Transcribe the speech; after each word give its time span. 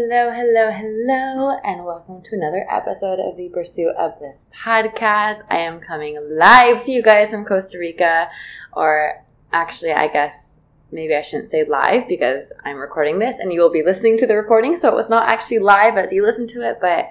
Hello, 0.00 0.30
hello, 0.30 0.70
hello, 0.70 1.58
and 1.64 1.84
welcome 1.84 2.22
to 2.22 2.36
another 2.36 2.64
episode 2.70 3.18
of 3.18 3.36
the 3.36 3.48
Pursuit 3.48 3.96
of 3.98 4.16
Bliss 4.20 4.46
podcast. 4.54 5.42
I 5.50 5.58
am 5.58 5.80
coming 5.80 6.16
live 6.30 6.84
to 6.84 6.92
you 6.92 7.02
guys 7.02 7.32
from 7.32 7.44
Costa 7.44 7.80
Rica, 7.80 8.28
or 8.74 9.24
actually, 9.52 9.90
I 9.90 10.06
guess 10.06 10.52
maybe 10.92 11.16
I 11.16 11.22
shouldn't 11.22 11.48
say 11.48 11.64
live 11.64 12.06
because 12.06 12.52
I'm 12.64 12.76
recording 12.76 13.18
this 13.18 13.40
and 13.40 13.52
you 13.52 13.60
will 13.60 13.72
be 13.72 13.82
listening 13.82 14.16
to 14.18 14.26
the 14.28 14.36
recording, 14.36 14.76
so 14.76 14.88
it 14.88 14.94
was 14.94 15.10
not 15.10 15.28
actually 15.28 15.58
live 15.58 15.98
as 15.98 16.12
you 16.12 16.22
listen 16.22 16.46
to 16.46 16.62
it, 16.62 16.78
but 16.80 17.08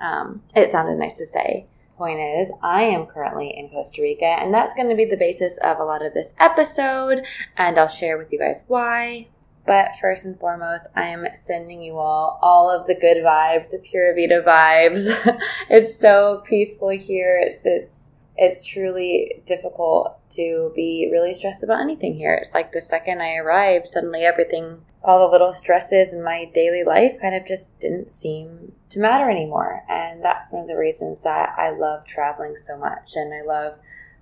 um, 0.00 0.40
it 0.54 0.70
sounded 0.70 0.96
nice 0.96 1.18
to 1.18 1.26
say. 1.26 1.66
Point 1.96 2.20
is, 2.20 2.50
I 2.62 2.82
am 2.84 3.06
currently 3.06 3.52
in 3.58 3.68
Costa 3.68 4.00
Rica, 4.00 4.26
and 4.26 4.54
that's 4.54 4.74
going 4.74 4.90
to 4.90 4.94
be 4.94 5.06
the 5.06 5.16
basis 5.16 5.58
of 5.64 5.80
a 5.80 5.84
lot 5.84 6.06
of 6.06 6.14
this 6.14 6.34
episode, 6.38 7.26
and 7.56 7.76
I'll 7.76 7.88
share 7.88 8.16
with 8.16 8.32
you 8.32 8.38
guys 8.38 8.62
why, 8.68 9.26
but 9.68 9.90
first 10.00 10.24
and 10.24 10.40
foremost, 10.40 10.88
I 10.96 11.08
am 11.08 11.26
sending 11.46 11.82
you 11.82 11.98
all 11.98 12.38
all 12.42 12.70
of 12.70 12.86
the 12.86 12.94
good 12.94 13.18
vibes, 13.18 13.70
the 13.70 13.78
Pura 13.78 14.14
Vida 14.14 14.42
vibes. 14.42 15.38
it's 15.70 16.00
so 16.00 16.42
peaceful 16.48 16.88
here. 16.88 17.38
It's 17.38 17.62
it's 17.66 18.04
it's 18.38 18.64
truly 18.64 19.42
difficult 19.44 20.16
to 20.30 20.72
be 20.74 21.10
really 21.12 21.34
stressed 21.34 21.62
about 21.62 21.82
anything 21.82 22.14
here. 22.14 22.34
It's 22.34 22.54
like 22.54 22.72
the 22.72 22.80
second 22.80 23.20
I 23.20 23.36
arrived, 23.36 23.88
suddenly 23.88 24.24
everything, 24.24 24.80
all 25.04 25.18
the 25.26 25.32
little 25.32 25.52
stresses 25.52 26.14
in 26.14 26.24
my 26.24 26.46
daily 26.54 26.82
life 26.82 27.20
kind 27.20 27.34
of 27.34 27.46
just 27.46 27.78
didn't 27.78 28.10
seem 28.10 28.72
to 28.88 29.00
matter 29.00 29.28
anymore. 29.28 29.84
And 29.88 30.24
that's 30.24 30.50
one 30.50 30.62
of 30.62 30.68
the 30.68 30.76
reasons 30.76 31.18
that 31.24 31.54
I 31.58 31.70
love 31.70 32.06
traveling 32.06 32.56
so 32.56 32.78
much 32.78 33.16
and 33.16 33.34
I 33.34 33.42
love 33.44 33.74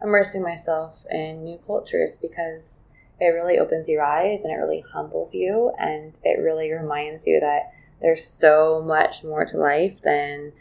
immersing 0.02 0.42
myself 0.42 1.04
in 1.10 1.44
new 1.44 1.58
cultures 1.66 2.16
because 2.20 2.82
it 3.20 3.28
really 3.28 3.58
opens 3.58 3.88
your 3.88 4.02
eyes 4.02 4.40
and 4.42 4.52
it 4.52 4.56
really 4.56 4.84
humbles 4.92 5.34
you 5.34 5.72
and 5.78 6.18
it 6.22 6.40
really 6.40 6.70
reminds 6.72 7.26
you 7.26 7.40
that 7.40 7.72
there's 8.00 8.26
so 8.26 8.82
much 8.84 9.24
more 9.24 9.44
to 9.44 9.56
life 9.56 10.00
than 10.02 10.52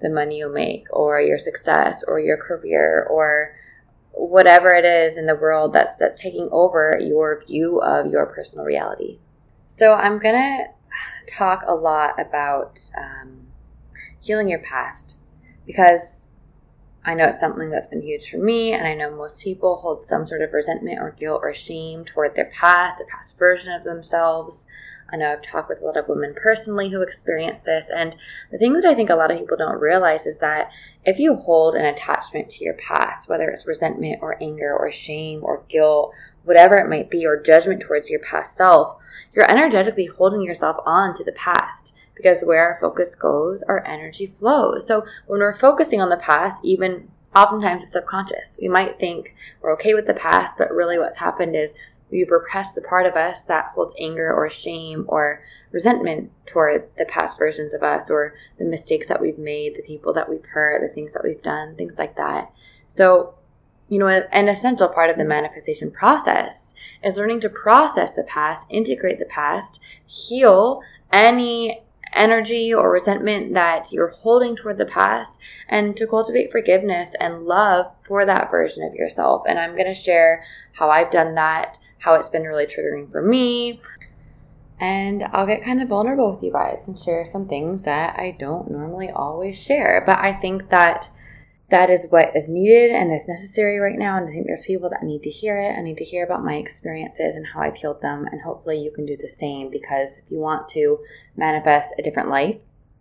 the 0.00 0.08
money 0.08 0.38
you 0.38 0.52
make 0.52 0.86
or 0.90 1.20
your 1.20 1.38
success 1.38 2.02
or 2.06 2.18
your 2.18 2.36
career 2.36 3.06
or 3.10 3.54
whatever 4.12 4.70
it 4.70 4.84
is 4.84 5.16
in 5.16 5.26
the 5.26 5.34
world 5.34 5.72
that's 5.72 5.96
that's 5.96 6.20
taking 6.20 6.48
over 6.50 6.98
your 7.00 7.44
view 7.46 7.80
of 7.80 8.06
your 8.10 8.26
personal 8.26 8.64
reality. 8.64 9.18
So 9.66 9.94
I'm 9.94 10.18
gonna 10.18 10.66
talk 11.26 11.62
a 11.66 11.74
lot 11.74 12.18
about 12.18 12.80
um, 12.96 13.46
healing 14.20 14.48
your 14.48 14.60
past 14.60 15.16
because 15.66 16.26
I 17.04 17.14
know 17.14 17.24
it's 17.24 17.40
something 17.40 17.70
that's 17.70 17.86
been 17.86 18.02
huge 18.02 18.30
for 18.30 18.38
me, 18.38 18.72
and 18.72 18.86
I 18.86 18.94
know 18.94 19.10
most 19.10 19.42
people 19.42 19.76
hold 19.76 20.04
some 20.04 20.26
sort 20.26 20.42
of 20.42 20.52
resentment 20.52 20.98
or 21.00 21.16
guilt 21.18 21.40
or 21.42 21.54
shame 21.54 22.04
toward 22.04 22.34
their 22.34 22.50
past, 22.52 23.00
a 23.00 23.04
past 23.10 23.38
version 23.38 23.72
of 23.72 23.84
themselves. 23.84 24.66
I 25.10 25.16
know 25.16 25.32
I've 25.32 25.42
talked 25.42 25.70
with 25.70 25.80
a 25.80 25.84
lot 25.86 25.96
of 25.96 26.08
women 26.08 26.34
personally 26.36 26.90
who 26.90 27.00
experience 27.00 27.60
this, 27.60 27.90
and 27.90 28.14
the 28.50 28.58
thing 28.58 28.74
that 28.74 28.84
I 28.84 28.94
think 28.94 29.08
a 29.08 29.14
lot 29.14 29.30
of 29.30 29.38
people 29.38 29.56
don't 29.56 29.80
realize 29.80 30.26
is 30.26 30.38
that 30.38 30.70
if 31.04 31.18
you 31.18 31.36
hold 31.36 31.76
an 31.76 31.86
attachment 31.86 32.50
to 32.50 32.64
your 32.64 32.74
past, 32.74 33.28
whether 33.28 33.48
it's 33.48 33.66
resentment 33.66 34.18
or 34.20 34.42
anger 34.42 34.76
or 34.76 34.90
shame 34.90 35.40
or 35.42 35.62
guilt, 35.68 36.12
whatever 36.44 36.76
it 36.76 36.90
might 36.90 37.10
be, 37.10 37.24
or 37.24 37.40
judgment 37.40 37.80
towards 37.80 38.10
your 38.10 38.20
past 38.20 38.56
self, 38.56 38.98
you're 39.32 39.50
energetically 39.50 40.06
holding 40.06 40.42
yourself 40.42 40.76
on 40.84 41.14
to 41.14 41.24
the 41.24 41.32
past 41.32 41.94
because 42.18 42.42
where 42.42 42.62
our 42.62 42.78
focus 42.80 43.14
goes, 43.14 43.62
our 43.62 43.82
energy 43.86 44.26
flows. 44.26 44.86
So 44.86 45.06
when 45.26 45.40
we're 45.40 45.54
focusing 45.54 46.02
on 46.02 46.10
the 46.10 46.18
past, 46.18 46.62
even 46.64 47.08
oftentimes 47.34 47.82
it's 47.82 47.92
subconscious. 47.92 48.58
We 48.60 48.68
might 48.68 48.98
think 48.98 49.34
we're 49.62 49.72
okay 49.74 49.94
with 49.94 50.06
the 50.06 50.14
past, 50.14 50.58
but 50.58 50.72
really 50.72 50.98
what's 50.98 51.16
happened 51.16 51.56
is 51.56 51.74
we've 52.10 52.30
repressed 52.30 52.74
the 52.74 52.82
part 52.82 53.06
of 53.06 53.14
us 53.14 53.42
that 53.42 53.66
holds 53.74 53.94
anger 53.98 54.32
or 54.32 54.50
shame 54.50 55.04
or 55.08 55.42
resentment 55.70 56.30
toward 56.46 56.88
the 56.96 57.04
past 57.04 57.38
versions 57.38 57.74
of 57.74 57.82
us 57.82 58.10
or 58.10 58.34
the 58.58 58.64
mistakes 58.64 59.08
that 59.08 59.20
we've 59.20 59.38
made, 59.38 59.76
the 59.76 59.82
people 59.82 60.12
that 60.14 60.28
we've 60.28 60.44
hurt, 60.44 60.80
the 60.80 60.94
things 60.94 61.14
that 61.14 61.24
we've 61.24 61.42
done, 61.42 61.76
things 61.76 61.98
like 61.98 62.16
that. 62.16 62.50
So, 62.88 63.34
you 63.88 63.98
know, 63.98 64.08
an 64.08 64.48
essential 64.48 64.88
part 64.88 65.10
of 65.10 65.16
the 65.16 65.24
manifestation 65.24 65.90
process 65.90 66.74
is 67.04 67.16
learning 67.16 67.40
to 67.40 67.48
process 67.48 68.12
the 68.12 68.22
past, 68.24 68.66
integrate 68.70 69.18
the 69.18 69.26
past, 69.26 69.80
heal 70.06 70.82
any 71.12 71.82
energy 72.14 72.72
or 72.72 72.90
resentment 72.90 73.54
that 73.54 73.92
you're 73.92 74.08
holding 74.08 74.56
toward 74.56 74.78
the 74.78 74.86
past 74.86 75.38
and 75.68 75.96
to 75.96 76.06
cultivate 76.06 76.50
forgiveness 76.50 77.14
and 77.20 77.44
love 77.44 77.86
for 78.06 78.24
that 78.24 78.50
version 78.50 78.84
of 78.84 78.94
yourself. 78.94 79.42
And 79.48 79.58
I'm 79.58 79.74
going 79.74 79.86
to 79.86 79.94
share 79.94 80.44
how 80.72 80.90
I've 80.90 81.10
done 81.10 81.34
that, 81.34 81.78
how 81.98 82.14
it's 82.14 82.28
been 82.28 82.44
really 82.44 82.66
triggering 82.66 83.10
for 83.10 83.22
me. 83.22 83.80
And 84.80 85.24
I'll 85.32 85.46
get 85.46 85.64
kind 85.64 85.82
of 85.82 85.88
vulnerable 85.88 86.32
with 86.32 86.42
you 86.42 86.52
guys 86.52 86.84
and 86.86 86.98
share 86.98 87.24
some 87.24 87.48
things 87.48 87.82
that 87.82 88.18
I 88.18 88.36
don't 88.38 88.70
normally 88.70 89.10
always 89.10 89.60
share. 89.60 90.04
But 90.06 90.18
I 90.18 90.32
think 90.32 90.70
that 90.70 91.10
that 91.70 91.90
is 91.90 92.06
what 92.08 92.34
is 92.34 92.48
needed 92.48 92.90
and 92.92 93.12
is 93.12 93.28
necessary 93.28 93.78
right 93.78 93.98
now. 93.98 94.16
And 94.16 94.26
I 94.26 94.32
think 94.32 94.46
there's 94.46 94.64
people 94.64 94.88
that 94.88 95.02
need 95.02 95.22
to 95.24 95.30
hear 95.30 95.58
it. 95.58 95.76
I 95.76 95.82
need 95.82 95.98
to 95.98 96.04
hear 96.04 96.24
about 96.24 96.44
my 96.44 96.54
experiences 96.54 97.36
and 97.36 97.46
how 97.46 97.60
I've 97.60 97.76
healed 97.76 98.00
them. 98.00 98.26
And 98.30 98.40
hopefully 98.40 98.78
you 98.78 98.90
can 98.90 99.04
do 99.04 99.16
the 99.18 99.28
same 99.28 99.70
because 99.70 100.16
if 100.16 100.30
you 100.30 100.38
want 100.38 100.68
to 100.68 100.98
manifest 101.36 101.92
a 101.98 102.02
different 102.02 102.30
life, 102.30 102.56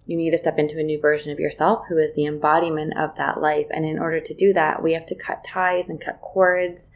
you 0.05 0.17
need 0.17 0.31
to 0.31 0.38
step 0.38 0.57
into 0.59 0.79
a 0.79 0.83
new 0.83 1.00
version 1.00 1.31
of 1.31 1.39
yourself 1.39 1.85
who 1.88 1.97
is 1.97 2.13
the 2.16 2.25
embodiment 2.25 2.97
of 2.97 3.16
that 3.17 3.39
life. 3.39 3.67
And 3.72 3.85
in 3.85 4.00
order 4.00 4.19
to 4.19 4.33
do 4.33 4.51
that, 4.53 4.84
we 4.84 4.94
have 4.94 5.05
to 5.07 5.16
cut 5.16 5.45
ties 5.45 5.88
and 5.88 6.01
cut 6.01 6.19
cords 6.22 6.91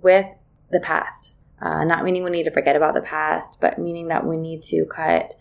with 0.00 0.26
the 0.70 0.80
past. 0.80 1.32
Uh, 1.60 1.82
not 1.82 2.04
meaning 2.04 2.22
we 2.22 2.30
need 2.30 2.44
to 2.44 2.52
forget 2.52 2.76
about 2.76 2.94
the 2.94 3.00
past, 3.00 3.60
but 3.60 3.78
meaning 3.78 4.08
that 4.08 4.24
we 4.24 4.36
need 4.36 4.62
to 4.62 4.84
cut 4.86 5.34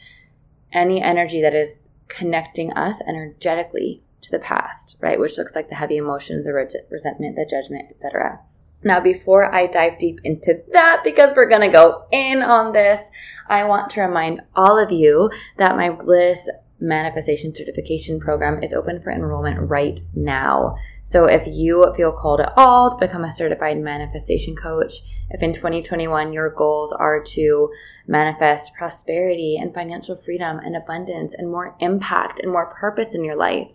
any 0.73 1.01
energy 1.01 1.41
that 1.41 1.53
is 1.53 1.79
connecting 2.07 2.73
us 2.73 3.01
energetically 3.07 4.01
to 4.21 4.31
the 4.31 4.39
past, 4.39 4.97
right? 4.99 5.19
Which 5.19 5.37
looks 5.37 5.55
like 5.55 5.69
the 5.69 5.75
heavy 5.75 5.97
emotions, 5.97 6.45
the 6.45 6.53
re- 6.53 6.67
resentment, 6.89 7.35
the 7.35 7.45
judgment, 7.45 7.91
etc. 7.91 8.39
Now, 8.83 8.99
before 8.99 9.53
I 9.53 9.67
dive 9.67 9.97
deep 9.97 10.19
into 10.23 10.61
that, 10.71 11.01
because 11.03 11.33
we're 11.35 11.49
going 11.49 11.61
to 11.61 11.69
go 11.69 12.05
in 12.11 12.41
on 12.41 12.73
this, 12.73 12.99
I 13.47 13.63
want 13.63 13.89
to 13.91 14.01
remind 14.01 14.41
all 14.55 14.77
of 14.77 14.91
you 14.91 15.29
that 15.57 15.75
my 15.75 15.89
Bliss 15.89 16.47
manifestation 16.79 17.53
certification 17.53 18.19
program 18.19 18.61
is 18.61 18.73
open 18.73 19.01
for 19.01 19.11
enrollment 19.11 19.69
right 19.69 19.99
now. 20.13 20.75
So 21.03 21.25
if 21.25 21.47
you 21.47 21.93
feel 21.95 22.11
called 22.11 22.41
at 22.41 22.53
all 22.55 22.91
to 22.91 22.97
become 22.97 23.23
a 23.23 23.31
certified 23.31 23.79
manifestation 23.79 24.55
coach, 24.55 24.93
if 25.29 25.41
in 25.41 25.53
2021 25.53 26.33
your 26.33 26.49
goals 26.49 26.93
are 26.93 27.21
to 27.23 27.71
manifest 28.05 28.75
prosperity 28.75 29.57
and 29.59 29.73
financial 29.73 30.15
freedom 30.15 30.59
and 30.59 30.75
abundance 30.75 31.33
and 31.33 31.49
more 31.49 31.75
impact 31.79 32.39
and 32.39 32.51
more 32.51 32.67
purpose 32.67 33.15
in 33.15 33.23
your 33.23 33.35
life, 33.35 33.71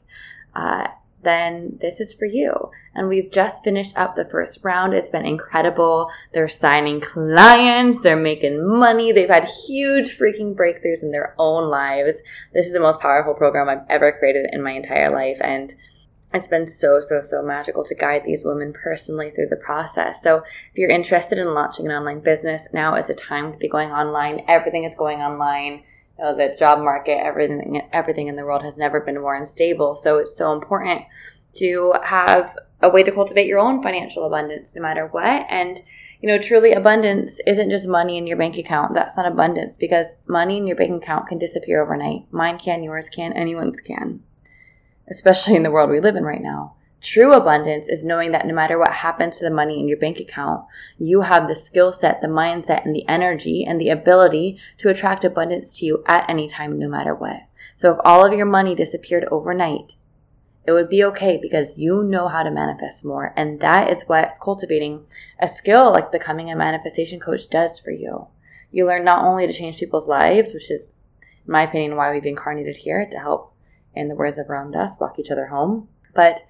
uh, 0.54 0.88
then 1.22 1.78
this 1.80 2.00
is 2.00 2.14
for 2.14 2.26
you. 2.26 2.70
And 2.94 3.08
we've 3.08 3.30
just 3.30 3.64
finished 3.64 3.96
up 3.96 4.16
the 4.16 4.28
first 4.28 4.60
round. 4.62 4.94
It's 4.94 5.08
been 5.08 5.24
incredible. 5.24 6.10
They're 6.32 6.48
signing 6.48 7.00
clients, 7.00 8.00
they're 8.00 8.16
making 8.16 8.66
money, 8.66 9.12
they've 9.12 9.28
had 9.28 9.48
huge 9.66 10.18
freaking 10.18 10.54
breakthroughs 10.54 11.02
in 11.02 11.10
their 11.10 11.34
own 11.38 11.68
lives. 11.70 12.22
This 12.52 12.66
is 12.66 12.72
the 12.72 12.80
most 12.80 13.00
powerful 13.00 13.34
program 13.34 13.68
I've 13.68 13.86
ever 13.88 14.12
created 14.12 14.46
in 14.52 14.62
my 14.62 14.72
entire 14.72 15.10
life. 15.10 15.38
And 15.40 15.74
it's 16.34 16.48
been 16.48 16.66
so, 16.66 17.00
so, 17.00 17.22
so 17.22 17.42
magical 17.42 17.84
to 17.84 17.94
guide 17.94 18.22
these 18.24 18.44
women 18.44 18.72
personally 18.72 19.30
through 19.30 19.48
the 19.48 19.56
process. 19.56 20.22
So, 20.22 20.38
if 20.38 20.76
you're 20.76 20.88
interested 20.88 21.38
in 21.38 21.52
launching 21.52 21.86
an 21.86 21.92
online 21.92 22.20
business, 22.20 22.66
now 22.72 22.94
is 22.94 23.08
the 23.08 23.14
time 23.14 23.52
to 23.52 23.58
be 23.58 23.68
going 23.68 23.90
online. 23.90 24.44
Everything 24.48 24.84
is 24.84 24.94
going 24.94 25.20
online 25.20 25.84
know, 26.22 26.34
the 26.36 26.56
job 26.58 26.78
market, 26.78 27.22
everything, 27.22 27.82
everything 27.92 28.28
in 28.28 28.36
the 28.36 28.44
world 28.44 28.62
has 28.62 28.78
never 28.78 29.00
been 29.00 29.20
more 29.20 29.34
unstable. 29.34 29.96
So 29.96 30.18
it's 30.18 30.36
so 30.36 30.52
important 30.52 31.02
to 31.54 31.94
have 32.02 32.56
a 32.80 32.88
way 32.88 33.02
to 33.02 33.12
cultivate 33.12 33.46
your 33.46 33.58
own 33.58 33.82
financial 33.82 34.26
abundance 34.26 34.74
no 34.74 34.82
matter 34.82 35.06
what. 35.06 35.46
And 35.48 35.80
you 36.22 36.28
know, 36.28 36.38
truly 36.38 36.72
abundance 36.72 37.40
isn't 37.48 37.70
just 37.70 37.88
money 37.88 38.16
in 38.16 38.28
your 38.28 38.36
bank 38.36 38.56
account. 38.56 38.94
That's 38.94 39.16
not 39.16 39.26
abundance 39.26 39.76
because 39.76 40.14
money 40.28 40.56
in 40.56 40.68
your 40.68 40.76
bank 40.76 41.02
account 41.02 41.26
can 41.26 41.36
disappear 41.38 41.82
overnight. 41.82 42.32
Mine 42.32 42.58
can, 42.58 42.84
yours 42.84 43.08
can, 43.08 43.32
anyone's 43.32 43.80
can, 43.80 44.20
especially 45.10 45.56
in 45.56 45.64
the 45.64 45.70
world 45.72 45.90
we 45.90 45.98
live 45.98 46.14
in 46.14 46.22
right 46.22 46.40
now. 46.40 46.76
True 47.02 47.32
abundance 47.32 47.88
is 47.88 48.04
knowing 48.04 48.30
that 48.30 48.46
no 48.46 48.54
matter 48.54 48.78
what 48.78 48.92
happens 48.92 49.38
to 49.38 49.44
the 49.44 49.50
money 49.50 49.80
in 49.80 49.88
your 49.88 49.98
bank 49.98 50.20
account, 50.20 50.64
you 50.98 51.22
have 51.22 51.48
the 51.48 51.56
skill 51.56 51.90
set, 51.92 52.20
the 52.20 52.28
mindset, 52.28 52.84
and 52.84 52.94
the 52.94 53.06
energy 53.08 53.64
and 53.64 53.80
the 53.80 53.88
ability 53.88 54.60
to 54.78 54.88
attract 54.88 55.24
abundance 55.24 55.78
to 55.78 55.86
you 55.86 56.04
at 56.06 56.30
any 56.30 56.46
time, 56.46 56.78
no 56.78 56.88
matter 56.88 57.12
what. 57.12 57.40
So 57.76 57.92
if 57.92 57.98
all 58.04 58.24
of 58.24 58.32
your 58.32 58.46
money 58.46 58.76
disappeared 58.76 59.26
overnight, 59.32 59.96
it 60.64 60.70
would 60.70 60.88
be 60.88 61.02
okay 61.02 61.40
because 61.42 61.76
you 61.76 62.04
know 62.04 62.28
how 62.28 62.44
to 62.44 62.52
manifest 62.52 63.04
more. 63.04 63.34
And 63.36 63.58
that 63.58 63.90
is 63.90 64.04
what 64.04 64.36
cultivating 64.40 65.04
a 65.40 65.48
skill 65.48 65.90
like 65.90 66.12
becoming 66.12 66.52
a 66.52 66.56
manifestation 66.56 67.18
coach 67.18 67.50
does 67.50 67.80
for 67.80 67.90
you. 67.90 68.28
You 68.70 68.86
learn 68.86 69.04
not 69.04 69.24
only 69.24 69.48
to 69.48 69.52
change 69.52 69.78
people's 69.78 70.06
lives, 70.06 70.54
which 70.54 70.70
is, 70.70 70.92
in 71.20 71.50
my 71.50 71.62
opinion, 71.62 71.96
why 71.96 72.12
we've 72.12 72.24
incarnated 72.24 72.76
here 72.76 73.04
to 73.10 73.18
help, 73.18 73.52
in 73.92 74.06
the 74.06 74.14
words 74.14 74.38
of 74.38 74.48
Ram 74.48 74.70
Dass, 74.70 75.00
walk 75.00 75.18
each 75.18 75.32
other 75.32 75.46
home, 75.48 75.88
but 76.14 76.42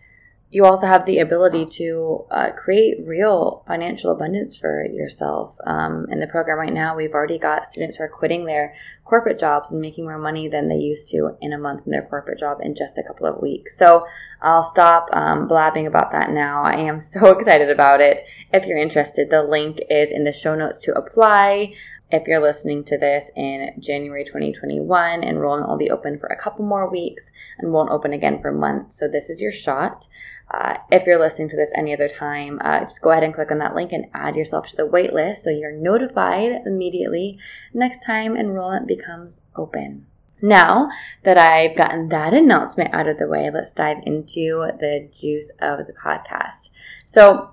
you 0.52 0.66
also 0.66 0.86
have 0.86 1.06
the 1.06 1.18
ability 1.18 1.64
to 1.64 2.26
uh, 2.30 2.50
create 2.50 2.98
real 3.06 3.64
financial 3.66 4.12
abundance 4.12 4.54
for 4.54 4.84
yourself. 4.84 5.56
Um, 5.66 6.06
in 6.10 6.20
the 6.20 6.26
program 6.26 6.58
right 6.58 6.72
now, 6.72 6.94
we've 6.94 7.14
already 7.14 7.38
got 7.38 7.66
students 7.66 7.96
who 7.96 8.04
are 8.04 8.08
quitting 8.08 8.44
their 8.44 8.74
corporate 9.06 9.38
jobs 9.38 9.72
and 9.72 9.80
making 9.80 10.04
more 10.04 10.18
money 10.18 10.48
than 10.48 10.68
they 10.68 10.76
used 10.76 11.08
to 11.10 11.34
in 11.40 11.54
a 11.54 11.58
month 11.58 11.86
in 11.86 11.90
their 11.90 12.02
corporate 12.02 12.38
job 12.38 12.58
in 12.60 12.74
just 12.74 12.98
a 12.98 13.02
couple 13.02 13.26
of 13.26 13.40
weeks. 13.40 13.78
So 13.78 14.06
I'll 14.42 14.62
stop 14.62 15.08
um, 15.14 15.48
blabbing 15.48 15.86
about 15.86 16.12
that 16.12 16.30
now. 16.30 16.62
I 16.62 16.76
am 16.76 17.00
so 17.00 17.28
excited 17.38 17.70
about 17.70 18.02
it. 18.02 18.20
If 18.52 18.66
you're 18.66 18.76
interested, 18.76 19.30
the 19.30 19.42
link 19.42 19.80
is 19.88 20.12
in 20.12 20.24
the 20.24 20.32
show 20.32 20.54
notes 20.54 20.82
to 20.82 20.92
apply. 20.92 21.72
If 22.10 22.26
you're 22.26 22.42
listening 22.42 22.84
to 22.84 22.98
this 22.98 23.30
in 23.36 23.70
January 23.78 24.24
2021, 24.26 25.24
enrollment 25.24 25.70
will 25.70 25.78
be 25.78 25.90
open 25.90 26.18
for 26.18 26.26
a 26.26 26.38
couple 26.38 26.66
more 26.66 26.90
weeks 26.90 27.30
and 27.58 27.72
won't 27.72 27.90
open 27.90 28.12
again 28.12 28.42
for 28.42 28.52
months. 28.52 28.98
So 28.98 29.08
this 29.08 29.30
is 29.30 29.40
your 29.40 29.50
shot. 29.50 30.08
Uh, 30.52 30.76
if 30.90 31.06
you're 31.06 31.18
listening 31.18 31.48
to 31.48 31.56
this 31.56 31.70
any 31.74 31.94
other 31.94 32.08
time, 32.08 32.60
uh, 32.62 32.80
just 32.80 33.00
go 33.00 33.10
ahead 33.10 33.22
and 33.22 33.34
click 33.34 33.50
on 33.50 33.58
that 33.58 33.74
link 33.74 33.90
and 33.90 34.04
add 34.12 34.36
yourself 34.36 34.68
to 34.68 34.76
the 34.76 34.84
wait 34.84 35.12
list 35.12 35.42
so 35.42 35.50
you're 35.50 35.72
notified 35.72 36.60
immediately 36.66 37.38
next 37.72 38.04
time 38.04 38.36
enrollment 38.36 38.86
becomes 38.86 39.40
open. 39.56 40.06
Now 40.42 40.90
that 41.22 41.38
I've 41.38 41.76
gotten 41.76 42.08
that 42.08 42.34
announcement 42.34 42.92
out 42.92 43.08
of 43.08 43.18
the 43.18 43.28
way, 43.28 43.48
let's 43.52 43.72
dive 43.72 43.98
into 44.04 44.66
the 44.78 45.08
juice 45.12 45.50
of 45.60 45.86
the 45.86 45.94
podcast. 45.94 46.68
So, 47.06 47.50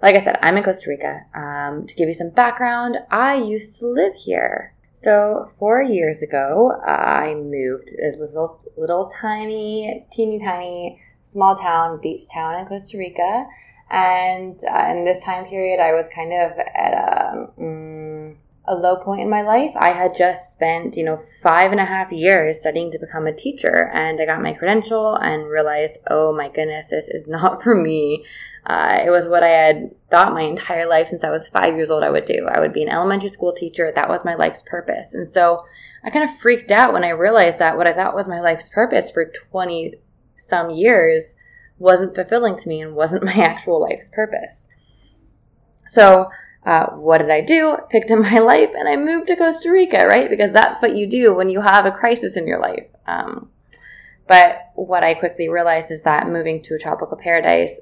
like 0.00 0.14
I 0.14 0.24
said, 0.24 0.38
I'm 0.40 0.56
in 0.56 0.62
Costa 0.62 0.88
Rica. 0.88 1.26
Um, 1.34 1.86
to 1.86 1.94
give 1.96 2.06
you 2.06 2.14
some 2.14 2.30
background, 2.30 2.96
I 3.10 3.36
used 3.36 3.80
to 3.80 3.88
live 3.88 4.14
here. 4.14 4.72
So 4.94 5.50
four 5.58 5.82
years 5.82 6.22
ago, 6.22 6.72
I 6.86 7.34
moved 7.34 7.90
It 7.90 8.18
was 8.18 8.34
a 8.34 8.40
little, 8.40 8.60
little 8.76 9.10
tiny, 9.20 10.06
teeny 10.12 10.38
tiny 10.38 11.00
small 11.32 11.54
town, 11.54 12.00
beach 12.00 12.22
town 12.32 12.60
in 12.60 12.66
Costa 12.66 12.98
Rica. 12.98 13.46
And 13.90 14.60
uh, 14.64 14.88
in 14.90 15.04
this 15.04 15.24
time 15.24 15.46
period, 15.46 15.80
I 15.80 15.92
was 15.92 16.06
kind 16.14 16.32
of 16.32 16.52
at 16.58 16.92
a, 16.92 17.48
um, 17.58 18.36
a 18.66 18.74
low 18.74 18.96
point 18.96 19.22
in 19.22 19.30
my 19.30 19.42
life. 19.42 19.72
I 19.76 19.90
had 19.90 20.14
just 20.14 20.52
spent, 20.52 20.96
you 20.96 21.04
know, 21.04 21.18
five 21.42 21.72
and 21.72 21.80
a 21.80 21.86
half 21.86 22.12
years 22.12 22.60
studying 22.60 22.90
to 22.92 22.98
become 22.98 23.26
a 23.26 23.32
teacher, 23.32 23.90
and 23.94 24.20
I 24.20 24.26
got 24.26 24.42
my 24.42 24.52
credential 24.52 25.14
and 25.14 25.48
realized, 25.48 25.98
oh 26.10 26.34
my 26.34 26.50
goodness, 26.50 26.88
this 26.90 27.08
is 27.08 27.26
not 27.28 27.62
for 27.62 27.74
me. 27.74 28.24
Uh, 28.66 28.98
it 29.02 29.08
was 29.08 29.24
what 29.24 29.42
I 29.42 29.48
had 29.48 29.90
thought 30.10 30.34
my 30.34 30.42
entire 30.42 30.86
life 30.86 31.06
since 31.06 31.24
I 31.24 31.30
was 31.30 31.48
five 31.48 31.74
years 31.76 31.90
old 31.90 32.02
I 32.02 32.10
would 32.10 32.26
do. 32.26 32.46
I 32.46 32.60
would 32.60 32.74
be 32.74 32.82
an 32.82 32.90
elementary 32.90 33.30
school 33.30 33.54
teacher. 33.54 33.90
That 33.94 34.10
was 34.10 34.26
my 34.26 34.34
life's 34.34 34.62
purpose. 34.66 35.14
And 35.14 35.26
so 35.26 35.64
I 36.04 36.10
kind 36.10 36.28
of 36.28 36.36
freaked 36.36 36.70
out 36.70 36.92
when 36.92 37.04
I 37.04 37.10
realized 37.10 37.60
that 37.60 37.78
what 37.78 37.86
I 37.86 37.94
thought 37.94 38.14
was 38.14 38.28
my 38.28 38.40
life's 38.40 38.68
purpose 38.68 39.10
for 39.10 39.24
20 39.24 39.94
some 40.48 40.70
years 40.70 41.36
wasn't 41.78 42.14
fulfilling 42.14 42.56
to 42.56 42.68
me 42.68 42.80
and 42.80 42.94
wasn't 42.94 43.24
my 43.24 43.34
actual 43.34 43.80
life's 43.80 44.08
purpose. 44.08 44.68
So, 45.86 46.30
uh, 46.66 46.86
what 46.90 47.18
did 47.18 47.30
I 47.30 47.40
do? 47.40 47.72
I 47.72 47.80
picked 47.88 48.10
up 48.10 48.18
my 48.32 48.38
life 48.38 48.70
and 48.76 48.88
I 48.88 48.96
moved 48.96 49.28
to 49.28 49.36
Costa 49.36 49.70
Rica, 49.70 50.06
right? 50.06 50.28
Because 50.28 50.52
that's 50.52 50.82
what 50.82 50.96
you 50.96 51.08
do 51.08 51.34
when 51.34 51.48
you 51.48 51.60
have 51.60 51.86
a 51.86 51.92
crisis 51.92 52.36
in 52.36 52.46
your 52.46 52.60
life. 52.60 52.88
Um, 53.06 53.50
but 54.26 54.70
what 54.74 55.02
I 55.02 55.14
quickly 55.14 55.48
realized 55.48 55.90
is 55.90 56.02
that 56.02 56.28
moving 56.28 56.60
to 56.62 56.74
a 56.74 56.78
tropical 56.78 57.16
paradise 57.16 57.80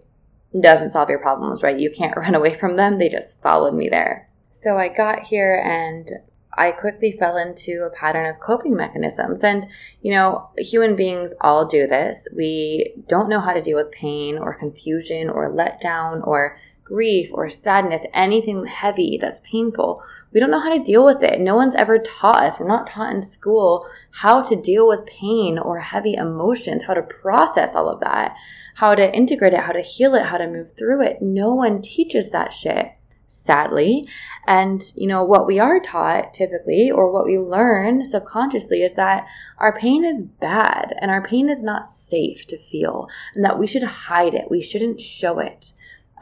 doesn't 0.59 0.91
solve 0.91 1.11
your 1.11 1.19
problems, 1.19 1.63
right? 1.63 1.79
You 1.79 1.91
can't 1.91 2.17
run 2.17 2.35
away 2.35 2.55
from 2.55 2.77
them, 2.77 2.99
they 2.99 3.09
just 3.09 3.43
followed 3.43 3.75
me 3.75 3.89
there. 3.89 4.29
So 4.53 4.79
I 4.79 4.89
got 4.89 5.25
here 5.25 5.63
and 5.65 6.09
I 6.57 6.73
quickly 6.73 7.13
fell 7.13 7.37
into 7.37 7.85
a 7.87 7.97
pattern 7.97 8.27
of 8.27 8.41
coping 8.41 8.75
mechanisms. 8.75 9.45
And, 9.45 9.67
you 10.03 10.13
know, 10.13 10.51
human 10.57 10.97
beings 10.97 11.35
all 11.41 11.67
do 11.67 11.87
this. 11.87 12.27
We 12.35 12.95
don't 13.09 13.29
know 13.29 13.41
how 13.41 13.53
to 13.53 13.63
deal 13.63 13.77
with 13.77 13.93
pain 13.93 14.39
or 14.39 14.55
confusion 14.55 15.29
or 15.29 15.53
letdown 15.53 16.27
or 16.27 16.59
grief 16.87 17.29
or 17.33 17.49
sadness, 17.49 18.07
anything 18.15 18.65
heavy 18.65 19.19
that's 19.21 19.41
painful. 19.51 20.03
We 20.33 20.41
don't 20.41 20.51
know 20.51 20.61
how 20.61 20.77
to 20.77 20.83
deal 20.83 21.05
with 21.05 21.23
it. 21.23 21.41
No 21.41 21.57
one's 21.57 21.75
ever 21.75 21.99
taught 21.99 22.43
us. 22.43 22.61
We're 22.61 22.69
not 22.69 22.87
taught 22.87 23.15
in 23.15 23.23
school 23.23 23.87
how 24.13 24.43
to 24.43 24.57
deal 24.57 24.87
with 24.87 25.05
pain 25.07 25.59
or 25.59 25.81
heavy 25.81 26.15
emotions, 26.15 26.85
how 26.85 26.95
to 26.95 27.03
process 27.03 27.75
all 27.75 27.89
of 27.89 28.01
that, 28.01 28.37
how 28.75 28.95
to 28.95 29.15
integrate 29.15 29.53
it, 29.53 29.61
how 29.61 29.73
to 29.73 29.81
heal 29.81 30.15
it, 30.15 30.25
how 30.25 30.39
to 30.39 30.47
move 30.47 30.73
through 30.79 31.03
it. 31.03 31.21
No 31.21 31.55
one 31.55 31.83
teaches 31.83 32.31
that 32.31 32.53
shit 32.53 32.93
sadly. 33.27 34.09
And, 34.47 34.83
you 34.97 35.07
know, 35.07 35.25
what 35.25 35.47
we 35.47 35.59
are 35.59 35.81
taught 35.81 36.33
typically, 36.33 36.91
or 36.91 37.11
what 37.11 37.27
we 37.27 37.39
learn 37.39 38.05
subconsciously, 38.05 38.83
is 38.83 38.95
that 38.95 39.27
our 39.59 39.79
pain 39.79 40.05
is 40.05 40.23
bad 40.23 40.95
and 41.01 41.11
our 41.11 41.27
pain 41.27 41.51
is 41.51 41.63
not 41.63 41.89
safe 41.89 42.47
to 42.47 42.59
feel, 42.59 43.09
and 43.35 43.45
that 43.45 43.59
we 43.59 43.67
should 43.67 43.83
hide 43.83 44.35
it. 44.35 44.51
We 44.51 44.63
shouldn't 44.63 45.01
show 45.01 45.41
it 45.41 45.73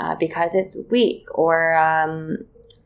uh, 0.01 0.17
because 0.17 0.55
it's 0.55 0.79
weak, 0.91 1.27
or 1.35 1.77
um, 1.77 2.39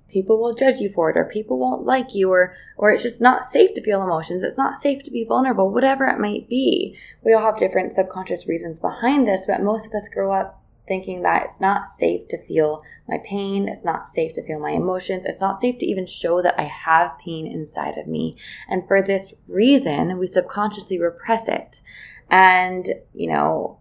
people 0.09 0.41
will 0.41 0.55
judge 0.55 0.79
you 0.79 0.91
for 0.91 1.11
it, 1.11 1.17
or 1.17 1.25
people 1.25 1.59
won't 1.59 1.87
like 1.87 2.15
you, 2.15 2.31
or 2.31 2.55
or 2.77 2.93
it's 2.93 3.03
just 3.03 3.21
not 3.21 3.43
safe 3.43 3.75
to 3.75 3.83
feel 3.83 4.03
emotions. 4.03 4.43
It's 4.43 4.59
not 4.59 4.77
safe 4.77 5.03
to 5.05 5.11
be 5.11 5.25
vulnerable, 5.25 5.71
whatever 5.71 6.07
it 6.07 6.21
might 6.21 6.49
be. 6.49 6.97
We 7.25 7.33
all 7.33 7.43
have 7.43 7.59
different 7.59 7.93
subconscious 7.93 8.47
reasons 8.47 8.79
behind 8.79 9.27
this, 9.27 9.43
but 9.47 9.63
most 9.63 9.87
of 9.87 9.93
us 9.95 10.09
grow 10.13 10.33
up 10.33 10.63
thinking 10.89 11.23
that 11.23 11.45
it's 11.45 11.61
not 11.61 11.87
safe 11.87 12.27
to 12.29 12.43
feel 12.43 12.83
my 13.09 13.19
pain, 13.25 13.69
it's 13.69 13.85
not 13.85 14.09
safe 14.09 14.35
to 14.35 14.43
feel 14.43 14.59
my 14.59 14.71
emotions, 14.71 15.25
it's 15.25 15.41
not 15.41 15.61
safe 15.61 15.79
to 15.79 15.87
even 15.87 16.07
show 16.07 16.43
that 16.43 16.59
I 16.59 16.65
have 16.65 17.19
pain 17.25 17.47
inside 17.47 17.97
of 17.99 18.07
me. 18.07 18.37
And 18.69 18.87
for 18.89 19.03
this 19.03 19.35
reason, 19.47 20.19
we 20.19 20.27
subconsciously 20.27 20.99
repress 20.99 21.49
it. 21.49 21.81
And, 22.31 22.87
you 23.15 23.31
know, 23.31 23.79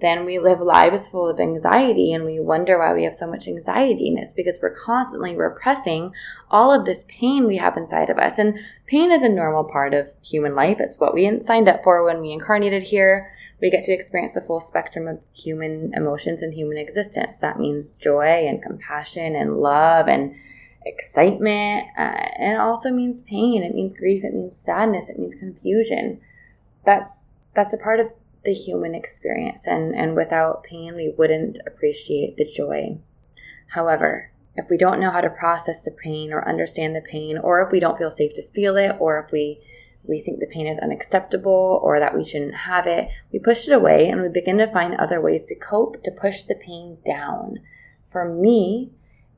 then 0.00 0.24
we 0.24 0.38
live 0.38 0.60
lives 0.60 1.08
full 1.08 1.28
of 1.28 1.40
anxiety 1.40 2.12
and 2.12 2.24
we 2.24 2.40
wonder 2.40 2.78
why 2.78 2.94
we 2.94 3.04
have 3.04 3.14
so 3.14 3.26
much 3.26 3.46
anxiety. 3.46 4.08
And 4.08 4.18
it's 4.18 4.32
because 4.32 4.58
we're 4.60 4.74
constantly 4.74 5.36
repressing 5.36 6.12
all 6.50 6.72
of 6.72 6.86
this 6.86 7.04
pain 7.08 7.46
we 7.46 7.58
have 7.58 7.76
inside 7.76 8.08
of 8.08 8.18
us. 8.18 8.38
And 8.38 8.58
pain 8.86 9.12
is 9.12 9.22
a 9.22 9.28
normal 9.28 9.64
part 9.64 9.92
of 9.92 10.08
human 10.22 10.54
life. 10.54 10.78
It's 10.80 10.98
what 10.98 11.12
we 11.12 11.40
signed 11.40 11.68
up 11.68 11.84
for 11.84 12.04
when 12.04 12.20
we 12.20 12.32
incarnated 12.32 12.82
here 12.82 13.30
we 13.60 13.70
get 13.70 13.84
to 13.84 13.92
experience 13.92 14.34
the 14.34 14.40
full 14.40 14.60
spectrum 14.60 15.06
of 15.06 15.20
human 15.32 15.92
emotions 15.94 16.42
and 16.42 16.54
human 16.54 16.78
existence. 16.78 17.38
That 17.38 17.58
means 17.58 17.92
joy 17.92 18.46
and 18.46 18.62
compassion 18.62 19.36
and 19.36 19.58
love 19.58 20.08
and 20.08 20.34
excitement. 20.86 21.86
Uh, 21.98 22.28
and 22.38 22.54
it 22.54 22.60
also 22.60 22.90
means 22.90 23.20
pain. 23.22 23.62
It 23.62 23.74
means 23.74 23.92
grief. 23.92 24.24
It 24.24 24.34
means 24.34 24.56
sadness. 24.56 25.08
It 25.08 25.18
means 25.18 25.34
confusion. 25.34 26.20
That's 26.84 27.26
that's 27.54 27.74
a 27.74 27.78
part 27.78 28.00
of 28.00 28.06
the 28.44 28.54
human 28.54 28.94
experience. 28.94 29.66
And, 29.66 29.94
and 29.94 30.16
without 30.16 30.64
pain, 30.64 30.94
we 30.94 31.12
wouldn't 31.16 31.58
appreciate 31.66 32.36
the 32.36 32.50
joy. 32.50 32.98
However, 33.68 34.30
if 34.56 34.68
we 34.70 34.76
don't 34.76 35.00
know 35.00 35.10
how 35.10 35.20
to 35.20 35.30
process 35.30 35.80
the 35.80 35.90
pain 35.90 36.32
or 36.32 36.48
understand 36.48 36.96
the 36.96 37.00
pain, 37.00 37.38
or 37.38 37.62
if 37.62 37.70
we 37.70 37.80
don't 37.80 37.98
feel 37.98 38.10
safe 38.10 38.34
to 38.34 38.46
feel 38.48 38.76
it, 38.76 38.96
or 38.98 39.22
if 39.22 39.32
we 39.32 39.60
we 40.04 40.20
think 40.20 40.40
the 40.40 40.46
pain 40.46 40.66
is 40.66 40.78
unacceptable 40.78 41.80
or 41.82 42.00
that 42.00 42.16
we 42.16 42.24
shouldn't 42.24 42.54
have 42.54 42.86
it, 42.86 43.08
we 43.32 43.38
push 43.38 43.68
it 43.68 43.72
away 43.72 44.08
and 44.08 44.22
we 44.22 44.28
begin 44.28 44.58
to 44.58 44.72
find 44.72 44.94
other 44.94 45.20
ways 45.20 45.42
to 45.48 45.54
cope 45.54 46.02
to 46.02 46.10
push 46.10 46.42
the 46.42 46.54
pain 46.54 46.98
down. 47.06 47.58
For 48.10 48.32
me, 48.32 48.92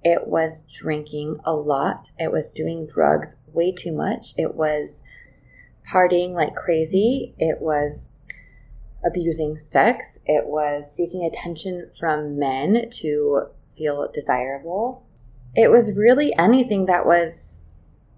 it 0.05 0.27
was 0.27 0.63
drinking 0.63 1.39
a 1.45 1.55
lot, 1.55 2.11
it 2.19 2.33
was 2.33 2.49
doing 2.49 2.87
drugs 2.87 3.37
way 3.53 3.73
too 3.73 3.93
much, 3.93 4.35
it 4.37 4.55
was 4.55 5.03
partying 5.89 6.33
like 6.33 6.55
crazy, 6.55 7.35
it 7.39 7.61
was 7.61 8.09
abusing 9.05 9.59
sex, 9.59 10.19
it 10.27 10.47
was 10.47 10.85
seeking 10.91 11.25
attention 11.25 11.91
from 11.99 12.39
men 12.39 12.89
to 12.91 13.47
feel 13.77 14.09
desirable. 14.13 15.05
It 15.55 15.71
was 15.71 15.97
really 15.97 16.35
anything 16.39 16.87
that 16.87 17.05
was 17.05 17.62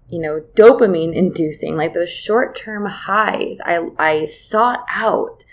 you 0.07 0.19
know, 0.19 0.41
dopamine 0.55 1.15
inducing, 1.15 1.75
like 1.75 1.93
those 1.93 2.09
short 2.09 2.55
term 2.55 2.85
highs 2.85 3.57
I, 3.65 3.89
I 3.97 4.25
sought 4.25 4.85
out 4.89 5.43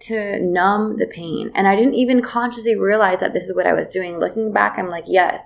to 0.00 0.40
numb 0.40 0.96
the 0.98 1.06
pain. 1.06 1.52
And 1.54 1.68
I 1.68 1.76
didn't 1.76 1.94
even 1.94 2.22
consciously 2.22 2.76
realize 2.76 3.20
that 3.20 3.32
this 3.32 3.44
is 3.44 3.54
what 3.54 3.66
I 3.66 3.74
was 3.74 3.92
doing. 3.92 4.18
Looking 4.18 4.52
back, 4.52 4.78
I'm 4.78 4.88
like, 4.88 5.04
yes, 5.06 5.42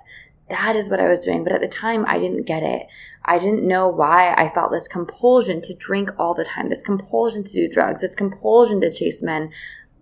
that 0.49 0.77
is 0.77 0.89
what 0.89 1.01
I 1.01 1.09
was 1.09 1.21
doing. 1.21 1.45
But 1.45 1.53
at 1.53 1.61
the 1.61 1.69
time, 1.69 2.05
I 2.07 2.19
didn't 2.19 2.45
get 2.45 2.63
it. 2.63 2.87
I 3.25 3.39
didn't 3.39 3.67
know 3.67 3.89
why 3.89 4.35
I 4.35 4.53
felt 4.55 4.71
this 4.71 4.89
compulsion 4.89 5.61
to 5.63 5.75
drink 5.75 6.11
all 6.19 6.35
the 6.35 6.45
time, 6.45 6.69
this 6.69 6.83
compulsion 6.83 7.43
to 7.45 7.53
do 7.53 7.69
drugs, 7.69 8.01
this 8.03 8.15
compulsion 8.15 8.81
to 8.83 8.93
chase 8.93 9.23
men. 9.23 9.51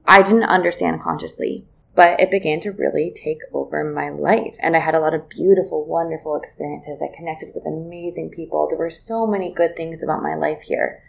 I 0.06 0.22
didn't 0.22 0.44
understand 0.44 1.00
consciously, 1.00 1.64
but 1.94 2.20
it 2.20 2.30
began 2.30 2.60
to 2.60 2.70
really 2.70 3.12
take 3.14 3.40
over 3.52 3.84
my 3.84 4.08
life. 4.08 4.56
And 4.60 4.76
I 4.76 4.80
had 4.80 4.94
a 4.94 5.00
lot 5.00 5.14
of 5.14 5.28
beautiful, 5.28 5.84
wonderful 5.84 6.36
experiences. 6.36 7.00
I 7.02 7.14
connected 7.14 7.54
with 7.54 7.66
amazing 7.66 8.30
people. 8.30 8.66
There 8.68 8.78
were 8.78 8.90
so 8.90 9.26
many 9.26 9.52
good 9.52 9.76
things 9.76 10.02
about 10.02 10.22
my 10.22 10.34
life 10.34 10.62
here 10.62 11.02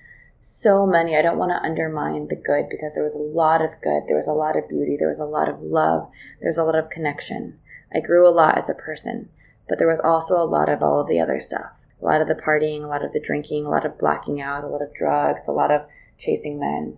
so 0.45 0.85
many. 0.85 1.15
I 1.15 1.21
don't 1.21 1.37
want 1.37 1.51
to 1.51 1.65
undermine 1.65 2.27
the 2.27 2.35
good 2.35 2.67
because 2.69 2.93
there 2.93 3.03
was 3.03 3.15
a 3.15 3.17
lot 3.17 3.63
of 3.63 3.79
good. 3.81 4.03
There 4.07 4.17
was 4.17 4.27
a 4.27 4.33
lot 4.33 4.57
of 4.57 4.67
beauty. 4.67 4.97
There 4.99 5.07
was 5.07 5.19
a 5.19 5.25
lot 5.25 5.47
of 5.47 5.61
love. 5.61 6.11
There 6.41 6.49
was 6.49 6.57
a 6.57 6.65
lot 6.65 6.75
of 6.75 6.89
connection. 6.89 7.59
I 7.95 8.01
grew 8.01 8.27
a 8.27 8.29
lot 8.29 8.57
as 8.57 8.69
a 8.69 8.73
person, 8.73 9.29
but 9.69 9.79
there 9.79 9.87
was 9.87 10.01
also 10.03 10.35
a 10.35 10.43
lot 10.43 10.67
of 10.67 10.83
all 10.83 10.99
of 10.99 11.07
the 11.07 11.21
other 11.21 11.39
stuff. 11.39 11.71
A 12.01 12.05
lot 12.05 12.19
of 12.19 12.27
the 12.27 12.35
partying, 12.35 12.83
a 12.83 12.87
lot 12.87 13.05
of 13.05 13.13
the 13.13 13.21
drinking, 13.21 13.65
a 13.65 13.69
lot 13.69 13.85
of 13.85 13.97
blacking 13.97 14.41
out, 14.41 14.65
a 14.65 14.67
lot 14.67 14.81
of 14.81 14.93
drugs, 14.93 15.47
a 15.47 15.53
lot 15.53 15.71
of 15.71 15.87
chasing 16.17 16.59
men, 16.59 16.97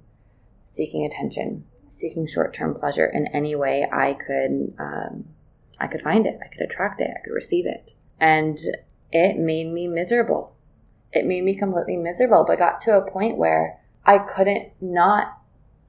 seeking 0.72 1.06
attention, 1.06 1.66
seeking 1.90 2.28
short-term 2.28 2.74
pleasure 2.74 3.06
in 3.06 3.28
any 3.28 3.56
way 3.56 3.88
I 3.92 4.14
could. 4.14 4.74
Um, 4.80 5.26
I 5.80 5.88
could 5.88 6.02
find 6.02 6.26
it. 6.26 6.40
I 6.44 6.48
could 6.48 6.62
attract 6.62 7.02
it. 7.02 7.12
I 7.16 7.24
could 7.24 7.34
receive 7.34 7.66
it, 7.66 7.94
and 8.20 8.58
it 9.12 9.38
made 9.38 9.72
me 9.72 9.88
miserable 9.88 10.56
it 11.16 11.26
made 11.26 11.44
me 11.44 11.56
completely 11.56 11.96
miserable, 11.96 12.44
but 12.46 12.60
got 12.60 12.82
to 12.82 12.98
a 12.98 13.10
point 13.10 13.38
where 13.38 13.80
I 14.06 14.20
couldn't 14.20 14.74
not 14.82 15.40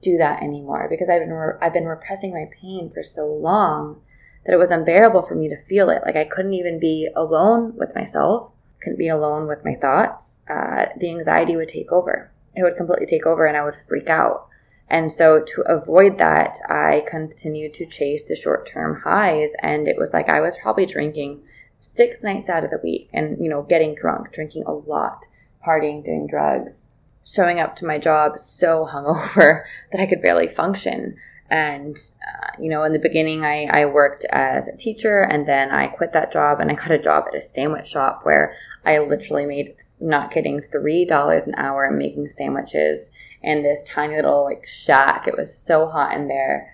do 0.01 0.17
that 0.17 0.41
anymore 0.41 0.87
because 0.89 1.09
I've 1.09 1.21
been 1.21 1.33
re- 1.33 1.57
I've 1.61 1.73
been 1.73 1.85
repressing 1.85 2.31
my 2.31 2.49
pain 2.61 2.89
for 2.93 3.03
so 3.03 3.27
long 3.27 4.01
that 4.45 4.53
it 4.53 4.57
was 4.57 4.71
unbearable 4.71 5.23
for 5.23 5.35
me 5.35 5.49
to 5.49 5.61
feel 5.63 5.89
it. 5.89 6.01
Like 6.05 6.15
I 6.15 6.23
couldn't 6.23 6.53
even 6.53 6.79
be 6.79 7.09
alone 7.15 7.75
with 7.75 7.93
myself, 7.93 8.51
couldn't 8.81 8.97
be 8.97 9.09
alone 9.09 9.47
with 9.47 9.65
my 9.65 9.75
thoughts. 9.75 10.39
Uh, 10.49 10.85
the 10.97 11.09
anxiety 11.09 11.55
would 11.57 11.69
take 11.69 11.91
over. 11.91 12.31
It 12.55 12.63
would 12.63 12.77
completely 12.77 13.05
take 13.05 13.25
over, 13.25 13.45
and 13.45 13.57
I 13.57 13.63
would 13.63 13.75
freak 13.75 14.09
out. 14.09 14.46
And 14.89 15.11
so 15.11 15.43
to 15.43 15.61
avoid 15.63 16.17
that, 16.17 16.57
I 16.69 17.03
continued 17.09 17.73
to 17.75 17.85
chase 17.85 18.27
the 18.27 18.35
short 18.35 18.67
term 18.67 19.01
highs, 19.03 19.51
and 19.61 19.87
it 19.87 19.97
was 19.97 20.13
like 20.13 20.29
I 20.29 20.39
was 20.39 20.57
probably 20.57 20.85
drinking 20.85 21.41
six 21.79 22.23
nights 22.23 22.49
out 22.49 22.63
of 22.63 22.71
the 22.71 22.79
week 22.83 23.09
and, 23.13 23.37
you 23.43 23.49
know, 23.49 23.63
getting 23.63 23.95
drunk, 23.95 24.31
drinking 24.31 24.63
a 24.65 24.71
lot, 24.71 25.25
partying, 25.65 26.03
doing 26.03 26.27
drugs, 26.27 26.87
showing 27.25 27.59
up 27.59 27.75
to 27.75 27.85
my 27.85 27.97
job 27.97 28.37
so 28.37 28.87
hungover 28.91 29.63
that 29.91 30.01
I 30.01 30.05
could 30.05 30.21
barely 30.21 30.47
function. 30.47 31.17
And, 31.49 31.97
uh, 32.21 32.51
you 32.59 32.69
know, 32.69 32.83
in 32.83 32.93
the 32.93 32.99
beginning, 32.99 33.45
I, 33.45 33.65
I 33.71 33.85
worked 33.85 34.25
as 34.31 34.67
a 34.67 34.75
teacher 34.75 35.21
and 35.21 35.47
then 35.47 35.69
I 35.69 35.87
quit 35.87 36.13
that 36.13 36.31
job 36.31 36.59
and 36.59 36.69
I 36.69 36.73
got 36.73 36.91
a 36.91 36.99
job 36.99 37.25
at 37.27 37.37
a 37.37 37.41
sandwich 37.41 37.87
shop 37.87 38.21
where 38.23 38.55
I 38.85 38.99
literally 38.99 39.45
made, 39.45 39.75
not 39.99 40.31
kidding, 40.31 40.61
$3 40.61 41.47
an 41.47 41.55
hour 41.55 41.89
making 41.91 42.27
sandwiches 42.27 43.11
in 43.41 43.63
this 43.63 43.81
tiny 43.83 44.15
little 44.15 44.43
like 44.43 44.65
shack. 44.65 45.27
It 45.27 45.37
was 45.37 45.55
so 45.55 45.87
hot 45.87 46.13
in 46.13 46.27
there 46.27 46.73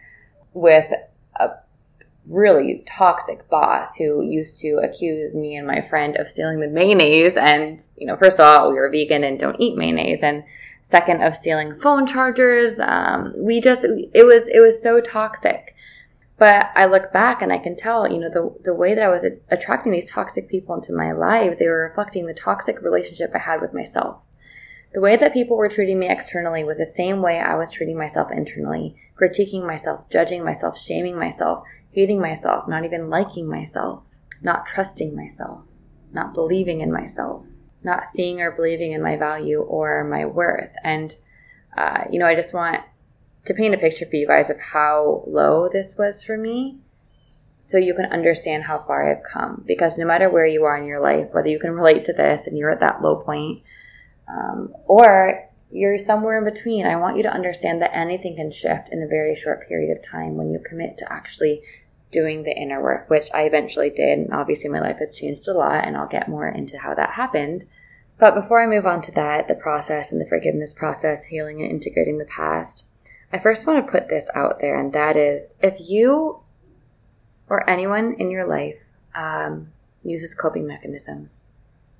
with 0.53 0.91
a 1.35 1.49
really 2.27 2.83
toxic 2.85 3.49
boss 3.49 3.95
who 3.95 4.21
used 4.21 4.59
to 4.59 4.79
accuse 4.83 5.33
me 5.33 5.55
and 5.55 5.67
my 5.67 5.81
friend 5.81 6.15
of 6.15 6.27
stealing 6.27 6.59
the 6.59 6.67
mayonnaise. 6.67 7.35
And, 7.35 7.79
you 7.97 8.07
know, 8.07 8.17
first 8.17 8.39
of 8.39 8.45
all, 8.45 8.69
we 8.69 8.75
were 8.75 8.89
vegan 8.89 9.23
and 9.23 9.39
don't 9.39 9.59
eat 9.59 9.77
mayonnaise. 9.77 10.21
And 10.21 10.43
second, 10.81 11.21
of 11.21 11.35
stealing 11.35 11.75
phone 11.75 12.05
chargers. 12.05 12.79
Um, 12.79 13.33
we 13.37 13.59
just, 13.59 13.83
it 13.83 14.25
was, 14.25 14.47
it 14.47 14.61
was 14.61 14.81
so 14.81 15.01
toxic. 15.01 15.75
But 16.37 16.71
I 16.75 16.85
look 16.85 17.13
back 17.13 17.41
and 17.41 17.53
I 17.53 17.57
can 17.57 17.75
tell, 17.75 18.11
you 18.11 18.19
know, 18.19 18.29
the, 18.29 18.53
the 18.63 18.73
way 18.73 18.95
that 18.95 19.03
I 19.03 19.09
was 19.09 19.23
attracting 19.49 19.91
these 19.91 20.09
toxic 20.09 20.49
people 20.49 20.75
into 20.75 20.91
my 20.91 21.11
lives, 21.11 21.59
they 21.59 21.67
were 21.67 21.87
reflecting 21.87 22.25
the 22.25 22.33
toxic 22.33 22.81
relationship 22.81 23.31
I 23.33 23.39
had 23.39 23.61
with 23.61 23.73
myself. 23.73 24.17
The 24.93 25.01
way 25.01 25.15
that 25.15 25.33
people 25.33 25.57
were 25.57 25.69
treating 25.69 25.97
me 25.97 26.07
externally 26.07 26.63
was 26.63 26.77
the 26.77 26.85
same 26.85 27.21
way 27.21 27.39
I 27.39 27.55
was 27.55 27.71
treating 27.71 27.97
myself 27.97 28.31
internally, 28.31 28.95
critiquing 29.19 29.65
myself, 29.65 30.07
judging 30.09 30.43
myself, 30.45 30.77
shaming 30.77 31.17
myself, 31.17 31.63
hating 31.91 32.21
myself, 32.21 32.67
not 32.67 32.85
even 32.85 33.09
liking 33.09 33.49
myself, 33.49 34.03
not 34.41 34.67
trusting 34.67 35.15
myself, 35.15 35.61
not 36.11 36.35
believing 36.35 36.81
in 36.81 36.91
myself, 36.91 37.45
not 37.83 38.05
seeing 38.05 38.39
or 38.39 38.51
believing 38.51 38.91
in 38.91 39.01
my 39.01 39.17
value 39.17 39.61
or 39.61 40.03
my 40.03 40.25
worth. 40.25 40.73
And, 40.83 41.15
uh, 41.75 42.03
you 42.11 42.19
know, 42.19 42.27
I 42.27 42.35
just 42.35 42.53
want 42.53 42.81
to 43.45 43.53
paint 43.55 43.73
a 43.73 43.79
picture 43.79 44.05
for 44.05 44.15
you 44.15 44.27
guys 44.27 44.51
of 44.51 44.59
how 44.59 45.23
low 45.25 45.69
this 45.71 45.97
was 45.97 46.23
for 46.23 46.37
me 46.37 46.77
so 47.61 47.77
you 47.77 47.95
can 47.95 48.05
understand 48.05 48.63
how 48.63 48.83
far 48.85 49.09
I've 49.09 49.23
come. 49.23 49.63
Because 49.65 49.97
no 49.97 50.05
matter 50.05 50.29
where 50.29 50.45
you 50.45 50.65
are 50.65 50.77
in 50.77 50.85
your 50.85 51.01
life, 51.01 51.29
whether 51.31 51.47
you 51.47 51.59
can 51.59 51.71
relate 51.71 52.05
to 52.05 52.13
this 52.13 52.45
and 52.45 52.57
you're 52.57 52.69
at 52.69 52.81
that 52.81 53.01
low 53.01 53.15
point, 53.15 53.63
um, 54.27 54.73
or 54.85 55.49
you're 55.71 55.97
somewhere 55.97 56.37
in 56.37 56.45
between, 56.45 56.85
I 56.85 56.97
want 56.97 57.17
you 57.17 57.23
to 57.23 57.33
understand 57.33 57.81
that 57.81 57.95
anything 57.95 58.35
can 58.35 58.51
shift 58.51 58.89
in 58.89 59.01
a 59.01 59.07
very 59.07 59.35
short 59.35 59.67
period 59.67 59.95
of 59.95 60.03
time 60.03 60.35
when 60.35 60.51
you 60.51 60.59
commit 60.59 60.97
to 60.97 61.11
actually 61.11 61.63
doing 62.11 62.43
the 62.43 62.55
inner 62.55 62.81
work, 62.81 63.09
which 63.09 63.29
I 63.33 63.43
eventually 63.43 63.89
did. 63.89 64.19
And 64.19 64.33
obviously, 64.33 64.69
my 64.69 64.79
life 64.79 64.97
has 64.99 65.17
changed 65.17 65.47
a 65.47 65.53
lot, 65.53 65.85
and 65.85 65.97
I'll 65.97 66.07
get 66.07 66.29
more 66.29 66.47
into 66.47 66.77
how 66.77 66.93
that 66.93 67.11
happened. 67.11 67.65
But 68.19 68.35
before 68.35 68.61
I 68.61 68.67
move 68.67 68.85
on 68.85 69.01
to 69.01 69.11
that, 69.13 69.47
the 69.47 69.55
process 69.55 70.11
and 70.11 70.21
the 70.21 70.27
forgiveness 70.27 70.73
process, 70.73 71.25
healing 71.25 71.61
and 71.61 71.71
integrating 71.71 72.19
the 72.19 72.25
past, 72.25 72.85
I 73.33 73.39
first 73.39 73.65
want 73.65 73.83
to 73.83 73.91
put 73.91 74.09
this 74.09 74.29
out 74.35 74.59
there, 74.59 74.79
and 74.79 74.93
that 74.93 75.17
is 75.17 75.55
if 75.59 75.77
you 75.79 76.39
or 77.49 77.67
anyone 77.67 78.15
in 78.19 78.29
your 78.29 78.47
life 78.47 78.79
um, 79.15 79.71
uses 80.03 80.35
coping 80.35 80.67
mechanisms 80.67 81.43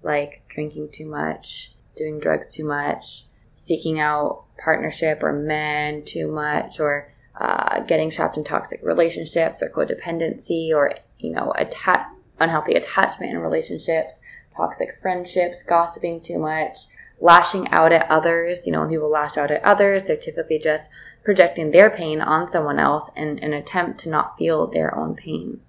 like 0.03 0.43
drinking 0.47 0.89
too 0.91 1.07
much, 1.07 1.72
doing 1.95 2.19
drugs 2.19 2.49
too 2.49 2.65
much, 2.65 3.25
seeking 3.49 3.99
out 3.99 4.43
partnership 4.57 5.23
or 5.23 5.33
men 5.33 6.03
too 6.03 6.31
much, 6.31 6.79
or 6.79 7.11
uh, 7.39 7.79
getting 7.81 8.09
trapped 8.09 8.37
in 8.37 8.43
toxic 8.43 8.79
relationships 8.83 9.61
or 9.61 9.69
codependency 9.69 10.71
or 10.73 10.93
you 11.19 11.31
know 11.31 11.53
atta- 11.57 12.07
unhealthy 12.39 12.73
attachment 12.73 13.31
in 13.31 13.39
relationships 13.39 14.19
toxic 14.55 14.99
friendships 15.01 15.63
gossiping 15.63 16.21
too 16.21 16.37
much 16.37 16.85
lashing 17.19 17.67
out 17.69 17.91
at 17.93 18.09
others. 18.09 18.65
You 18.65 18.71
know 18.71 18.81
when 18.81 18.89
people 18.89 19.09
lash 19.09 19.37
out 19.37 19.51
at 19.51 19.63
others 19.63 20.03
they're 20.03 20.17
typically 20.17 20.59
just 20.59 20.89
projecting 21.23 21.71
their 21.71 21.89
pain 21.89 22.21
on 22.21 22.47
someone 22.47 22.79
else 22.79 23.09
in 23.15 23.39
an 23.39 23.53
attempt 23.53 23.99
to 24.01 24.09
not 24.09 24.37
feel 24.37 24.67
their 24.67 24.95
own 24.95 25.15
pain. 25.15 25.61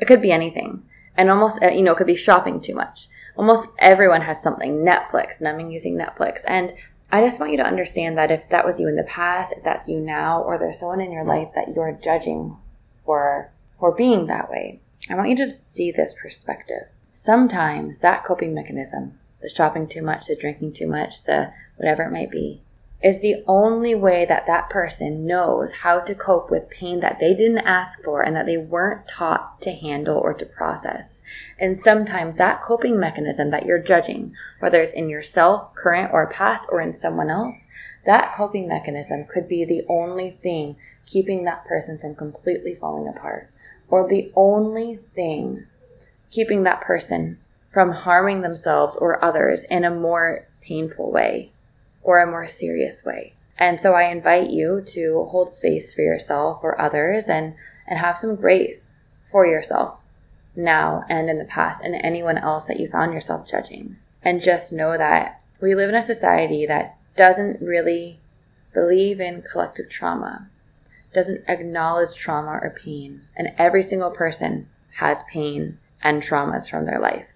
It 0.00 0.06
could 0.06 0.22
be 0.22 0.32
anything. 0.32 0.82
And 1.16 1.30
almost 1.30 1.62
uh, 1.62 1.68
you 1.68 1.82
know 1.82 1.92
it 1.92 1.98
could 1.98 2.06
be 2.06 2.16
shopping 2.16 2.60
too 2.60 2.74
much 2.74 3.08
almost 3.36 3.68
everyone 3.78 4.22
has 4.22 4.42
something 4.42 4.84
netflix 4.84 5.40
numbing 5.40 5.70
using 5.70 5.96
netflix 5.96 6.42
and 6.46 6.72
I 7.10 7.22
just 7.22 7.38
want 7.38 7.52
you 7.52 7.58
to 7.58 7.66
understand 7.66 8.18
that 8.18 8.30
if 8.30 8.48
that 8.48 8.66
was 8.66 8.80
you 8.80 8.88
in 8.88 8.96
the 8.96 9.04
past, 9.04 9.54
if 9.56 9.62
that's 9.62 9.88
you 9.88 10.00
now, 10.00 10.42
or 10.42 10.58
there's 10.58 10.80
someone 10.80 11.00
in 11.00 11.12
your 11.12 11.22
mm. 11.22 11.28
life 11.28 11.48
that 11.54 11.74
you're 11.74 11.98
judging 12.02 12.56
for 13.04 13.52
for 13.78 13.92
being 13.92 14.26
that 14.26 14.50
way, 14.50 14.80
I 15.08 15.14
want 15.14 15.28
you 15.28 15.36
to 15.36 15.48
see 15.48 15.92
this 15.92 16.16
perspective. 16.20 16.88
Sometimes 17.12 18.00
that 18.00 18.24
coping 18.24 18.54
mechanism, 18.54 19.18
the 19.40 19.48
shopping 19.48 19.86
too 19.86 20.02
much, 20.02 20.26
the 20.26 20.36
drinking 20.36 20.72
too 20.72 20.88
much, 20.88 21.22
the 21.24 21.52
whatever 21.76 22.02
it 22.02 22.12
might 22.12 22.30
be, 22.30 22.62
is 23.02 23.20
the 23.20 23.44
only 23.46 23.94
way 23.94 24.24
that 24.24 24.46
that 24.46 24.70
person 24.70 25.26
knows 25.26 25.70
how 25.70 26.00
to 26.00 26.14
cope 26.14 26.50
with 26.50 26.70
pain 26.70 27.00
that 27.00 27.18
they 27.20 27.34
didn't 27.34 27.58
ask 27.58 28.02
for 28.02 28.22
and 28.22 28.34
that 28.34 28.46
they 28.46 28.56
weren't 28.56 29.06
taught 29.06 29.60
to 29.60 29.70
handle 29.70 30.16
or 30.16 30.32
to 30.32 30.46
process. 30.46 31.22
And 31.58 31.76
sometimes 31.76 32.36
that 32.36 32.62
coping 32.62 32.98
mechanism 32.98 33.50
that 33.50 33.66
you're 33.66 33.82
judging, 33.82 34.34
whether 34.60 34.80
it's 34.80 34.92
in 34.92 35.10
yourself, 35.10 35.74
current 35.74 36.10
or 36.12 36.26
past, 36.28 36.68
or 36.72 36.80
in 36.80 36.94
someone 36.94 37.28
else, 37.28 37.66
that 38.06 38.34
coping 38.34 38.66
mechanism 38.66 39.26
could 39.26 39.46
be 39.46 39.64
the 39.64 39.84
only 39.88 40.38
thing 40.42 40.76
keeping 41.04 41.44
that 41.44 41.66
person 41.66 41.98
from 41.98 42.14
completely 42.14 42.74
falling 42.74 43.08
apart, 43.08 43.50
or 43.88 44.08
the 44.08 44.32
only 44.34 44.98
thing 45.14 45.66
keeping 46.30 46.62
that 46.62 46.80
person 46.80 47.38
from 47.72 47.92
harming 47.92 48.40
themselves 48.40 48.96
or 48.96 49.22
others 49.22 49.64
in 49.64 49.84
a 49.84 49.90
more 49.90 50.46
painful 50.62 51.12
way 51.12 51.52
or 52.06 52.20
a 52.20 52.30
more 52.30 52.46
serious 52.46 53.04
way. 53.04 53.34
And 53.58 53.80
so 53.80 53.94
I 53.94 54.04
invite 54.04 54.50
you 54.50 54.80
to 54.92 55.26
hold 55.28 55.50
space 55.50 55.92
for 55.92 56.02
yourself 56.02 56.60
or 56.62 56.80
others 56.80 57.28
and, 57.28 57.54
and 57.86 57.98
have 57.98 58.16
some 58.16 58.36
grace 58.36 58.96
for 59.30 59.44
yourself 59.44 59.98
now 60.54 61.04
and 61.08 61.28
in 61.28 61.38
the 61.38 61.44
past 61.44 61.82
and 61.82 61.96
anyone 61.96 62.38
else 62.38 62.66
that 62.66 62.78
you 62.78 62.88
found 62.88 63.12
yourself 63.12 63.48
judging. 63.48 63.96
And 64.22 64.40
just 64.40 64.72
know 64.72 64.96
that 64.96 65.42
we 65.60 65.74
live 65.74 65.88
in 65.88 65.96
a 65.96 66.02
society 66.02 66.64
that 66.66 66.96
doesn't 67.16 67.60
really 67.60 68.20
believe 68.72 69.20
in 69.20 69.42
collective 69.42 69.88
trauma, 69.88 70.48
doesn't 71.12 71.42
acknowledge 71.48 72.14
trauma 72.14 72.60
or 72.62 72.76
pain. 72.84 73.22
And 73.34 73.52
every 73.58 73.82
single 73.82 74.10
person 74.10 74.68
has 74.98 75.24
pain 75.32 75.78
and 76.02 76.22
traumas 76.22 76.70
from 76.70 76.86
their 76.86 77.00
life. 77.00 77.26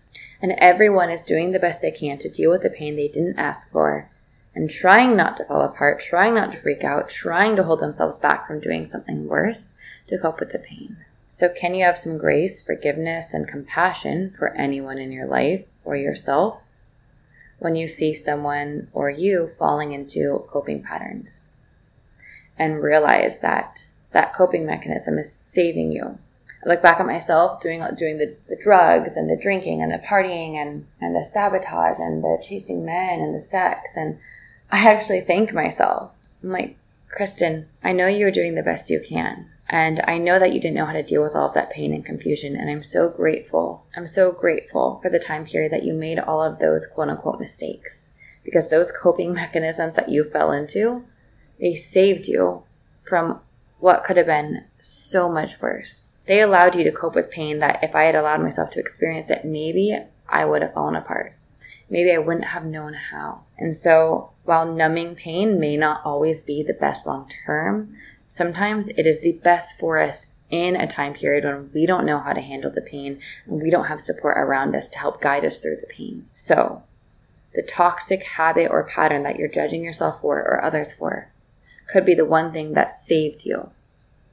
And 0.40 0.52
everyone 0.58 1.10
is 1.10 1.22
doing 1.22 1.50
the 1.50 1.58
best 1.58 1.80
they 1.80 1.90
can 1.90 2.18
to 2.18 2.28
deal 2.28 2.50
with 2.50 2.62
the 2.62 2.70
pain 2.70 2.94
they 2.94 3.08
didn't 3.08 3.38
ask 3.38 3.68
for 3.72 4.08
and 4.54 4.68
trying 4.68 5.16
not 5.16 5.36
to 5.36 5.44
fall 5.44 5.62
apart, 5.62 6.00
trying 6.00 6.34
not 6.34 6.52
to 6.52 6.60
freak 6.60 6.82
out, 6.82 7.08
trying 7.08 7.56
to 7.56 7.62
hold 7.62 7.80
themselves 7.80 8.18
back 8.18 8.46
from 8.46 8.60
doing 8.60 8.84
something 8.84 9.26
worse 9.28 9.74
to 10.08 10.18
cope 10.18 10.40
with 10.40 10.52
the 10.52 10.58
pain. 10.58 10.96
So, 11.32 11.48
can 11.48 11.74
you 11.74 11.84
have 11.84 11.96
some 11.96 12.18
grace, 12.18 12.60
forgiveness, 12.60 13.32
and 13.32 13.48
compassion 13.48 14.34
for 14.36 14.54
anyone 14.54 14.98
in 14.98 15.12
your 15.12 15.26
life 15.26 15.64
or 15.84 15.96
yourself 15.96 16.60
when 17.58 17.76
you 17.76 17.86
see 17.88 18.12
someone 18.12 18.88
or 18.92 19.08
you 19.08 19.50
falling 19.58 19.92
into 19.92 20.44
coping 20.50 20.82
patterns? 20.82 21.46
And 22.58 22.82
realize 22.82 23.38
that 23.38 23.86
that 24.12 24.34
coping 24.34 24.66
mechanism 24.66 25.18
is 25.18 25.32
saving 25.32 25.92
you. 25.92 26.18
I 26.64 26.68
look 26.68 26.82
back 26.82 27.00
at 27.00 27.06
myself 27.06 27.62
doing 27.62 27.82
doing 27.96 28.18
the, 28.18 28.36
the 28.48 28.56
drugs 28.56 29.16
and 29.16 29.30
the 29.30 29.40
drinking 29.40 29.82
and 29.82 29.92
the 29.92 29.98
partying 29.98 30.56
and, 30.56 30.86
and 31.00 31.14
the 31.14 31.24
sabotage 31.24 31.98
and 31.98 32.22
the 32.22 32.42
chasing 32.46 32.84
men 32.84 33.20
and 33.20 33.34
the 33.34 33.40
sex 33.40 33.92
and 33.96 34.18
I 34.72 34.88
actually 34.88 35.22
thank 35.22 35.52
myself. 35.52 36.12
I'm 36.42 36.50
like, 36.50 36.76
Kristen, 37.08 37.68
I 37.82 37.92
know 37.92 38.06
you're 38.06 38.30
doing 38.30 38.54
the 38.54 38.62
best 38.62 38.88
you 38.88 39.00
can. 39.00 39.50
And 39.68 40.00
I 40.06 40.18
know 40.18 40.38
that 40.38 40.52
you 40.52 40.60
didn't 40.60 40.76
know 40.76 40.84
how 40.84 40.92
to 40.92 41.02
deal 41.02 41.22
with 41.22 41.34
all 41.34 41.48
of 41.48 41.54
that 41.54 41.70
pain 41.70 41.92
and 41.92 42.04
confusion. 42.04 42.56
And 42.56 42.68
I'm 42.68 42.82
so 42.82 43.08
grateful. 43.08 43.86
I'm 43.96 44.06
so 44.06 44.32
grateful 44.32 44.98
for 45.00 45.10
the 45.10 45.18
time 45.18 45.44
period 45.44 45.72
that 45.72 45.84
you 45.84 45.92
made 45.92 46.18
all 46.18 46.42
of 46.42 46.58
those 46.58 46.86
quote 46.86 47.08
unquote 47.08 47.40
mistakes. 47.40 48.10
Because 48.44 48.68
those 48.68 48.92
coping 48.92 49.32
mechanisms 49.34 49.96
that 49.96 50.08
you 50.08 50.24
fell 50.24 50.52
into, 50.52 51.04
they 51.60 51.74
saved 51.74 52.26
you 52.26 52.64
from 53.08 53.40
what 53.78 54.04
could 54.04 54.16
have 54.16 54.26
been 54.26 54.64
so 54.80 55.28
much 55.28 55.60
worse. 55.60 56.22
They 56.26 56.40
allowed 56.40 56.74
you 56.74 56.84
to 56.84 56.92
cope 56.92 57.14
with 57.14 57.30
pain 57.30 57.60
that 57.60 57.82
if 57.82 57.94
I 57.94 58.04
had 58.04 58.14
allowed 58.14 58.42
myself 58.42 58.70
to 58.70 58.80
experience 58.80 59.30
it, 59.30 59.44
maybe 59.44 59.98
I 60.28 60.44
would 60.44 60.62
have 60.62 60.74
fallen 60.74 60.96
apart. 60.96 61.34
Maybe 61.88 62.12
I 62.12 62.18
wouldn't 62.18 62.44
have 62.44 62.64
known 62.64 62.94
how. 62.94 63.42
And 63.58 63.76
so 63.76 64.30
while 64.50 64.66
numbing 64.66 65.14
pain 65.14 65.60
may 65.60 65.76
not 65.76 66.00
always 66.04 66.42
be 66.42 66.60
the 66.60 66.74
best 66.74 67.06
long 67.06 67.30
term, 67.46 67.94
sometimes 68.26 68.88
it 68.88 69.06
is 69.06 69.20
the 69.20 69.30
best 69.30 69.78
for 69.78 69.96
us 69.96 70.26
in 70.50 70.74
a 70.74 70.88
time 70.88 71.14
period 71.14 71.44
when 71.44 71.70
we 71.72 71.86
don't 71.86 72.04
know 72.04 72.18
how 72.18 72.32
to 72.32 72.40
handle 72.40 72.72
the 72.72 72.80
pain 72.80 73.20
and 73.46 73.62
we 73.62 73.70
don't 73.70 73.84
have 73.84 74.00
support 74.00 74.36
around 74.36 74.74
us 74.74 74.88
to 74.88 74.98
help 74.98 75.20
guide 75.20 75.44
us 75.44 75.60
through 75.60 75.76
the 75.76 75.86
pain. 75.86 76.26
So, 76.34 76.82
the 77.54 77.62
toxic 77.62 78.24
habit 78.24 78.72
or 78.72 78.82
pattern 78.82 79.22
that 79.22 79.36
you're 79.36 79.46
judging 79.46 79.84
yourself 79.84 80.20
for 80.20 80.38
or 80.38 80.64
others 80.64 80.92
for 80.92 81.30
could 81.86 82.04
be 82.04 82.16
the 82.16 82.24
one 82.24 82.52
thing 82.52 82.72
that 82.72 82.92
saved 82.92 83.46
you, 83.46 83.70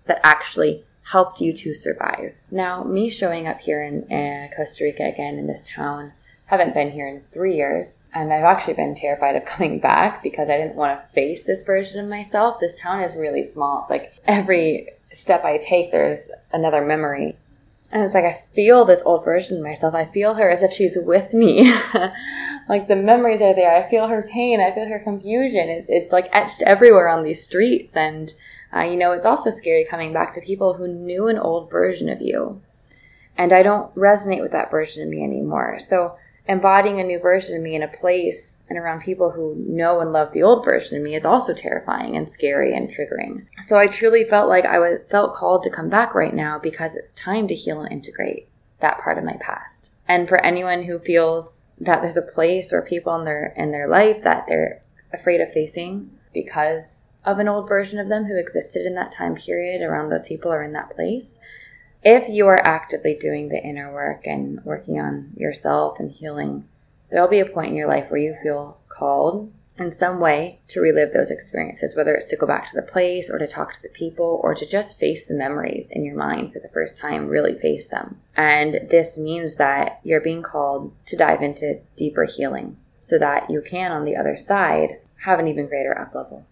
that 0.08 0.20
actually 0.24 0.84
helped 1.04 1.42
you 1.42 1.54
to 1.54 1.76
survive. 1.76 2.34
Now, 2.50 2.84
me 2.84 3.12
showing 3.12 3.46
up 3.46 3.60
here 3.60 3.84
in 3.84 4.12
uh, 4.12 4.48
Costa 4.56 4.84
Rica 4.84 5.04
again 5.04 5.38
in 5.38 5.46
this 5.46 5.64
town, 5.64 6.14
haven't 6.48 6.74
been 6.74 6.90
here 6.90 7.08
in 7.08 7.22
three 7.32 7.56
years, 7.56 7.94
and 8.22 8.34
I've 8.34 8.44
actually 8.44 8.74
been 8.74 8.96
terrified 8.96 9.36
of 9.36 9.46
coming 9.46 9.80
back 9.80 10.24
because 10.24 10.50
I 10.50 10.58
didn't 10.58 10.76
want 10.76 11.00
to 11.00 11.14
face 11.14 11.46
this 11.46 11.64
version 11.64 12.04
of 12.04 12.10
myself. 12.10 12.60
This 12.60 12.80
town 12.80 13.02
is 13.02 13.16
really 13.16 13.44
small. 13.44 13.82
It's 13.82 13.90
like 13.90 14.14
every 14.26 14.90
step 15.12 15.44
I 15.44 15.58
take, 15.58 15.92
there's 15.92 16.28
another 16.52 16.86
memory. 16.86 17.36
And 17.90 18.04
it's 18.04 18.14
like 18.14 18.26
I 18.26 18.44
feel 18.54 18.84
this 18.84 19.02
old 19.06 19.24
version 19.24 19.58
of 19.58 19.64
myself. 19.64 19.94
I 19.94 20.06
feel 20.06 20.34
her 20.34 20.50
as 20.50 20.62
if 20.62 20.74
she's 20.74 20.98
with 20.98 21.34
me. 21.34 21.74
like 22.70 22.90
the 22.90 22.98
memories 22.98 23.42
are 23.42 23.56
there. 23.56 23.74
I 23.74 23.90
feel 23.90 24.08
her 24.08 24.28
pain. 24.30 24.60
I 24.60 24.74
feel 24.74 24.88
her 24.88 25.00
confusion. 25.00 25.70
It's, 25.70 25.88
it's 25.88 26.12
like 26.12 26.28
etched 26.34 26.62
everywhere 26.64 27.08
on 27.08 27.24
these 27.24 27.44
streets. 27.44 27.96
And, 27.96 28.34
uh, 28.76 28.82
you 28.82 28.98
know, 28.98 29.14
it's 29.14 29.26
also 29.26 29.52
scary 29.52 29.86
coming 29.90 30.12
back 30.12 30.34
to 30.34 30.42
people 30.42 30.74
who 30.74 30.88
knew 30.88 31.28
an 31.28 31.40
old 31.40 31.72
version 31.72 32.10
of 32.10 32.22
you. 32.22 32.62
And 33.38 33.54
I 33.54 33.64
don't 33.64 33.94
resonate 33.96 34.42
with 34.42 34.52
that 34.52 34.72
version 34.72 35.04
of 35.04 35.10
me 35.10 35.24
anymore. 35.24 35.80
So 35.80 36.18
embodying 36.48 37.00
a 37.00 37.04
new 37.04 37.20
version 37.20 37.58
of 37.58 37.64
me 37.64 37.76
in 37.76 37.84
a 37.84 37.88
place 37.88 38.64
and 38.70 38.78
around 38.78 39.02
people 39.02 39.32
who 39.32 39.56
know 39.68 40.00
and 40.00 40.12
love 40.12 40.32
the 40.34 40.44
old 40.44 40.64
version 40.64 40.98
of 40.98 41.04
me 41.04 41.16
is 41.16 41.26
also 41.26 41.54
terrifying 41.54 42.16
and 42.16 42.30
scary 42.30 42.76
and 42.76 42.90
triggering. 42.90 43.46
So 43.64 43.78
I 43.78 43.88
truly 43.88 44.24
felt 44.24 44.50
like 44.50 44.66
I 44.66 44.80
was, 44.80 45.00
felt 45.10 45.36
called 45.36 45.64
to 45.64 45.70
come 45.70 45.90
back 45.90 46.16
right 46.16 46.34
now 46.34 46.58
because 46.60 46.96
it's 46.96 47.14
time 47.14 47.48
to 47.48 47.56
heal 47.56 47.82
and 47.82 47.92
integrate 47.92 48.48
that 48.80 49.00
part 49.00 49.18
of 49.18 49.24
my 49.24 49.38
past. 49.40 49.92
And 50.08 50.28
for 50.28 50.44
anyone 50.44 50.84
who 50.84 51.00
feels 51.00 51.68
that 51.80 52.02
there's 52.02 52.18
a 52.18 52.22
place 52.22 52.72
or 52.72 52.82
people 52.82 53.16
in 53.16 53.26
their 53.26 53.54
in 53.58 53.72
their 53.72 53.88
life 53.88 54.24
that 54.24 54.46
they're 54.48 54.82
afraid 55.14 55.42
of 55.42 55.52
facing 55.52 56.10
because 56.34 57.14
of 57.26 57.40
an 57.40 57.48
old 57.48 57.68
version 57.68 58.00
of 58.00 58.08
them 58.08 58.26
who 58.26 58.38
existed 58.38 58.86
in 58.86 58.96
that 58.96 59.12
time 59.12 59.36
period 59.36 59.82
around 59.82 60.10
those 60.10 60.28
people 60.28 60.52
or 60.52 60.64
in 60.64 60.72
that 60.74 60.96
place, 60.96 61.38
if 62.04 62.30
you 62.30 62.48
are 62.48 62.66
actively 62.66 63.16
doing 63.20 63.50
the 63.50 63.62
inner 63.62 63.92
work 63.92 64.26
and 64.26 64.64
working 64.64 65.00
on 65.00 65.32
yourself 65.36 66.00
and 66.00 66.12
healing, 66.12 66.68
there'll 67.10 67.28
be 67.28 67.40
a 67.40 67.46
point 67.46 67.70
in 67.72 67.76
your 67.76 67.88
life 67.88 68.10
where 68.10 68.20
you 68.20 68.36
feel 68.42 68.78
called 68.90 69.52
in 69.80 69.92
some 69.92 70.20
way 70.20 70.60
to 70.68 70.82
relive 70.82 71.14
those 71.14 71.30
experiences, 71.30 71.96
whether 71.96 72.16
it's 72.16 72.26
to 72.26 72.36
go 72.36 72.48
back 72.48 72.68
to 72.68 72.76
the 72.76 72.82
place 72.82 73.30
or 73.30 73.38
to 73.38 73.48
talk 73.48 73.74
to 73.74 73.82
the 73.82 73.90
people 73.90 74.40
or 74.44 74.56
to 74.56 74.66
just 74.66 75.00
face 75.00 75.28
the 75.28 75.36
memories 75.36 75.92
in 75.92 76.04
your 76.04 76.16
mind 76.16 76.52
for 76.52 76.60
the 76.60 76.70
first 76.70 76.98
time, 76.98 77.28
really 77.28 77.58
face 77.60 77.88
them. 77.88 78.20
And 78.36 78.90
this 78.90 79.18
means 79.18 79.56
that 79.58 80.00
you're 80.04 80.22
being 80.22 80.42
called 80.42 80.94
to 81.08 81.16
dive 81.16 81.44
into 81.44 81.80
deeper 81.96 82.24
healing 82.24 82.78
so 83.00 83.20
that 83.20 83.50
you 83.52 83.62
can, 83.62 83.92
on 83.92 84.04
the 84.04 84.16
other 84.16 84.36
side, 84.36 85.00
have 85.24 85.40
an 85.40 85.48
even 85.48 85.68
greater 85.68 85.98
up 85.98 86.16
level 86.16 86.46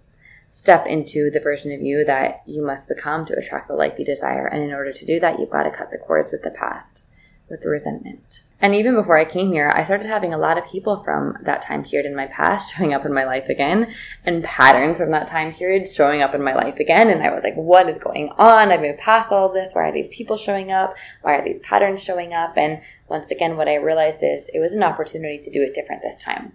step 0.56 0.88
into 0.88 1.30
the 1.30 1.40
version 1.42 1.74
of 1.74 1.82
you 1.82 2.06
that 2.06 2.40
you 2.48 2.66
must 2.66 2.88
become 2.88 3.26
to 3.26 3.38
attract 3.38 3.68
the 3.68 3.74
life 3.74 4.00
you 4.00 4.06
desire. 4.06 4.48
And 4.48 4.64
in 4.64 4.74
order 4.74 4.94
to 4.94 5.06
do 5.06 5.20
that, 5.20 5.38
you've 5.38 5.50
got 5.50 5.64
to 5.64 5.70
cut 5.70 5.92
the 5.92 5.98
cords 5.98 6.32
with 6.32 6.44
the 6.44 6.50
past, 6.50 7.04
with 7.50 7.62
the 7.62 7.68
resentment. 7.68 8.42
And 8.62 8.74
even 8.74 8.96
before 8.96 9.18
I 9.18 9.26
came 9.26 9.52
here, 9.52 9.70
I 9.76 9.84
started 9.84 10.08
having 10.08 10.34
a 10.34 10.38
lot 10.38 10.58
of 10.58 10.66
people 10.66 11.04
from 11.04 11.38
that 11.44 11.62
time 11.62 11.84
period 11.84 12.10
in 12.10 12.16
my 12.16 12.28
past 12.28 12.74
showing 12.78 12.94
up 12.94 13.06
in 13.06 13.14
my 13.14 13.26
life 13.26 13.50
again, 13.50 13.94
and 14.24 14.46
patterns 14.46 14.98
from 14.98 15.12
that 15.12 15.28
time 15.28 15.54
period 15.54 15.90
showing 15.90 16.22
up 16.22 16.34
in 16.34 16.42
my 16.42 16.56
life 16.56 16.80
again. 16.80 17.10
And 17.10 17.22
I 17.22 17.34
was 17.34 17.44
like, 17.44 17.56
what 17.56 17.90
is 17.90 17.98
going 17.98 18.30
on? 18.38 18.72
I've 18.72 18.80
moved 18.80 19.00
past 19.00 19.34
all 19.34 19.50
this. 19.52 19.74
Why 19.74 19.90
are 19.90 19.94
these 19.94 20.08
people 20.08 20.38
showing 20.38 20.72
up? 20.72 20.96
Why 21.22 21.36
are 21.36 21.44
these 21.44 21.60
patterns 21.64 22.02
showing 22.02 22.34
up? 22.34 22.58
And 22.58 22.82
once 23.10 23.30
again, 23.30 23.58
what 23.58 23.68
I 23.68 23.76
realized 23.76 24.24
is 24.24 24.50
it 24.54 24.60
was 24.60 24.72
an 24.72 24.84
opportunity 24.84 25.38
to 25.40 25.52
do 25.52 25.62
it 25.62 25.76
different 25.76 26.02
this 26.02 26.18
time 26.18 26.54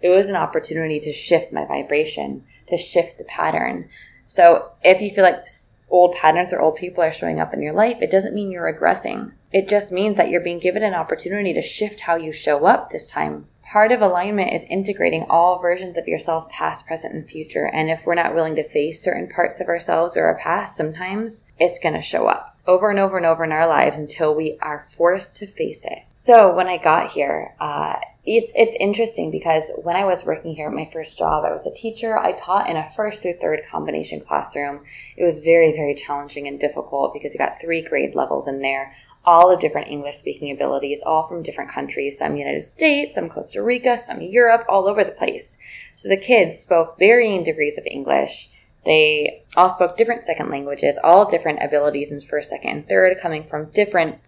it 0.00 0.08
was 0.08 0.26
an 0.26 0.36
opportunity 0.36 0.98
to 1.00 1.12
shift 1.12 1.52
my 1.52 1.64
vibration, 1.64 2.44
to 2.68 2.76
shift 2.76 3.18
the 3.18 3.24
pattern. 3.24 3.88
So 4.26 4.70
if 4.82 5.00
you 5.00 5.10
feel 5.10 5.24
like 5.24 5.44
old 5.90 6.14
patterns 6.14 6.52
or 6.52 6.60
old 6.60 6.76
people 6.76 7.02
are 7.02 7.12
showing 7.12 7.40
up 7.40 7.52
in 7.52 7.62
your 7.62 7.72
life, 7.72 7.98
it 8.00 8.10
doesn't 8.10 8.34
mean 8.34 8.50
you're 8.50 8.72
regressing. 8.72 9.32
It 9.52 9.68
just 9.68 9.90
means 9.90 10.16
that 10.16 10.30
you're 10.30 10.40
being 10.40 10.60
given 10.60 10.82
an 10.82 10.94
opportunity 10.94 11.52
to 11.54 11.62
shift 11.62 12.02
how 12.02 12.16
you 12.16 12.32
show 12.32 12.64
up 12.64 12.90
this 12.90 13.06
time. 13.06 13.46
Part 13.64 13.92
of 13.92 14.00
alignment 14.00 14.52
is 14.52 14.64
integrating 14.64 15.26
all 15.28 15.60
versions 15.60 15.96
of 15.96 16.08
yourself, 16.08 16.48
past, 16.48 16.86
present, 16.86 17.14
and 17.14 17.28
future. 17.28 17.66
And 17.66 17.90
if 17.90 18.04
we're 18.04 18.14
not 18.14 18.34
willing 18.34 18.56
to 18.56 18.68
face 18.68 19.02
certain 19.02 19.28
parts 19.28 19.60
of 19.60 19.68
ourselves 19.68 20.16
or 20.16 20.24
our 20.26 20.38
past, 20.38 20.76
sometimes 20.76 21.44
it's 21.58 21.78
going 21.78 21.94
to 21.94 22.00
show 22.00 22.26
up 22.26 22.56
over 22.66 22.90
and 22.90 22.98
over 22.98 23.16
and 23.16 23.26
over 23.26 23.44
in 23.44 23.52
our 23.52 23.66
lives 23.66 23.98
until 23.98 24.34
we 24.34 24.58
are 24.60 24.86
forced 24.96 25.36
to 25.36 25.46
face 25.46 25.84
it. 25.84 25.98
So 26.14 26.54
when 26.54 26.68
I 26.68 26.78
got 26.78 27.10
here, 27.10 27.54
uh, 27.60 27.96
it's 28.24 28.52
it's 28.54 28.76
interesting 28.78 29.30
because 29.30 29.72
when 29.82 29.96
I 29.96 30.04
was 30.04 30.26
working 30.26 30.54
here 30.54 30.68
at 30.68 30.74
my 30.74 30.88
first 30.92 31.16
job, 31.16 31.44
I 31.44 31.52
was 31.52 31.66
a 31.66 31.72
teacher. 31.74 32.18
I 32.18 32.32
taught 32.32 32.68
in 32.68 32.76
a 32.76 32.90
first 32.94 33.22
through 33.22 33.38
third 33.40 33.62
combination 33.70 34.20
classroom. 34.20 34.84
It 35.16 35.24
was 35.24 35.38
very 35.38 35.72
very 35.72 35.94
challenging 35.94 36.46
and 36.46 36.60
difficult 36.60 37.14
because 37.14 37.32
you 37.32 37.38
got 37.38 37.60
three 37.60 37.80
grade 37.80 38.14
levels 38.14 38.46
in 38.46 38.60
there, 38.60 38.94
all 39.24 39.50
of 39.50 39.60
different 39.60 39.88
English 39.88 40.16
speaking 40.16 40.52
abilities, 40.52 41.00
all 41.04 41.26
from 41.28 41.42
different 41.42 41.70
countries, 41.70 42.18
some 42.18 42.36
United 42.36 42.66
States, 42.66 43.14
some 43.14 43.30
Costa 43.30 43.62
Rica, 43.62 43.96
some 43.96 44.20
Europe, 44.20 44.66
all 44.68 44.86
over 44.86 45.02
the 45.02 45.12
place. 45.12 45.56
So 45.94 46.08
the 46.08 46.18
kids 46.18 46.58
spoke 46.58 46.98
varying 46.98 47.42
degrees 47.42 47.78
of 47.78 47.86
English. 47.86 48.50
They 48.84 49.44
all 49.56 49.70
spoke 49.70 49.96
different 49.96 50.24
second 50.24 50.50
languages, 50.50 50.98
all 51.02 51.28
different 51.28 51.60
abilities 51.62 52.10
in 52.12 52.20
first, 52.20 52.50
second, 52.50 52.70
and 52.70 52.88
third, 52.88 53.18
coming 53.18 53.44
from 53.44 53.70
different 53.70 54.18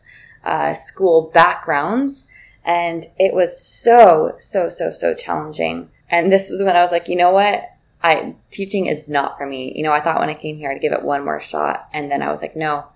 uh, 0.45 0.75
school 0.75 1.31
backgrounds. 1.33 2.27
And 2.65 3.05
it 3.19 3.35
was 3.35 3.61
so, 3.61 4.37
so, 4.39 4.69
so, 4.69 4.91
so 4.91 5.15
challenging. 5.15 5.91
And 6.09 6.31
this 6.31 6.51
was 6.51 6.63
when 6.63 6.77
I 6.77 6.83
was 6.83 6.93
like, 6.93 7.09
you 7.09 7.17
know 7.17 7.33
what? 7.33 7.69
I 8.03 8.35
teaching 8.51 8.87
is 8.87 9.09
not 9.09 9.39
for 9.39 9.47
me. 9.47 9.73
You 9.75 9.85
know, 9.85 9.93
I 9.93 10.01
thought 10.01 10.21
when 10.21 10.29
I 10.29 10.35
came 10.35 10.57
here 10.57 10.71
I'd 10.71 10.81
give 10.81 10.93
it 10.93 11.03
one 11.03 11.25
more 11.25 11.41
shot, 11.41 11.89
and 11.93 12.11
then 12.11 12.23
I 12.23 12.31
was 12.31 12.43
like, 12.43 12.57
no, 12.57 12.87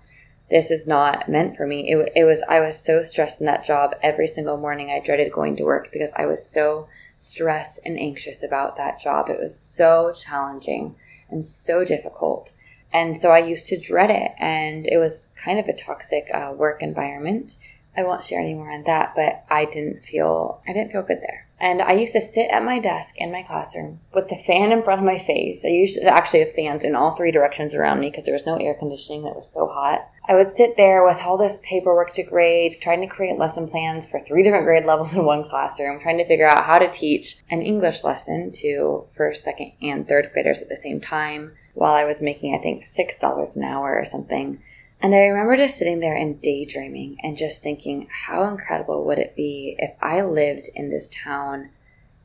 this 0.49 0.69
is 0.69 0.87
not 0.87 1.29
meant 1.29 1.55
for 1.55 1.65
me. 1.65 1.89
It, 1.89 2.11
it 2.15 2.23
was 2.25 2.43
I 2.47 2.59
was 2.59 2.77
so 2.77 3.03
stressed 3.03 3.39
in 3.41 3.47
that 3.47 3.65
job 3.65 3.95
every 4.01 4.27
single 4.27 4.57
morning. 4.57 4.89
I 4.89 5.03
dreaded 5.03 5.31
going 5.31 5.55
to 5.57 5.63
work 5.63 5.91
because 5.91 6.11
I 6.15 6.25
was 6.25 6.45
so 6.45 6.87
stressed 7.17 7.79
and 7.85 7.97
anxious 7.97 8.43
about 8.43 8.77
that 8.77 8.99
job. 8.99 9.29
It 9.29 9.39
was 9.39 9.57
so 9.57 10.13
challenging 10.13 10.95
and 11.29 11.45
so 11.45 11.83
difficult. 11.83 12.53
And 12.93 13.17
so 13.17 13.31
I 13.31 13.39
used 13.39 13.67
to 13.67 13.79
dread 13.79 14.09
it, 14.09 14.31
and 14.39 14.87
it 14.87 14.97
was 14.97 15.29
kind 15.43 15.59
of 15.59 15.67
a 15.67 15.73
toxic 15.73 16.27
uh, 16.33 16.53
work 16.55 16.81
environment. 16.81 17.55
I 17.97 18.03
won't 18.03 18.23
share 18.23 18.39
any 18.39 18.53
more 18.53 18.69
on 18.69 18.83
that, 18.83 19.13
but 19.15 19.43
I 19.49 19.65
didn't 19.65 20.03
feel 20.03 20.61
I 20.67 20.71
didn't 20.71 20.91
feel 20.91 21.01
good 21.01 21.21
there. 21.21 21.47
And 21.59 21.81
I 21.81 21.93
used 21.93 22.13
to 22.13 22.21
sit 22.21 22.51
at 22.51 22.63
my 22.63 22.77
desk 22.79 23.15
in 23.17 23.31
my 23.31 23.41
classroom 23.41 23.99
with 24.13 24.29
the 24.29 24.35
fan 24.35 24.71
in 24.71 24.83
front 24.83 25.01
of 25.01 25.05
my 25.05 25.17
face. 25.17 25.65
I 25.65 25.69
used 25.69 25.99
to 25.99 26.05
actually 26.05 26.41
have 26.41 26.53
fans 26.53 26.83
in 26.83 26.95
all 26.95 27.15
three 27.15 27.31
directions 27.31 27.73
around 27.73 27.99
me 27.99 28.11
because 28.11 28.25
there 28.25 28.35
was 28.35 28.45
no 28.45 28.57
air 28.57 28.75
conditioning. 28.75 29.25
It 29.25 29.35
was 29.35 29.51
so 29.51 29.67
hot. 29.67 30.07
I 30.29 30.35
would 30.35 30.53
sit 30.53 30.77
there 30.77 31.03
with 31.03 31.23
all 31.23 31.37
this 31.37 31.59
paperwork 31.63 32.13
to 32.13 32.23
grade, 32.23 32.77
trying 32.79 33.01
to 33.01 33.07
create 33.07 33.39
lesson 33.39 33.67
plans 33.67 34.07
for 34.07 34.19
three 34.19 34.43
different 34.43 34.65
grade 34.65 34.85
levels 34.85 35.15
in 35.15 35.25
one 35.25 35.49
classroom, 35.49 35.99
trying 35.99 36.19
to 36.19 36.27
figure 36.27 36.47
out 36.47 36.65
how 36.65 36.77
to 36.77 36.91
teach 36.91 37.39
an 37.49 37.63
English 37.63 38.03
lesson 38.03 38.51
to 38.57 39.05
first, 39.15 39.43
second, 39.43 39.71
and 39.81 40.07
third 40.07 40.29
graders 40.33 40.61
at 40.61 40.69
the 40.69 40.77
same 40.77 41.01
time 41.01 41.53
while 41.73 41.93
I 41.93 42.03
was 42.03 42.21
making, 42.21 42.53
I 42.53 42.61
think, 42.61 42.85
$6 42.85 43.55
an 43.55 43.63
hour 43.63 43.97
or 43.97 44.05
something 44.05 44.61
And 45.01 45.13
I 45.13 45.27
remember 45.27 45.57
just 45.57 45.77
sitting 45.77 45.99
there 45.99 46.15
and 46.15 46.41
daydreaming 46.41 47.17
and 47.23 47.37
just 47.37 47.61
thinking, 47.61 48.07
how 48.11 48.47
incredible 48.47 49.05
would 49.05 49.19
it 49.19 49.35
be 49.35 49.75
if 49.77 49.91
I 50.01 50.21
lived 50.21 50.69
in 50.73 50.89
this 50.89 51.07
town 51.07 51.69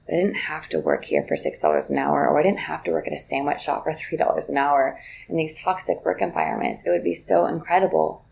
but 0.07 0.15
I 0.15 0.19
didn't 0.19 0.35
have 0.35 0.69
to 0.71 0.81
work 0.81 1.05
here 1.05 1.25
for 1.27 1.37
$6 1.37 1.91
an 1.91 1.99
hour, 1.99 2.29
or 2.29 2.39
I 2.39 2.43
didn't 2.43 2.59
have 2.61 2.83
to 2.85 2.91
work 2.91 3.07
at 3.07 3.13
a 3.13 3.19
sandwich 3.19 3.63
shop 3.63 3.85
for 3.85 3.93
$3 4.17 4.49
an 4.49 4.59
hour 4.59 4.99
in 5.29 5.37
these 5.37 5.59
toxic 5.59 6.05
work 6.05 6.21
environments. 6.21 6.83
It 6.85 6.91
would 6.91 7.05
be 7.05 7.15
so 7.15 7.47
incredible 7.47 8.25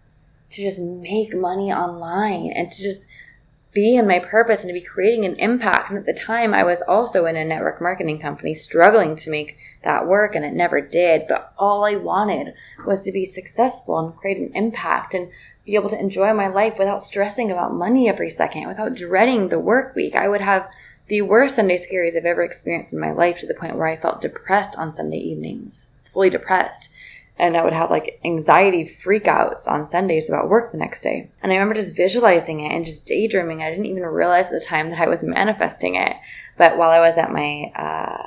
to 0.50 0.62
just 0.62 0.80
make 0.80 1.34
money 1.34 1.72
online 1.72 2.52
and 2.52 2.70
to 2.70 2.82
just 2.82 3.06
be 3.72 3.96
in 3.96 4.06
my 4.06 4.18
purpose 4.18 4.60
and 4.60 4.68
to 4.68 4.74
be 4.74 4.80
creating 4.80 5.24
an 5.24 5.36
impact. 5.36 5.90
And 5.90 5.98
at 5.98 6.06
the 6.06 6.12
time, 6.12 6.52
I 6.52 6.64
was 6.64 6.82
also 6.82 7.26
in 7.26 7.36
a 7.36 7.44
network 7.44 7.80
marketing 7.80 8.18
company 8.18 8.54
struggling 8.54 9.14
to 9.16 9.30
make 9.30 9.56
that 9.84 10.06
work, 10.06 10.34
and 10.34 10.44
it 10.44 10.52
never 10.52 10.80
did. 10.80 11.26
But 11.28 11.52
all 11.56 11.84
I 11.84 11.96
wanted 11.96 12.54
was 12.84 13.04
to 13.04 13.12
be 13.12 13.24
successful 13.24 13.98
and 13.98 14.16
create 14.16 14.38
an 14.38 14.52
impact 14.54 15.14
and 15.14 15.30
be 15.64 15.76
able 15.76 15.90
to 15.90 16.00
enjoy 16.00 16.34
my 16.34 16.48
life 16.48 16.78
without 16.78 17.02
stressing 17.02 17.50
about 17.50 17.74
money 17.74 18.08
every 18.08 18.30
second, 18.30 18.66
without 18.66 18.94
dreading 18.94 19.48
the 19.48 19.58
work 19.58 19.94
week. 19.94 20.16
I 20.16 20.28
would 20.28 20.40
have 20.40 20.68
the 21.06 21.22
worst 21.22 21.56
Sunday 21.56 21.76
scaries 21.76 22.16
I've 22.16 22.24
ever 22.24 22.42
experienced 22.42 22.92
in 22.92 22.98
my 22.98 23.12
life 23.12 23.40
to 23.40 23.46
the 23.46 23.54
point 23.54 23.76
where 23.76 23.86
I 23.86 23.96
felt 23.96 24.20
depressed 24.20 24.76
on 24.78 24.94
Sunday 24.94 25.18
evenings, 25.18 25.88
fully 26.12 26.30
depressed 26.30 26.88
and 27.40 27.56
I 27.56 27.64
would 27.64 27.72
have 27.72 27.90
like 27.90 28.20
anxiety 28.22 28.84
freakouts 28.84 29.66
on 29.66 29.86
Sundays 29.86 30.28
about 30.28 30.50
work 30.50 30.72
the 30.72 30.78
next 30.78 31.00
day. 31.00 31.30
And 31.42 31.50
I 31.50 31.54
remember 31.54 31.74
just 31.74 31.96
visualizing 31.96 32.60
it 32.60 32.70
and 32.70 32.84
just 32.84 33.06
daydreaming. 33.06 33.62
I 33.62 33.70
didn't 33.70 33.86
even 33.86 34.02
realize 34.02 34.46
at 34.46 34.52
the 34.52 34.60
time 34.60 34.90
that 34.90 35.00
I 35.00 35.08
was 35.08 35.24
manifesting 35.24 35.94
it. 35.94 36.16
But 36.58 36.76
while 36.76 36.90
I 36.90 37.00
was 37.00 37.16
at 37.16 37.32
my 37.32 37.72
uh, 37.74 38.26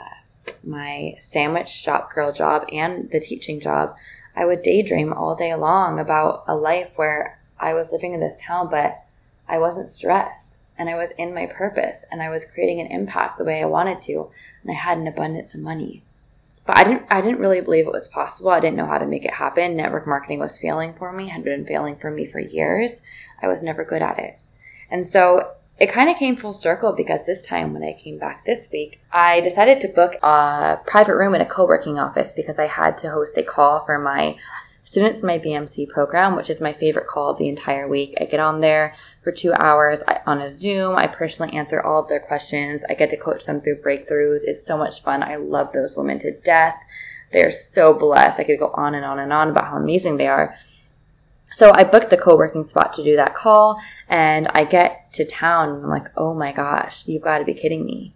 my 0.63 1.13
sandwich 1.19 1.69
shop 1.69 2.11
girl 2.11 2.31
job 2.31 2.65
and 2.71 3.11
the 3.11 3.19
teaching 3.19 3.59
job, 3.59 3.95
I 4.35 4.45
would 4.45 4.63
daydream 4.63 5.13
all 5.13 5.35
day 5.35 5.53
long 5.53 5.99
about 5.99 6.43
a 6.47 6.55
life 6.55 6.91
where 6.95 7.39
I 7.59 7.75
was 7.75 7.91
living 7.91 8.13
in 8.13 8.19
this 8.19 8.41
town, 8.41 8.69
but 8.71 9.03
I 9.47 9.59
wasn't 9.59 9.89
stressed 9.89 10.59
and 10.75 10.89
I 10.89 10.95
was 10.95 11.11
in 11.19 11.35
my 11.35 11.45
purpose 11.45 12.03
and 12.11 12.23
I 12.23 12.29
was 12.29 12.45
creating 12.45 12.79
an 12.79 12.87
impact 12.87 13.37
the 13.37 13.43
way 13.43 13.61
I 13.61 13.65
wanted 13.65 14.01
to, 14.03 14.31
and 14.63 14.71
I 14.71 14.73
had 14.73 14.97
an 14.97 15.07
abundance 15.07 15.53
of 15.53 15.61
money 15.61 16.03
but 16.65 16.77
I 16.77 16.83
didn't 16.83 17.03
I 17.09 17.21
didn't 17.21 17.39
really 17.39 17.61
believe 17.61 17.87
it 17.87 17.93
was 17.93 18.07
possible. 18.07 18.51
I 18.51 18.59
didn't 18.59 18.77
know 18.77 18.85
how 18.85 18.97
to 18.97 19.05
make 19.05 19.25
it 19.25 19.33
happen. 19.33 19.75
Network 19.75 20.07
marketing 20.07 20.39
was 20.39 20.57
failing 20.57 20.93
for 20.93 21.11
me, 21.11 21.27
had 21.27 21.43
been 21.43 21.65
failing 21.65 21.97
for 21.97 22.09
me 22.09 22.25
for 22.25 22.39
years. 22.39 23.01
I 23.41 23.47
was 23.47 23.63
never 23.63 23.83
good 23.83 24.01
at 24.01 24.19
it. 24.19 24.39
And 24.89 25.05
so 25.05 25.51
it 25.79 25.91
kind 25.91 26.09
of 26.09 26.17
came 26.17 26.35
full 26.35 26.53
circle 26.53 26.93
because 26.93 27.25
this 27.25 27.41
time 27.41 27.73
when 27.73 27.83
I 27.83 27.93
came 27.93 28.19
back 28.19 28.45
this 28.45 28.69
week, 28.71 29.01
I 29.11 29.41
decided 29.41 29.81
to 29.81 29.87
book 29.87 30.15
a 30.21 30.79
private 30.85 31.15
room 31.15 31.33
in 31.35 31.41
a 31.41 31.45
co-working 31.45 31.97
office 31.97 32.31
because 32.31 32.59
I 32.59 32.67
had 32.67 32.97
to 32.99 33.09
host 33.09 33.37
a 33.37 33.43
call 33.43 33.83
for 33.85 33.97
my 33.97 34.37
students 34.83 35.23
my 35.23 35.39
BMC 35.39 35.89
program, 35.89 36.35
which 36.35 36.49
is 36.49 36.61
my 36.61 36.73
favorite 36.73 37.07
call 37.07 37.33
the 37.33 37.47
entire 37.47 37.87
week. 37.87 38.15
I 38.19 38.25
get 38.25 38.39
on 38.39 38.61
there 38.61 38.95
for 39.23 39.31
two 39.31 39.53
hours 39.53 40.01
on 40.25 40.41
a 40.41 40.51
Zoom. 40.51 40.95
I 40.95 41.07
personally 41.07 41.55
answer 41.57 41.81
all 41.81 42.01
of 42.01 42.09
their 42.09 42.19
questions. 42.19 42.83
I 42.89 42.93
get 42.93 43.09
to 43.11 43.17
coach 43.17 43.45
them 43.45 43.61
through 43.61 43.81
breakthroughs. 43.81 44.41
It's 44.43 44.65
so 44.65 44.77
much 44.77 45.01
fun. 45.01 45.23
I 45.23 45.37
love 45.37 45.71
those 45.71 45.95
women 45.95 46.19
to 46.19 46.37
death. 46.41 46.75
They're 47.31 47.51
so 47.51 47.93
blessed. 47.93 48.39
I 48.39 48.43
could 48.43 48.59
go 48.59 48.71
on 48.75 48.93
and 48.93 49.05
on 49.05 49.19
and 49.19 49.33
on 49.33 49.49
about 49.49 49.65
how 49.65 49.77
amazing 49.77 50.17
they 50.17 50.27
are. 50.27 50.55
So 51.53 51.71
I 51.73 51.83
booked 51.83 52.09
the 52.09 52.17
co-working 52.17 52.63
spot 52.63 52.93
to 52.93 53.03
do 53.03 53.15
that 53.15 53.35
call 53.35 53.79
and 54.09 54.47
I 54.49 54.65
get 54.65 55.13
to 55.13 55.25
town 55.25 55.69
and 55.69 55.83
I'm 55.83 55.89
like, 55.89 56.07
oh 56.17 56.33
my 56.33 56.51
gosh, 56.51 57.07
you've 57.07 57.21
got 57.21 57.37
to 57.37 57.45
be 57.45 57.53
kidding 57.53 57.85
me. 57.85 58.13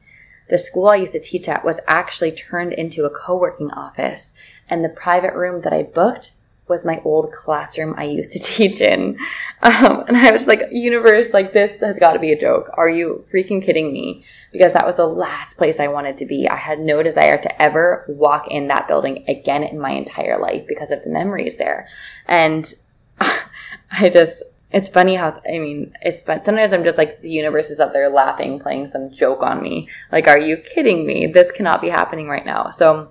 The 0.50 0.58
school 0.58 0.88
I 0.88 0.96
used 0.96 1.12
to 1.14 1.20
teach 1.20 1.48
at 1.48 1.64
was 1.64 1.80
actually 1.88 2.32
turned 2.32 2.74
into 2.74 3.06
a 3.06 3.10
co-working 3.10 3.70
office 3.72 4.34
and 4.70 4.84
the 4.84 4.90
private 4.90 5.34
room 5.34 5.62
that 5.62 5.74
I 5.74 5.84
booked 5.84 6.32
was 6.68 6.86
my 6.86 7.02
old 7.04 7.32
classroom 7.32 7.96
I 7.98 8.04
used 8.06 8.32
to 8.32 8.40
teach 8.44 8.82
in. 8.82 9.18
Um, 9.62 10.04
and 10.08 10.18
I 10.18 10.32
was 10.32 10.48
like, 10.48 10.62
universe, 10.72 11.28
like 11.34 11.54
this 11.54 11.80
has 11.82 11.98
got 12.00 12.14
to 12.14 12.20
be 12.20 12.32
a 12.32 12.40
joke. 12.40 12.70
Are 12.74 12.90
you 12.90 13.26
freaking 13.34 13.64
kidding 13.64 13.92
me? 13.92 14.26
Because 14.52 14.74
that 14.74 14.86
was 14.86 14.96
the 14.96 15.06
last 15.06 15.58
place 15.58 15.80
I 15.80 15.88
wanted 15.88 16.18
to 16.18 16.26
be. 16.26 16.48
I 16.48 16.56
had 16.56 16.80
no 16.80 17.04
desire 17.04 17.38
to 17.38 17.62
ever 17.62 18.06
walk 18.08 18.48
in 18.48 18.68
that 18.68 18.88
building 18.88 19.26
again 19.28 19.64
in 19.64 19.80
my 19.80 19.92
entire 19.92 20.40
life 20.40 20.66
because 20.68 20.92
of 20.92 21.04
the 21.04 21.10
memories 21.10 21.58
there. 21.58 21.88
And 22.26 22.74
I 23.20 24.10
just, 24.10 24.44
it's 24.72 24.90
funny 24.90 25.16
how, 25.16 25.42
I 25.48 25.60
mean, 25.60 25.94
it's 26.02 26.22
fun. 26.22 26.44
Sometimes 26.44 26.74
I'm 26.74 26.84
just 26.84 26.98
like, 26.98 27.22
the 27.22 27.32
universe 27.32 27.70
is 27.70 27.80
up 27.80 27.94
there 27.94 28.10
laughing, 28.10 28.60
playing 28.60 28.90
some 28.92 29.12
joke 29.12 29.42
on 29.42 29.62
me. 29.62 29.90
Like, 30.12 30.28
are 30.28 30.40
you 30.40 30.58
kidding 30.58 31.06
me? 31.06 31.28
This 31.28 31.52
cannot 31.52 31.82
be 31.82 31.90
happening 31.90 32.28
right 32.28 32.46
now. 32.46 32.72
So 32.72 33.10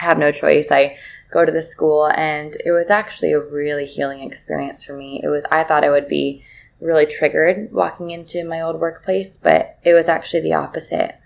I 0.00 0.04
have 0.04 0.18
no 0.18 0.32
choice. 0.32 0.68
I 0.70 0.96
go 1.30 1.44
to 1.44 1.52
the 1.52 1.62
school 1.62 2.06
and 2.06 2.56
it 2.64 2.72
was 2.72 2.90
actually 2.90 3.32
a 3.32 3.40
really 3.40 3.86
healing 3.86 4.20
experience 4.20 4.84
for 4.84 4.94
me. 4.94 5.20
It 5.22 5.28
was 5.28 5.44
I 5.50 5.64
thought 5.64 5.84
I 5.84 5.90
would 5.90 6.08
be 6.08 6.42
really 6.80 7.06
triggered 7.06 7.72
walking 7.72 8.10
into 8.10 8.44
my 8.44 8.60
old 8.60 8.80
workplace, 8.80 9.30
but 9.42 9.78
it 9.82 9.92
was 9.92 10.08
actually 10.08 10.40
the 10.40 10.54
opposite. 10.54 11.16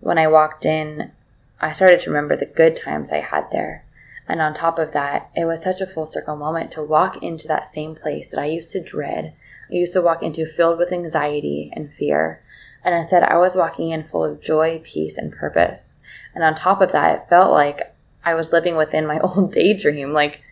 When 0.00 0.18
I 0.18 0.28
walked 0.28 0.66
in, 0.66 1.12
I 1.60 1.72
started 1.72 2.00
to 2.00 2.10
remember 2.10 2.36
the 2.36 2.46
good 2.46 2.76
times 2.76 3.12
I 3.12 3.20
had 3.20 3.50
there. 3.50 3.84
And 4.28 4.40
on 4.40 4.54
top 4.54 4.78
of 4.78 4.92
that, 4.92 5.30
it 5.34 5.44
was 5.44 5.62
such 5.62 5.80
a 5.80 5.86
full 5.86 6.06
circle 6.06 6.36
moment 6.36 6.72
to 6.72 6.82
walk 6.82 7.22
into 7.22 7.46
that 7.48 7.68
same 7.68 7.94
place 7.94 8.30
that 8.30 8.40
I 8.40 8.46
used 8.46 8.72
to 8.72 8.82
dread. 8.82 9.34
I 9.70 9.74
used 9.74 9.92
to 9.92 10.02
walk 10.02 10.22
into 10.22 10.44
filled 10.46 10.78
with 10.78 10.92
anxiety 10.92 11.70
and 11.72 11.92
fear. 11.92 12.42
And 12.84 12.94
instead, 12.94 13.22
I 13.22 13.36
was 13.36 13.56
walking 13.56 13.90
in 13.90 14.04
full 14.04 14.24
of 14.24 14.40
joy, 14.40 14.80
peace, 14.84 15.16
and 15.16 15.32
purpose. 15.32 16.00
And 16.34 16.42
on 16.44 16.54
top 16.54 16.80
of 16.80 16.92
that, 16.92 17.14
it 17.14 17.28
felt 17.28 17.52
like 17.52 17.94
I 18.26 18.34
was 18.34 18.52
living 18.52 18.76
within 18.76 19.06
my 19.06 19.18
old 19.20 19.52
daydream. 19.52 20.12
Like, 20.12 20.42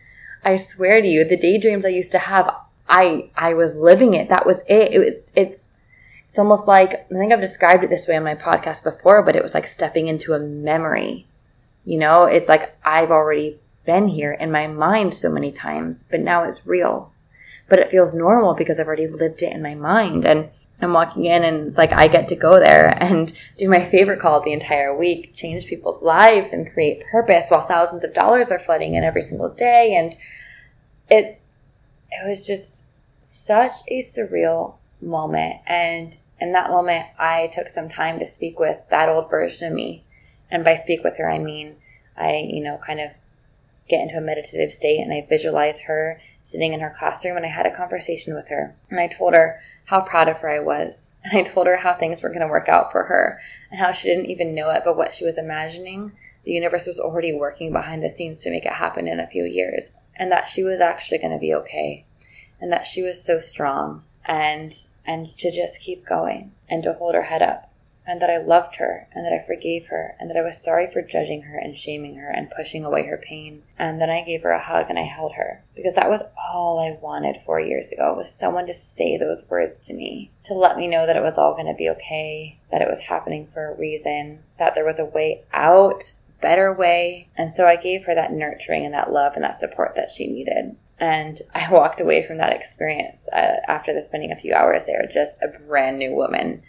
I 0.43 0.55
swear 0.55 1.01
to 1.01 1.07
you, 1.07 1.25
the 1.25 1.37
daydreams 1.37 1.85
I 1.85 1.89
used 1.89 2.13
to 2.13 2.19
have, 2.19 2.55
I 2.87 3.29
I 3.35 3.53
was 3.53 3.75
living 3.75 4.13
it. 4.13 4.29
That 4.29 4.45
was 4.45 4.61
it. 4.67 4.93
It's 4.93 5.31
it's 5.35 5.71
it's 6.29 6.39
almost 6.39 6.67
like 6.67 6.93
I 6.93 7.13
think 7.13 7.33
I've 7.33 7.41
described 7.41 7.83
it 7.83 7.89
this 7.89 8.07
way 8.07 8.15
on 8.15 8.23
my 8.23 8.35
podcast 8.35 8.83
before, 8.83 9.23
but 9.23 9.35
it 9.35 9.43
was 9.43 9.53
like 9.53 9.67
stepping 9.67 10.07
into 10.07 10.33
a 10.33 10.39
memory. 10.39 11.27
You 11.83 11.99
know, 11.99 12.25
it's 12.25 12.49
like 12.49 12.75
I've 12.83 13.11
already 13.11 13.59
been 13.85 14.07
here 14.07 14.33
in 14.33 14.51
my 14.51 14.67
mind 14.67 15.13
so 15.13 15.29
many 15.29 15.51
times, 15.51 16.03
but 16.03 16.19
now 16.19 16.43
it's 16.43 16.65
real. 16.65 17.11
But 17.67 17.79
it 17.79 17.89
feels 17.89 18.13
normal 18.13 18.53
because 18.53 18.79
I've 18.79 18.87
already 18.87 19.07
lived 19.07 19.41
it 19.41 19.53
in 19.53 19.63
my 19.63 19.73
mind. 19.73 20.25
And 20.25 20.49
I'm 20.81 20.93
walking 20.93 21.25
in 21.25 21.43
and 21.43 21.67
it's 21.67 21.77
like 21.77 21.93
I 21.93 22.07
get 22.07 22.27
to 22.29 22.35
go 22.35 22.59
there 22.59 23.01
and 23.01 23.31
do 23.57 23.69
my 23.69 23.83
favorite 23.83 24.19
call 24.19 24.41
the 24.41 24.53
entire 24.53 24.95
week, 24.95 25.33
change 25.35 25.67
people's 25.67 26.01
lives 26.01 26.51
and 26.51 26.71
create 26.71 27.03
purpose 27.11 27.45
while 27.49 27.61
thousands 27.61 28.03
of 28.03 28.13
dollars 28.13 28.51
are 28.51 28.59
flooding 28.59 28.95
in 28.95 29.03
every 29.03 29.21
single 29.21 29.49
day. 29.49 29.95
And 29.95 30.15
it's, 31.09 31.51
it 32.11 32.27
was 32.27 32.45
just 32.45 32.83
such 33.23 33.71
a 33.87 34.01
surreal 34.01 34.75
moment. 35.01 35.61
And 35.65 36.17
in 36.39 36.51
that 36.51 36.69
moment, 36.69 37.05
I 37.17 37.47
took 37.47 37.69
some 37.69 37.89
time 37.89 38.19
to 38.19 38.25
speak 38.25 38.59
with 38.59 38.81
that 38.89 39.09
old 39.09 39.29
version 39.29 39.69
of 39.69 39.73
me. 39.73 40.03
And 40.51 40.63
by 40.63 40.75
speak 40.75 41.03
with 41.03 41.17
her, 41.17 41.29
I 41.29 41.39
mean, 41.39 41.75
I, 42.17 42.47
you 42.47 42.61
know, 42.61 42.79
kind 42.85 42.99
of 42.99 43.11
get 43.87 44.01
into 44.01 44.17
a 44.17 44.21
meditative 44.21 44.71
state 44.71 44.99
and 44.99 45.13
I 45.13 45.25
visualize 45.27 45.81
her 45.81 46.19
sitting 46.45 46.73
in 46.73 46.79
her 46.79 46.93
classroom 46.95 47.37
and 47.37 47.45
I 47.45 47.49
had 47.49 47.65
a 47.65 47.75
conversation 47.75 48.35
with 48.35 48.49
her. 48.49 48.75
And 48.91 48.99
I 48.99 49.07
told 49.07 49.33
her 49.33 49.59
how 49.85 50.01
proud 50.01 50.29
of 50.29 50.37
her 50.41 50.49
I 50.49 50.59
was. 50.59 51.09
And 51.25 51.39
I 51.39 51.41
told 51.41 51.65
her 51.65 51.77
how 51.77 51.95
things 51.95 52.21
were 52.21 52.29
going 52.29 52.41
to 52.41 52.47
work 52.47 52.69
out 52.69 52.91
for 52.91 53.05
her 53.05 53.39
and 53.71 53.79
how 53.79 53.91
she 53.91 54.07
didn't 54.07 54.29
even 54.29 54.53
know 54.53 54.69
it, 54.69 54.83
but 54.85 54.95
what 54.95 55.15
she 55.15 55.25
was 55.25 55.39
imagining, 55.39 56.11
the 56.43 56.51
universe 56.51 56.85
was 56.85 56.99
already 56.99 57.33
working 57.33 57.73
behind 57.73 58.03
the 58.03 58.09
scenes 58.11 58.43
to 58.43 58.51
make 58.51 58.63
it 58.63 58.73
happen 58.73 59.07
in 59.07 59.19
a 59.19 59.25
few 59.25 59.43
years. 59.43 59.93
And 60.15 60.31
that 60.31 60.47
she 60.47 60.63
was 60.63 60.81
actually 60.81 61.17
going 61.17 61.33
to 61.33 61.39
be 61.39 61.51
okay. 61.55 62.05
And 62.61 62.71
that 62.71 62.85
she 62.85 63.01
was 63.01 63.23
so 63.23 63.39
strong 63.39 64.03
and 64.23 64.71
and 65.03 65.35
to 65.37 65.51
just 65.51 65.81
keep 65.81 66.05
going 66.05 66.51
and 66.69 66.83
to 66.83 66.93
hold 66.93 67.15
her 67.15 67.23
head 67.23 67.41
up 67.41 67.71
and 68.07 68.21
that 68.21 68.29
I 68.29 68.37
loved 68.37 68.75
her, 68.75 69.07
and 69.13 69.25
that 69.25 69.33
I 69.33 69.45
forgave 69.45 69.87
her, 69.87 70.15
and 70.19 70.29
that 70.29 70.37
I 70.37 70.43
was 70.43 70.61
sorry 70.61 70.89
for 70.91 71.01
judging 71.01 71.43
her 71.43 71.57
and 71.57 71.77
shaming 71.77 72.15
her 72.15 72.29
and 72.29 72.51
pushing 72.51 72.85
away 72.85 73.07
her 73.07 73.17
pain. 73.17 73.63
And 73.79 73.99
then 73.99 74.09
I 74.09 74.21
gave 74.21 74.43
her 74.43 74.51
a 74.51 74.63
hug 74.63 74.87
and 74.89 74.99
I 74.99 75.03
held 75.03 75.33
her 75.33 75.63
because 75.75 75.95
that 75.95 76.09
was 76.09 76.23
all 76.37 76.79
I 76.79 76.97
wanted 77.01 77.37
four 77.37 77.59
years 77.59 77.91
ago 77.91 78.13
was 78.15 78.31
someone 78.31 78.67
to 78.67 78.73
say 78.73 79.17
those 79.17 79.49
words 79.49 79.79
to 79.81 79.93
me, 79.93 80.31
to 80.43 80.53
let 80.53 80.77
me 80.77 80.87
know 80.87 81.05
that 81.05 81.17
it 81.17 81.23
was 81.23 81.37
all 81.37 81.53
going 81.53 81.67
to 81.67 81.73
be 81.73 81.89
okay, 81.89 82.57
that 82.71 82.81
it 82.81 82.89
was 82.89 83.01
happening 83.01 83.47
for 83.47 83.71
a 83.71 83.77
reason, 83.77 84.39
that 84.59 84.75
there 84.75 84.85
was 84.85 84.99
a 84.99 85.05
way 85.05 85.43
out, 85.51 86.13
better 86.41 86.73
way. 86.73 87.27
And 87.35 87.51
so 87.51 87.65
I 87.67 87.75
gave 87.75 88.05
her 88.05 88.15
that 88.15 88.31
nurturing 88.31 88.85
and 88.85 88.93
that 88.93 89.11
love 89.11 89.33
and 89.35 89.43
that 89.43 89.57
support 89.57 89.95
that 89.95 90.11
she 90.11 90.27
needed. 90.27 90.75
And 90.99 91.41
I 91.55 91.71
walked 91.71 92.01
away 92.01 92.25
from 92.25 92.37
that 92.37 92.53
experience 92.53 93.27
uh, 93.33 93.57
after 93.67 93.93
the 93.93 94.01
spending 94.01 94.31
a 94.31 94.37
few 94.37 94.53
hours 94.53 94.85
there, 94.85 95.07
just 95.11 95.41
a 95.41 95.47
brand 95.47 95.97
new 95.97 96.13
woman 96.13 96.61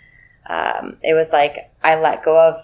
um, 0.49 0.99
it 1.03 1.15
was 1.15 1.33
like 1.33 1.71
I 1.83 1.97
let 1.97 2.25
go 2.25 2.39
of 2.39 2.57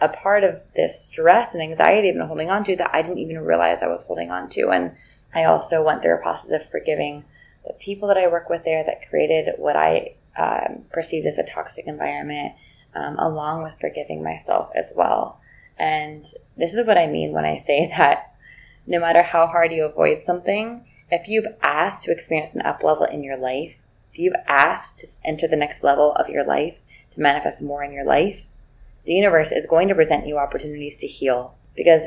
a 0.00 0.08
part 0.08 0.44
of 0.44 0.60
this 0.76 1.04
stress 1.04 1.54
and 1.54 1.62
anxiety 1.62 2.08
I've 2.08 2.14
been 2.14 2.26
holding 2.26 2.50
on 2.50 2.64
to 2.64 2.76
that 2.76 2.94
I 2.94 3.02
didn't 3.02 3.18
even 3.18 3.38
realize 3.40 3.82
I 3.82 3.88
was 3.88 4.04
holding 4.04 4.30
on 4.30 4.48
to. 4.50 4.68
And 4.70 4.92
I 5.34 5.44
also 5.44 5.84
went 5.84 6.02
through 6.02 6.14
a 6.14 6.22
process 6.22 6.52
of 6.52 6.68
forgiving 6.68 7.24
the 7.66 7.72
people 7.74 8.08
that 8.08 8.16
I 8.16 8.28
work 8.28 8.48
with 8.48 8.64
there 8.64 8.84
that 8.84 9.08
created 9.08 9.54
what 9.58 9.76
I 9.76 10.14
um, 10.36 10.84
perceived 10.92 11.26
as 11.26 11.38
a 11.38 11.42
toxic 11.42 11.86
environment, 11.86 12.54
um, 12.94 13.18
along 13.18 13.64
with 13.64 13.74
forgiving 13.80 14.22
myself 14.22 14.70
as 14.74 14.92
well. 14.94 15.40
And 15.78 16.24
this 16.56 16.74
is 16.74 16.86
what 16.86 16.98
I 16.98 17.06
mean 17.06 17.32
when 17.32 17.44
I 17.44 17.56
say 17.56 17.92
that 17.96 18.34
no 18.86 19.00
matter 19.00 19.22
how 19.22 19.46
hard 19.46 19.72
you 19.72 19.84
avoid 19.84 20.20
something, 20.20 20.84
if 21.10 21.28
you've 21.28 21.46
asked 21.62 22.04
to 22.04 22.12
experience 22.12 22.54
an 22.54 22.62
up 22.62 22.82
level 22.82 23.04
in 23.04 23.22
your 23.22 23.36
life, 23.36 23.74
if 24.12 24.18
you've 24.18 24.34
asked 24.46 24.98
to 25.00 25.06
enter 25.24 25.48
the 25.48 25.56
next 25.56 25.82
level 25.82 26.12
of 26.12 26.28
your 26.28 26.44
life, 26.44 26.80
manifest 27.18 27.62
more 27.62 27.84
in 27.84 27.92
your 27.92 28.04
life, 28.04 28.46
the 29.04 29.12
universe 29.12 29.52
is 29.52 29.66
going 29.66 29.88
to 29.88 29.94
present 29.94 30.26
you 30.26 30.38
opportunities 30.38 30.96
to 30.96 31.06
heal 31.06 31.54
because 31.74 32.06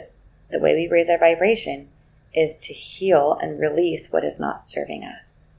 the 0.50 0.60
way 0.60 0.76
we 0.76 0.88
raise 0.88 1.10
our 1.10 1.18
vibration 1.18 1.90
is 2.34 2.58
to 2.58 2.74
heal 2.74 3.38
and 3.42 3.60
release 3.60 4.12
what 4.12 4.24
is 4.24 4.40
not 4.40 4.62
serving 4.62 5.04
us. 5.04 5.50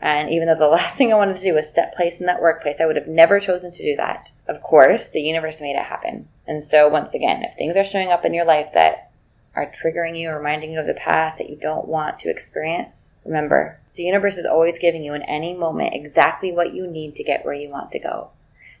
And 0.00 0.30
even 0.30 0.46
though 0.46 0.54
the 0.54 0.66
last 0.68 0.96
thing 0.96 1.12
I 1.12 1.16
wanted 1.16 1.36
to 1.36 1.42
do 1.42 1.54
was 1.54 1.72
set 1.72 1.96
place 1.96 2.20
in 2.20 2.26
that 2.26 2.42
workplace, 2.42 2.80
I 2.80 2.86
would 2.86 2.96
have 2.96 3.08
never 3.08 3.40
chosen 3.40 3.70
to 3.72 3.82
do 3.82 3.96
that. 3.96 4.30
Of 4.46 4.62
course, 4.62 5.08
the 5.08 5.22
universe 5.22 5.60
made 5.60 5.76
it 5.76 5.84
happen. 5.84 6.28
And 6.46 6.62
so, 6.62 6.88
once 6.88 7.14
again, 7.14 7.42
if 7.42 7.56
things 7.56 7.76
are 7.76 7.84
showing 7.84 8.10
up 8.10 8.24
in 8.24 8.34
your 8.34 8.44
life 8.44 8.68
that 8.74 9.10
are 9.56 9.70
triggering 9.70 10.18
you, 10.18 10.30
reminding 10.30 10.72
you 10.72 10.80
of 10.80 10.86
the 10.86 10.94
past 10.94 11.38
that 11.38 11.48
you 11.48 11.56
don't 11.56 11.88
want 11.88 12.18
to 12.18 12.28
experience, 12.28 13.14
remember, 13.24 13.78
the 13.94 14.02
universe 14.02 14.36
is 14.36 14.46
always 14.46 14.78
giving 14.78 15.04
you 15.04 15.14
in 15.14 15.22
any 15.22 15.54
moment 15.54 15.94
exactly 15.94 16.52
what 16.52 16.74
you 16.74 16.86
need 16.86 17.14
to 17.14 17.24
get 17.24 17.44
where 17.44 17.54
you 17.54 17.70
want 17.70 17.92
to 17.92 17.98
go. 17.98 18.30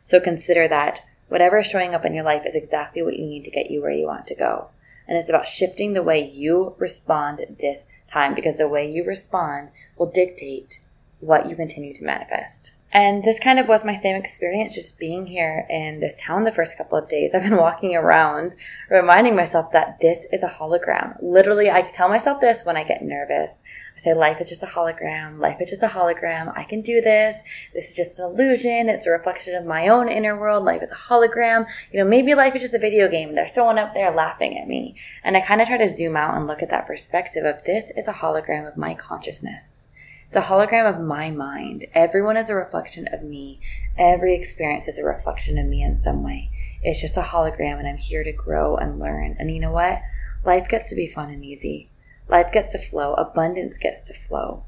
So 0.04 0.20
consider 0.20 0.68
that 0.68 1.00
whatever 1.28 1.58
is 1.58 1.66
showing 1.66 1.94
up 1.94 2.04
in 2.04 2.14
your 2.14 2.24
life 2.24 2.44
is 2.46 2.54
exactly 2.54 3.02
what 3.02 3.16
you 3.16 3.26
need 3.26 3.44
to 3.44 3.50
get 3.50 3.70
you 3.70 3.80
where 3.80 3.90
you 3.90 4.06
want 4.06 4.26
to 4.28 4.34
go. 4.34 4.68
And 5.08 5.16
it's 5.18 5.28
about 5.28 5.48
shifting 5.48 5.92
the 5.92 6.02
way 6.02 6.24
you 6.24 6.74
respond 6.78 7.40
this 7.58 7.86
time 8.12 8.34
because 8.34 8.58
the 8.58 8.68
way 8.68 8.90
you 8.90 9.04
respond 9.04 9.70
will 9.96 10.10
dictate 10.10 10.80
what 11.20 11.48
you 11.48 11.56
continue 11.56 11.94
to 11.94 12.04
manifest. 12.04 12.72
And 12.94 13.24
this 13.24 13.40
kind 13.40 13.58
of 13.58 13.66
was 13.66 13.84
my 13.84 13.96
same 13.96 14.14
experience 14.14 14.72
just 14.72 15.00
being 15.00 15.26
here 15.26 15.66
in 15.68 15.98
this 15.98 16.14
town 16.14 16.44
the 16.44 16.52
first 16.52 16.78
couple 16.78 16.96
of 16.96 17.08
days. 17.08 17.34
I've 17.34 17.42
been 17.42 17.56
walking 17.56 17.96
around 17.96 18.54
reminding 18.88 19.34
myself 19.34 19.72
that 19.72 19.98
this 20.00 20.28
is 20.30 20.44
a 20.44 20.48
hologram. 20.48 21.16
Literally, 21.20 21.68
I 21.68 21.82
tell 21.82 22.08
myself 22.08 22.40
this 22.40 22.64
when 22.64 22.76
I 22.76 22.84
get 22.84 23.02
nervous. 23.02 23.64
I 23.96 23.98
say, 23.98 24.14
life 24.14 24.40
is 24.40 24.48
just 24.48 24.62
a 24.62 24.66
hologram. 24.66 25.40
Life 25.40 25.60
is 25.60 25.70
just 25.70 25.82
a 25.82 25.88
hologram. 25.88 26.56
I 26.56 26.62
can 26.62 26.82
do 26.82 27.00
this. 27.00 27.42
This 27.74 27.90
is 27.90 27.96
just 27.96 28.20
an 28.20 28.26
illusion. 28.26 28.88
It's 28.88 29.06
a 29.06 29.10
reflection 29.10 29.56
of 29.56 29.66
my 29.66 29.88
own 29.88 30.08
inner 30.08 30.38
world. 30.38 30.64
Life 30.64 30.82
is 30.82 30.92
a 30.92 30.94
hologram. 30.94 31.66
You 31.90 31.98
know, 31.98 32.08
maybe 32.08 32.36
life 32.36 32.54
is 32.54 32.62
just 32.62 32.74
a 32.74 32.78
video 32.78 33.08
game. 33.08 33.34
There's 33.34 33.52
someone 33.52 33.78
up 33.78 33.94
there 33.94 34.12
laughing 34.12 34.56
at 34.56 34.68
me. 34.68 34.94
And 35.24 35.36
I 35.36 35.40
kind 35.40 35.60
of 35.60 35.66
try 35.66 35.78
to 35.78 35.88
zoom 35.88 36.16
out 36.16 36.36
and 36.36 36.46
look 36.46 36.62
at 36.62 36.70
that 36.70 36.86
perspective 36.86 37.44
of 37.44 37.64
this 37.64 37.90
is 37.96 38.06
a 38.06 38.12
hologram 38.12 38.68
of 38.68 38.76
my 38.76 38.94
consciousness. 38.94 39.88
It's 40.26 40.36
a 40.36 40.42
hologram 40.42 40.88
of 40.88 41.00
my 41.00 41.30
mind. 41.30 41.84
Everyone 41.94 42.36
is 42.36 42.50
a 42.50 42.54
reflection 42.54 43.08
of 43.12 43.22
me. 43.22 43.60
Every 43.96 44.34
experience 44.34 44.88
is 44.88 44.98
a 44.98 45.04
reflection 45.04 45.58
of 45.58 45.66
me 45.66 45.82
in 45.82 45.96
some 45.96 46.22
way. 46.22 46.50
It's 46.82 47.00
just 47.00 47.16
a 47.16 47.22
hologram, 47.22 47.78
and 47.78 47.86
I'm 47.86 47.96
here 47.96 48.24
to 48.24 48.32
grow 48.32 48.76
and 48.76 48.98
learn. 48.98 49.36
And 49.38 49.50
you 49.50 49.60
know 49.60 49.72
what? 49.72 50.02
Life 50.44 50.68
gets 50.68 50.90
to 50.90 50.96
be 50.96 51.06
fun 51.06 51.30
and 51.30 51.44
easy. 51.44 51.88
Life 52.28 52.52
gets 52.52 52.72
to 52.72 52.78
flow. 52.78 53.14
Abundance 53.14 53.78
gets 53.78 54.02
to 54.08 54.14
flow. 54.14 54.64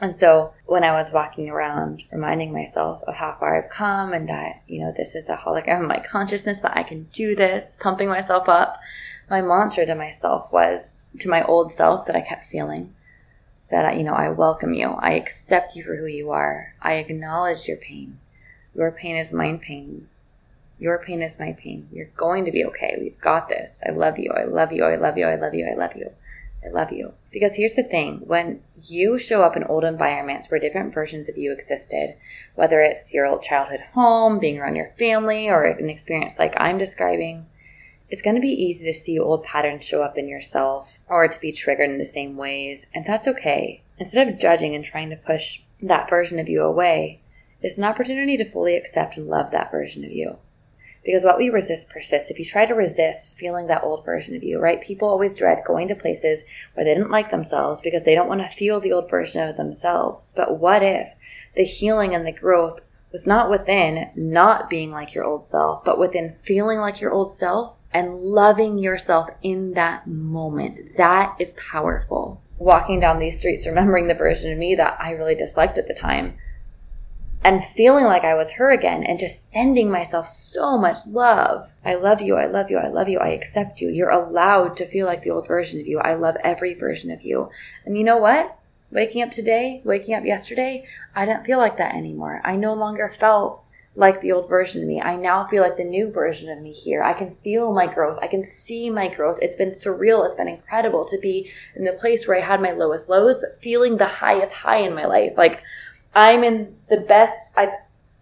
And 0.00 0.14
so 0.14 0.52
when 0.66 0.84
I 0.84 0.92
was 0.92 1.12
walking 1.12 1.48
around 1.48 2.04
reminding 2.12 2.52
myself 2.52 3.02
of 3.04 3.14
how 3.14 3.36
far 3.40 3.56
I've 3.56 3.70
come 3.70 4.12
and 4.12 4.28
that, 4.28 4.62
you 4.66 4.80
know, 4.80 4.92
this 4.94 5.14
is 5.14 5.28
a 5.28 5.36
hologram 5.36 5.80
of 5.80 5.88
my 5.88 6.00
consciousness, 6.00 6.60
that 6.60 6.76
I 6.76 6.82
can 6.82 7.04
do 7.12 7.34
this, 7.34 7.78
pumping 7.80 8.08
myself 8.08 8.48
up, 8.48 8.76
my 9.30 9.40
mantra 9.40 9.86
to 9.86 9.94
myself 9.94 10.52
was, 10.52 10.94
to 11.20 11.28
my 11.28 11.42
old 11.42 11.72
self 11.72 12.06
that 12.06 12.16
I 12.16 12.20
kept 12.20 12.44
feeling, 12.44 12.94
said, 13.66 13.98
you 13.98 14.04
know, 14.04 14.14
I 14.14 14.28
welcome 14.28 14.74
you. 14.74 14.90
I 14.90 15.14
accept 15.14 15.74
you 15.74 15.82
for 15.82 15.96
who 15.96 16.06
you 16.06 16.30
are. 16.30 16.72
I 16.80 16.94
acknowledge 16.94 17.66
your 17.66 17.76
pain. 17.76 18.20
Your 18.76 18.92
pain 18.92 19.16
is 19.16 19.32
my 19.32 19.58
pain. 19.60 20.08
Your 20.78 20.98
pain 20.98 21.20
is 21.20 21.40
my 21.40 21.52
pain. 21.52 21.88
You're 21.90 22.10
going 22.16 22.44
to 22.44 22.52
be 22.52 22.64
okay. 22.66 22.96
We've 22.96 23.20
got 23.20 23.48
this. 23.48 23.82
I 23.84 23.90
love 23.90 24.20
you. 24.20 24.30
I 24.30 24.44
love 24.44 24.70
you. 24.70 24.84
I 24.84 24.94
love 24.94 25.18
you. 25.18 25.26
I 25.26 25.34
love 25.34 25.52
you. 25.52 25.66
I 25.66 25.74
love 25.74 25.96
you. 25.96 26.12
I 26.64 26.68
love 26.68 26.92
you. 26.92 27.14
Because 27.32 27.56
here's 27.56 27.74
the 27.74 27.82
thing 27.82 28.18
when 28.24 28.60
you 28.84 29.18
show 29.18 29.42
up 29.42 29.56
in 29.56 29.64
old 29.64 29.82
environments 29.82 30.48
where 30.48 30.60
different 30.60 30.94
versions 30.94 31.28
of 31.28 31.36
you 31.36 31.50
existed, 31.50 32.14
whether 32.54 32.80
it's 32.80 33.12
your 33.12 33.26
old 33.26 33.42
childhood 33.42 33.80
home, 33.94 34.38
being 34.38 34.60
around 34.60 34.76
your 34.76 34.92
family, 34.96 35.48
or 35.48 35.64
an 35.64 35.90
experience 35.90 36.38
like 36.38 36.54
I'm 36.56 36.78
describing, 36.78 37.46
it's 38.08 38.22
going 38.22 38.36
to 38.36 38.42
be 38.42 38.48
easy 38.48 38.84
to 38.86 38.94
see 38.94 39.18
old 39.18 39.42
patterns 39.44 39.84
show 39.84 40.02
up 40.02 40.16
in 40.16 40.28
yourself 40.28 41.00
or 41.08 41.26
to 41.26 41.40
be 41.40 41.52
triggered 41.52 41.90
in 41.90 41.98
the 41.98 42.06
same 42.06 42.36
ways, 42.36 42.86
and 42.94 43.04
that's 43.04 43.26
okay. 43.26 43.82
Instead 43.98 44.28
of 44.28 44.38
judging 44.38 44.74
and 44.74 44.84
trying 44.84 45.10
to 45.10 45.16
push 45.16 45.60
that 45.82 46.08
version 46.08 46.38
of 46.38 46.48
you 46.48 46.62
away, 46.62 47.20
it's 47.62 47.78
an 47.78 47.84
opportunity 47.84 48.36
to 48.36 48.44
fully 48.44 48.76
accept 48.76 49.16
and 49.16 49.26
love 49.26 49.50
that 49.50 49.70
version 49.70 50.04
of 50.04 50.12
you. 50.12 50.36
Because 51.04 51.24
what 51.24 51.38
we 51.38 51.50
resist 51.50 51.88
persists. 51.88 52.30
If 52.30 52.38
you 52.38 52.44
try 52.44 52.66
to 52.66 52.74
resist 52.74 53.38
feeling 53.38 53.68
that 53.68 53.84
old 53.84 54.04
version 54.04 54.34
of 54.34 54.42
you, 54.42 54.58
right? 54.58 54.80
People 54.80 55.08
always 55.08 55.36
dread 55.36 55.62
going 55.64 55.86
to 55.88 55.94
places 55.94 56.42
where 56.74 56.84
they 56.84 56.94
didn't 56.94 57.12
like 57.12 57.30
themselves 57.30 57.80
because 57.80 58.02
they 58.02 58.14
don't 58.14 58.28
want 58.28 58.40
to 58.40 58.48
feel 58.48 58.80
the 58.80 58.92
old 58.92 59.08
version 59.08 59.48
of 59.48 59.56
themselves. 59.56 60.32
But 60.36 60.58
what 60.58 60.82
if 60.82 61.12
the 61.54 61.62
healing 61.62 62.14
and 62.14 62.26
the 62.26 62.32
growth 62.32 62.80
was 63.12 63.26
not 63.26 63.48
within 63.48 64.10
not 64.16 64.68
being 64.68 64.90
like 64.90 65.14
your 65.14 65.24
old 65.24 65.46
self, 65.46 65.84
but 65.84 65.98
within 65.98 66.34
feeling 66.42 66.80
like 66.80 67.00
your 67.00 67.12
old 67.12 67.32
self 67.32 67.75
and 67.96 68.20
loving 68.20 68.76
yourself 68.76 69.30
in 69.42 69.72
that 69.72 70.06
moment. 70.06 70.98
That 70.98 71.34
is 71.38 71.54
powerful. 71.54 72.42
Walking 72.58 73.00
down 73.00 73.18
these 73.18 73.38
streets, 73.38 73.66
remembering 73.66 74.06
the 74.06 74.14
version 74.14 74.52
of 74.52 74.58
me 74.58 74.74
that 74.74 74.98
I 75.00 75.12
really 75.12 75.34
disliked 75.34 75.78
at 75.78 75.88
the 75.88 75.94
time, 75.94 76.36
and 77.42 77.64
feeling 77.64 78.04
like 78.04 78.22
I 78.22 78.34
was 78.34 78.50
her 78.52 78.70
again, 78.70 79.02
and 79.02 79.18
just 79.18 79.50
sending 79.50 79.90
myself 79.90 80.28
so 80.28 80.76
much 80.76 81.06
love. 81.06 81.72
I 81.82 81.94
love 81.94 82.20
you, 82.20 82.36
I 82.36 82.44
love 82.44 82.70
you, 82.70 82.76
I 82.76 82.88
love 82.88 83.08
you, 83.08 83.18
I 83.18 83.28
accept 83.28 83.80
you. 83.80 83.88
You're 83.88 84.10
allowed 84.10 84.76
to 84.76 84.84
feel 84.84 85.06
like 85.06 85.22
the 85.22 85.30
old 85.30 85.48
version 85.48 85.80
of 85.80 85.86
you. 85.86 85.98
I 85.98 86.16
love 86.16 86.36
every 86.44 86.74
version 86.74 87.10
of 87.10 87.22
you. 87.22 87.48
And 87.86 87.96
you 87.96 88.04
know 88.04 88.18
what? 88.18 88.58
Waking 88.90 89.22
up 89.22 89.30
today, 89.30 89.80
waking 89.84 90.14
up 90.14 90.26
yesterday, 90.26 90.86
I 91.14 91.24
didn't 91.24 91.46
feel 91.46 91.56
like 91.56 91.78
that 91.78 91.94
anymore. 91.94 92.42
I 92.44 92.56
no 92.56 92.74
longer 92.74 93.08
felt 93.08 93.62
like 93.96 94.20
the 94.20 94.30
old 94.30 94.48
version 94.48 94.82
of 94.82 94.88
me. 94.88 95.00
I 95.00 95.16
now 95.16 95.46
feel 95.46 95.62
like 95.62 95.78
the 95.78 95.84
new 95.84 96.10
version 96.10 96.50
of 96.50 96.60
me 96.60 96.70
here. 96.70 97.02
I 97.02 97.14
can 97.14 97.34
feel 97.42 97.72
my 97.72 97.86
growth. 97.86 98.18
I 98.20 98.26
can 98.26 98.44
see 98.44 98.90
my 98.90 99.08
growth. 99.08 99.38
It's 99.40 99.56
been 99.56 99.70
surreal. 99.70 100.24
It's 100.24 100.34
been 100.34 100.48
incredible 100.48 101.06
to 101.06 101.18
be 101.18 101.50
in 101.74 101.84
the 101.84 101.92
place 101.92 102.28
where 102.28 102.36
I 102.36 102.42
had 102.42 102.60
my 102.60 102.72
lowest 102.72 103.08
lows, 103.08 103.38
but 103.38 103.60
feeling 103.62 103.96
the 103.96 104.06
highest 104.06 104.52
high 104.52 104.78
in 104.78 104.94
my 104.94 105.06
life. 105.06 105.32
Like 105.36 105.62
I'm 106.14 106.44
in 106.44 106.76
the 106.90 106.98
best 106.98 107.56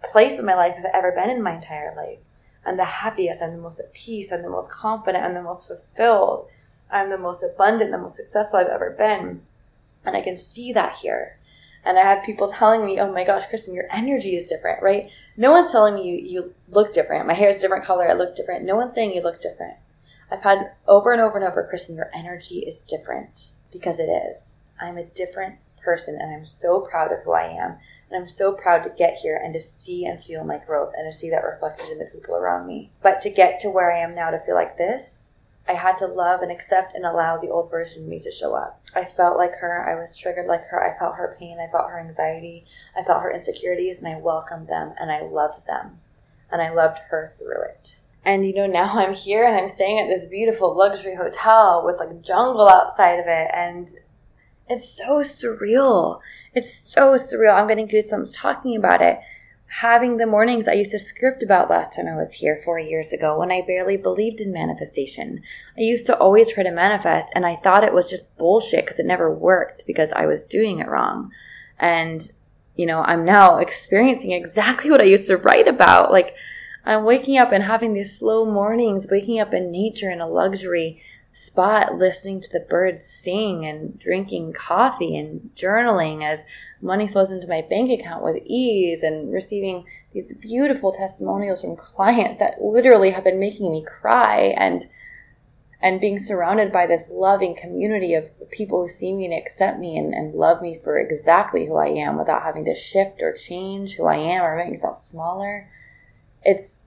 place 0.04 0.38
in 0.38 0.44
my 0.44 0.54
life 0.54 0.76
I've 0.78 0.84
ever 0.94 1.10
been 1.10 1.30
in 1.30 1.42
my 1.42 1.54
entire 1.54 1.92
life. 1.96 2.18
I'm 2.64 2.76
the 2.76 2.84
happiest. 2.84 3.42
I'm 3.42 3.56
the 3.56 3.62
most 3.62 3.80
at 3.80 3.92
peace. 3.92 4.32
I'm 4.32 4.42
the 4.42 4.50
most 4.50 4.70
confident. 4.70 5.24
I'm 5.24 5.34
the 5.34 5.42
most 5.42 5.66
fulfilled. 5.66 6.48
I'm 6.90 7.10
the 7.10 7.18
most 7.18 7.42
abundant, 7.42 7.90
the 7.90 7.98
most 7.98 8.14
successful 8.14 8.60
I've 8.60 8.68
ever 8.68 8.90
been. 8.90 9.42
And 10.04 10.16
I 10.16 10.22
can 10.22 10.38
see 10.38 10.72
that 10.72 10.98
here. 10.98 11.38
And 11.84 11.98
I 11.98 12.02
have 12.02 12.24
people 12.24 12.48
telling 12.48 12.84
me, 12.84 12.98
oh 12.98 13.12
my 13.12 13.24
gosh, 13.24 13.46
Kristen, 13.46 13.74
your 13.74 13.88
energy 13.92 14.36
is 14.36 14.48
different, 14.48 14.82
right? 14.82 15.10
No 15.36 15.52
one's 15.52 15.70
telling 15.70 15.94
me 15.94 16.08
you, 16.08 16.16
you 16.16 16.54
look 16.70 16.94
different. 16.94 17.26
My 17.26 17.34
hair 17.34 17.50
is 17.50 17.58
a 17.58 17.60
different 17.60 17.84
color. 17.84 18.08
I 18.08 18.14
look 18.14 18.34
different. 18.34 18.64
No 18.64 18.76
one's 18.76 18.94
saying 18.94 19.14
you 19.14 19.22
look 19.22 19.40
different. 19.40 19.76
I've 20.30 20.42
had 20.42 20.72
over 20.88 21.12
and 21.12 21.20
over 21.20 21.36
and 21.36 21.46
over, 21.46 21.66
Kristen, 21.68 21.96
your 21.96 22.10
energy 22.14 22.60
is 22.60 22.82
different 22.82 23.50
because 23.70 23.98
it 23.98 24.08
is. 24.08 24.58
I'm 24.80 24.96
a 24.96 25.04
different 25.04 25.56
person 25.84 26.18
and 26.18 26.34
I'm 26.34 26.46
so 26.46 26.80
proud 26.80 27.12
of 27.12 27.20
who 27.24 27.32
I 27.32 27.44
am. 27.44 27.76
And 28.10 28.20
I'm 28.20 28.28
so 28.28 28.52
proud 28.52 28.82
to 28.84 28.90
get 28.90 29.18
here 29.18 29.40
and 29.42 29.52
to 29.54 29.60
see 29.60 30.06
and 30.06 30.22
feel 30.22 30.44
my 30.44 30.58
growth 30.58 30.92
and 30.96 31.10
to 31.10 31.16
see 31.16 31.30
that 31.30 31.44
reflected 31.44 31.90
in 31.90 31.98
the 31.98 32.06
people 32.06 32.34
around 32.34 32.66
me. 32.66 32.90
But 33.02 33.20
to 33.22 33.30
get 33.30 33.60
to 33.60 33.70
where 33.70 33.92
I 33.92 33.98
am 33.98 34.14
now 34.14 34.30
to 34.30 34.40
feel 34.40 34.54
like 34.54 34.78
this, 34.78 35.23
I 35.66 35.72
had 35.72 35.96
to 35.98 36.06
love 36.06 36.42
and 36.42 36.52
accept 36.52 36.94
and 36.94 37.06
allow 37.06 37.38
the 37.38 37.48
old 37.48 37.70
version 37.70 38.02
of 38.02 38.08
me 38.08 38.20
to 38.20 38.30
show 38.30 38.54
up. 38.54 38.82
I 38.94 39.04
felt 39.04 39.38
like 39.38 39.54
her. 39.60 39.88
I 39.88 39.98
was 39.98 40.16
triggered 40.16 40.46
like 40.46 40.66
her. 40.66 40.82
I 40.82 40.98
felt 40.98 41.16
her 41.16 41.36
pain. 41.38 41.58
I 41.58 41.70
felt 41.70 41.90
her 41.90 41.98
anxiety. 41.98 42.66
I 42.96 43.02
felt 43.02 43.22
her 43.22 43.32
insecurities, 43.32 43.98
and 43.98 44.06
I 44.06 44.20
welcomed 44.20 44.68
them 44.68 44.94
and 45.00 45.10
I 45.10 45.22
loved 45.22 45.66
them. 45.66 46.00
And 46.50 46.60
I 46.60 46.70
loved 46.70 46.98
her 47.10 47.32
through 47.38 47.62
it. 47.62 48.00
And 48.24 48.46
you 48.46 48.54
know, 48.54 48.66
now 48.66 48.92
I'm 48.98 49.14
here 49.14 49.46
and 49.46 49.56
I'm 49.56 49.68
staying 49.68 49.98
at 49.98 50.08
this 50.08 50.26
beautiful 50.26 50.76
luxury 50.76 51.14
hotel 51.14 51.82
with 51.84 51.98
like 51.98 52.22
jungle 52.22 52.68
outside 52.68 53.18
of 53.18 53.26
it. 53.26 53.50
And 53.54 53.90
it's 54.68 54.88
so 54.88 55.20
surreal. 55.20 56.20
It's 56.54 56.72
so 56.72 57.14
surreal. 57.14 57.54
I'm 57.54 57.68
getting 57.68 57.88
goosebumps 57.88 58.34
talking 58.36 58.76
about 58.76 59.02
it 59.02 59.18
having 59.80 60.18
the 60.18 60.26
mornings 60.26 60.68
I 60.68 60.74
used 60.74 60.92
to 60.92 61.00
script 61.00 61.42
about 61.42 61.68
last 61.68 61.94
time 61.94 62.06
I 62.06 62.14
was 62.14 62.32
here 62.32 62.62
four 62.64 62.78
years 62.78 63.12
ago 63.12 63.40
when 63.40 63.50
I 63.50 63.62
barely 63.66 63.96
believed 63.96 64.40
in 64.40 64.52
manifestation. 64.52 65.42
I 65.76 65.80
used 65.80 66.06
to 66.06 66.16
always 66.16 66.52
try 66.52 66.62
to 66.62 66.70
manifest 66.70 67.32
and 67.34 67.44
I 67.44 67.56
thought 67.56 67.82
it 67.82 67.92
was 67.92 68.08
just 68.08 68.36
bullshit 68.38 68.84
because 68.84 69.00
it 69.00 69.06
never 69.06 69.34
worked 69.34 69.84
because 69.84 70.12
I 70.12 70.26
was 70.26 70.44
doing 70.44 70.78
it 70.78 70.86
wrong. 70.86 71.32
And, 71.76 72.22
you 72.76 72.86
know, 72.86 73.00
I'm 73.00 73.24
now 73.24 73.56
experiencing 73.66 74.30
exactly 74.30 74.92
what 74.92 75.02
I 75.02 75.06
used 75.06 75.26
to 75.26 75.38
write 75.38 75.66
about. 75.66 76.12
Like, 76.12 76.36
I'm 76.84 77.02
waking 77.02 77.38
up 77.38 77.50
and 77.50 77.64
having 77.64 77.94
these 77.94 78.16
slow 78.16 78.44
mornings, 78.44 79.08
waking 79.10 79.40
up 79.40 79.52
in 79.52 79.72
nature 79.72 80.10
in 80.10 80.20
a 80.20 80.28
luxury 80.28 81.02
spot, 81.32 81.96
listening 81.96 82.40
to 82.42 82.50
the 82.52 82.60
birds 82.60 83.04
sing 83.04 83.66
and 83.66 83.98
drinking 83.98 84.52
coffee 84.52 85.18
and 85.18 85.50
journaling 85.56 86.22
as 86.22 86.44
money 86.84 87.08
flows 87.08 87.30
into 87.30 87.48
my 87.48 87.62
bank 87.62 87.90
account 87.90 88.22
with 88.22 88.36
ease 88.44 89.02
and 89.02 89.32
receiving 89.32 89.84
these 90.12 90.32
beautiful 90.34 90.92
testimonials 90.92 91.62
from 91.62 91.74
clients 91.74 92.38
that 92.38 92.62
literally 92.62 93.10
have 93.10 93.24
been 93.24 93.40
making 93.40 93.72
me 93.72 93.82
cry 93.82 94.54
and 94.56 94.86
and 95.80 96.00
being 96.00 96.18
surrounded 96.18 96.72
by 96.72 96.86
this 96.86 97.08
loving 97.10 97.54
community 97.54 98.14
of 98.14 98.30
people 98.50 98.80
who 98.80 98.88
see 98.88 99.12
me 99.12 99.26
and 99.26 99.34
accept 99.34 99.78
me 99.78 99.98
and, 99.98 100.14
and 100.14 100.34
love 100.34 100.62
me 100.62 100.80
for 100.82 100.98
exactly 100.98 101.66
who 101.66 101.76
I 101.76 101.88
am 101.88 102.16
without 102.16 102.42
having 102.42 102.64
to 102.64 102.74
shift 102.74 103.20
or 103.20 103.34
change 103.34 103.96
who 103.96 104.06
I 104.06 104.16
am 104.16 104.42
or 104.44 104.56
make 104.56 104.70
myself 104.70 104.96
smaller. 104.96 105.68
It's 106.42 106.80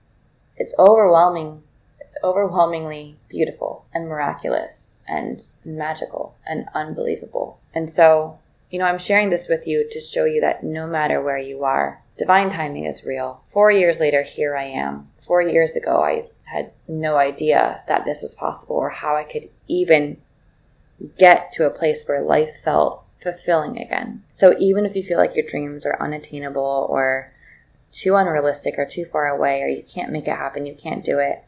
it's 0.56 0.74
overwhelming. 0.78 1.62
It's 2.00 2.16
overwhelmingly 2.24 3.16
beautiful 3.28 3.84
and 3.94 4.08
miraculous 4.08 4.98
and 5.06 5.40
magical 5.64 6.34
and 6.46 6.66
unbelievable. 6.74 7.60
And 7.74 7.88
so, 7.88 8.38
you 8.70 8.78
know, 8.78 8.84
I'm 8.84 8.98
sharing 8.98 9.30
this 9.30 9.48
with 9.48 9.66
you 9.66 9.88
to 9.90 10.00
show 10.00 10.24
you 10.24 10.40
that 10.42 10.62
no 10.62 10.86
matter 10.86 11.22
where 11.22 11.38
you 11.38 11.64
are, 11.64 12.02
divine 12.18 12.50
timing 12.50 12.84
is 12.84 13.04
real. 13.04 13.42
Four 13.48 13.70
years 13.70 14.00
later, 14.00 14.22
here 14.22 14.56
I 14.56 14.64
am. 14.64 15.08
Four 15.22 15.42
years 15.42 15.76
ago, 15.76 16.02
I 16.02 16.28
had 16.44 16.72
no 16.86 17.16
idea 17.16 17.82
that 17.88 18.04
this 18.04 18.22
was 18.22 18.34
possible 18.34 18.76
or 18.76 18.90
how 18.90 19.16
I 19.16 19.24
could 19.24 19.48
even 19.68 20.18
get 21.16 21.52
to 21.52 21.66
a 21.66 21.70
place 21.70 22.04
where 22.06 22.22
life 22.22 22.56
felt 22.64 23.04
fulfilling 23.22 23.78
again. 23.78 24.24
So 24.32 24.54
even 24.58 24.86
if 24.86 24.96
you 24.96 25.02
feel 25.02 25.18
like 25.18 25.34
your 25.34 25.46
dreams 25.46 25.84
are 25.86 26.00
unattainable 26.00 26.86
or 26.88 27.32
too 27.90 28.16
unrealistic 28.16 28.74
or 28.78 28.86
too 28.86 29.04
far 29.04 29.28
away 29.28 29.62
or 29.62 29.68
you 29.68 29.82
can't 29.82 30.12
make 30.12 30.26
it 30.26 30.36
happen, 30.36 30.66
you 30.66 30.74
can't 30.74 31.04
do 31.04 31.18
it, 31.18 31.44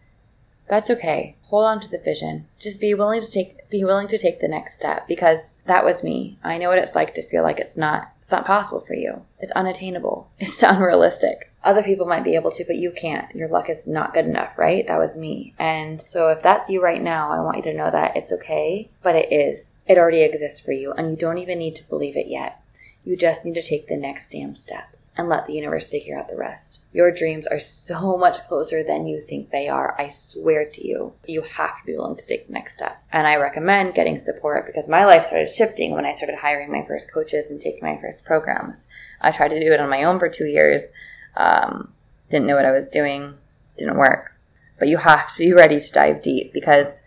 that's 0.68 0.90
okay. 0.90 1.37
Hold 1.44 1.64
on 1.64 1.80
to 1.80 1.90
the 1.90 1.98
vision. 1.98 2.46
Just 2.61 2.80
be 2.80 2.94
willing 2.94 3.20
to 3.20 3.30
take 3.30 3.68
be 3.70 3.85
willing 3.85 4.06
to 4.09 4.18
take 4.18 4.40
the 4.40 4.48
next 4.48 4.74
step 4.74 5.09
because 5.09 5.52
that 5.70 5.85
was 5.85 6.02
me. 6.02 6.37
I 6.42 6.59
know 6.59 6.68
what 6.68 6.78
it's 6.78 6.96
like 6.96 7.14
to 7.14 7.22
feel 7.22 7.44
like 7.44 7.61
it's 7.61 7.76
not 7.76 8.12
it's 8.18 8.33
not 8.33 8.44
possible 8.44 8.80
for 8.80 8.94
you. 8.94 9.22
It's 9.38 9.52
unattainable. 9.52 10.28
It's 10.40 10.62
unrealistic. 10.62 11.52
Other 11.62 11.83
people 11.83 12.06
might 12.06 12.24
be 12.24 12.35
able 12.35 12.50
to, 12.50 12.64
but 12.64 12.76
you 12.76 12.90
can't. 12.90 13.33
Your 13.35 13.48
luck 13.48 13.70
is 13.70 13.87
not 13.87 14.12
good 14.12 14.24
enough, 14.24 14.59
right? 14.59 14.85
That 14.88 14.98
was 14.98 15.16
me. 15.16 15.54
And 15.59 16.00
so 16.00 16.28
if 16.28 16.42
that's 16.42 16.68
you 16.68 16.83
right 16.83 17.00
now, 17.00 17.30
I 17.30 17.40
want 17.40 17.59
you 17.59 17.62
to 17.64 17.74
know 17.74 17.90
that 17.90 18.16
it's 18.16 18.33
okay, 18.33 18.90
but 19.02 19.14
it 19.14 19.33
is. 19.33 19.74
It 19.87 19.98
already 19.98 20.22
exists 20.22 20.61
for 20.61 20.72
you 20.72 20.92
and 20.92 21.11
you 21.11 21.16
don't 21.16 21.38
even 21.38 21.59
need 21.59 21.76
to 21.76 21.88
believe 21.88 22.16
it 22.16 22.26
yet. 22.26 22.62
You 23.04 23.16
just 23.16 23.44
need 23.44 23.54
to 23.54 23.62
take 23.62 23.87
the 23.87 23.96
next 23.96 24.33
damn 24.33 24.56
step 24.56 24.96
and 25.16 25.28
let 25.28 25.46
the 25.46 25.52
universe 25.52 25.90
figure 25.90 26.18
out 26.18 26.28
the 26.28 26.36
rest. 26.36 26.84
Your 26.92 27.10
dreams 27.10 27.46
are 27.46 27.58
so 27.58 28.16
much 28.16 28.46
closer 28.46 28.82
than 28.82 29.06
you 29.06 29.20
think 29.20 29.50
they 29.50 29.68
are. 29.68 29.94
I 29.98 30.08
swear 30.08 30.64
to 30.64 30.86
you. 30.86 31.12
You 31.26 31.42
have 31.42 31.78
to 31.78 31.86
be 31.86 31.96
willing 31.96 32.16
to 32.16 32.26
take 32.26 32.46
the 32.46 32.52
next 32.52 32.74
step. 32.74 33.02
And 33.12 33.26
I 33.26 33.36
recommend 33.36 33.94
getting 33.94 34.18
support 34.18 34.66
because 34.66 34.88
my 34.88 35.04
life 35.04 35.26
started 35.26 35.48
shifting 35.48 35.94
when 35.94 36.06
I 36.06 36.12
started 36.12 36.38
hiring 36.38 36.70
my 36.70 36.84
first 36.86 37.12
coaches 37.12 37.50
and 37.50 37.60
taking 37.60 37.82
my 37.82 37.98
first 38.00 38.24
programs. 38.24 38.86
I 39.20 39.32
tried 39.32 39.48
to 39.48 39.60
do 39.60 39.72
it 39.72 39.80
on 39.80 39.90
my 39.90 40.04
own 40.04 40.18
for 40.18 40.28
two 40.28 40.46
years. 40.46 40.82
Um, 41.36 41.92
didn't 42.30 42.46
know 42.46 42.56
what 42.56 42.64
I 42.64 42.72
was 42.72 42.88
doing. 42.88 43.34
Didn't 43.76 43.98
work. 43.98 44.32
But 44.78 44.88
you 44.88 44.96
have 44.96 45.34
to 45.34 45.38
be 45.38 45.52
ready 45.52 45.80
to 45.80 45.92
dive 45.92 46.22
deep 46.22 46.52
because 46.52 47.02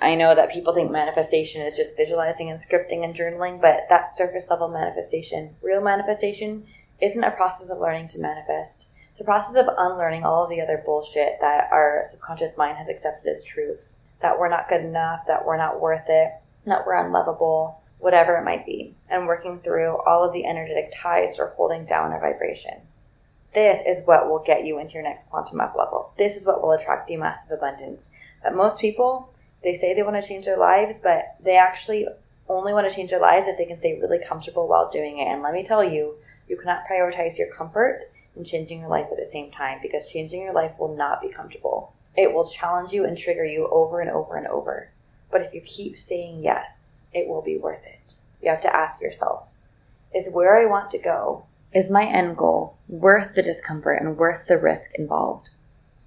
I 0.00 0.16
know 0.16 0.34
that 0.34 0.50
people 0.50 0.74
think 0.74 0.90
manifestation 0.90 1.62
is 1.62 1.76
just 1.76 1.96
visualizing 1.96 2.50
and 2.50 2.58
scripting 2.58 3.04
and 3.04 3.14
journaling, 3.14 3.60
but 3.60 3.82
that's 3.88 4.16
surface 4.16 4.50
level 4.50 4.68
manifestation. 4.68 5.54
Real 5.62 5.80
manifestation 5.80 6.66
isn't 7.00 7.24
a 7.24 7.30
process 7.30 7.70
of 7.70 7.78
learning 7.78 8.08
to 8.08 8.20
manifest. 8.20 8.88
It's 9.10 9.20
a 9.20 9.24
process 9.24 9.56
of 9.56 9.72
unlearning 9.76 10.24
all 10.24 10.44
of 10.44 10.50
the 10.50 10.60
other 10.60 10.82
bullshit 10.84 11.38
that 11.40 11.68
our 11.70 12.02
subconscious 12.04 12.56
mind 12.56 12.78
has 12.78 12.88
accepted 12.88 13.30
as 13.30 13.44
truth. 13.44 13.96
That 14.20 14.38
we're 14.38 14.48
not 14.48 14.68
good 14.68 14.80
enough, 14.80 15.26
that 15.26 15.44
we're 15.44 15.56
not 15.56 15.80
worth 15.80 16.06
it, 16.08 16.32
that 16.66 16.86
we're 16.86 17.04
unlovable, 17.04 17.82
whatever 17.98 18.36
it 18.36 18.44
might 18.44 18.66
be, 18.66 18.94
and 19.08 19.26
working 19.26 19.58
through 19.58 19.98
all 20.04 20.24
of 20.24 20.32
the 20.32 20.44
energetic 20.44 20.90
ties 20.92 21.36
that 21.36 21.42
are 21.42 21.54
holding 21.56 21.84
down 21.84 22.12
our 22.12 22.20
vibration. 22.20 22.80
This 23.52 23.82
is 23.86 24.04
what 24.04 24.28
will 24.28 24.42
get 24.44 24.64
you 24.64 24.80
into 24.80 24.94
your 24.94 25.04
next 25.04 25.30
quantum 25.30 25.60
up 25.60 25.76
level. 25.76 26.12
This 26.18 26.36
is 26.36 26.46
what 26.46 26.60
will 26.60 26.72
attract 26.72 27.08
you 27.08 27.18
massive 27.18 27.52
abundance. 27.52 28.10
But 28.42 28.56
most 28.56 28.80
people, 28.80 29.32
they 29.62 29.74
say 29.74 29.94
they 29.94 30.02
want 30.02 30.20
to 30.20 30.28
change 30.28 30.44
their 30.44 30.58
lives, 30.58 31.00
but 31.00 31.36
they 31.40 31.56
actually 31.56 32.08
only 32.48 32.72
want 32.72 32.88
to 32.88 32.94
change 32.94 33.10
their 33.10 33.20
lives 33.20 33.48
if 33.48 33.56
they 33.56 33.64
can 33.64 33.80
stay 33.80 33.98
really 33.98 34.22
comfortable 34.24 34.68
while 34.68 34.90
doing 34.90 35.18
it. 35.18 35.26
And 35.26 35.42
let 35.42 35.54
me 35.54 35.64
tell 35.64 35.82
you, 35.82 36.16
you 36.48 36.56
cannot 36.56 36.84
prioritize 36.90 37.38
your 37.38 37.50
comfort 37.52 38.04
and 38.36 38.46
changing 38.46 38.80
your 38.80 38.90
life 38.90 39.06
at 39.10 39.16
the 39.16 39.24
same 39.24 39.50
time 39.50 39.78
because 39.80 40.12
changing 40.12 40.42
your 40.42 40.52
life 40.52 40.72
will 40.78 40.94
not 40.94 41.22
be 41.22 41.28
comfortable. 41.28 41.94
It 42.16 42.32
will 42.32 42.46
challenge 42.46 42.92
you 42.92 43.04
and 43.04 43.16
trigger 43.16 43.44
you 43.44 43.68
over 43.68 44.00
and 44.00 44.10
over 44.10 44.36
and 44.36 44.46
over. 44.46 44.90
But 45.30 45.42
if 45.42 45.54
you 45.54 45.60
keep 45.62 45.96
saying 45.96 46.44
yes, 46.44 47.00
it 47.12 47.26
will 47.28 47.42
be 47.42 47.56
worth 47.56 47.84
it. 47.86 48.20
You 48.42 48.50
have 48.50 48.60
to 48.60 48.76
ask 48.76 49.00
yourself 49.00 49.54
is 50.14 50.30
where 50.30 50.56
I 50.56 50.70
want 50.70 50.90
to 50.90 50.98
go, 50.98 51.44
is 51.72 51.90
my 51.90 52.04
end 52.04 52.36
goal 52.36 52.76
worth 52.88 53.34
the 53.34 53.42
discomfort 53.42 54.00
and 54.00 54.16
worth 54.16 54.46
the 54.46 54.58
risk 54.58 54.92
involved 54.94 55.50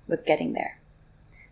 with 0.08 0.26
getting 0.26 0.54
there? 0.54 0.80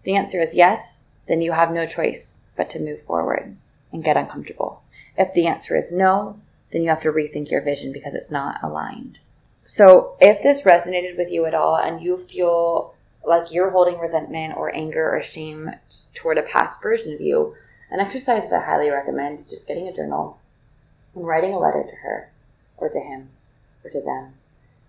The 0.03 0.15
answer 0.15 0.41
is 0.41 0.53
yes, 0.53 1.01
then 1.27 1.41
you 1.41 1.51
have 1.51 1.71
no 1.71 1.85
choice 1.85 2.37
but 2.55 2.69
to 2.69 2.79
move 2.79 3.01
forward 3.01 3.57
and 3.91 4.03
get 4.03 4.17
uncomfortable. 4.17 4.81
If 5.17 5.33
the 5.33 5.47
answer 5.47 5.75
is 5.75 5.91
no, 5.91 6.39
then 6.71 6.81
you 6.81 6.89
have 6.89 7.01
to 7.03 7.11
rethink 7.11 7.49
your 7.49 7.61
vision 7.61 7.91
because 7.91 8.13
it's 8.13 8.31
not 8.31 8.59
aligned. 8.61 9.19
So, 9.63 10.15
if 10.19 10.43
this 10.43 10.63
resonated 10.63 11.17
with 11.17 11.31
you 11.31 11.45
at 11.45 11.55
all 11.55 11.77
and 11.77 12.01
you 12.01 12.17
feel 12.17 12.93
like 13.25 13.51
you're 13.51 13.71
holding 13.71 13.97
resentment 13.97 14.55
or 14.55 14.73
anger 14.75 15.15
or 15.15 15.21
shame 15.21 15.71
toward 16.13 16.37
a 16.37 16.43
past 16.43 16.81
version 16.81 17.13
of 17.13 17.21
you, 17.21 17.55
an 17.89 17.99
exercise 17.99 18.49
that 18.49 18.61
I 18.61 18.65
highly 18.65 18.89
recommend 18.89 19.39
is 19.39 19.49
just 19.49 19.67
getting 19.67 19.87
a 19.87 19.95
journal 19.95 20.39
and 21.15 21.25
writing 21.25 21.53
a 21.53 21.59
letter 21.59 21.83
to 21.83 21.95
her 22.03 22.31
or 22.77 22.89
to 22.89 22.99
him 22.99 23.29
or 23.83 23.89
to 23.89 24.01
them. 24.01 24.33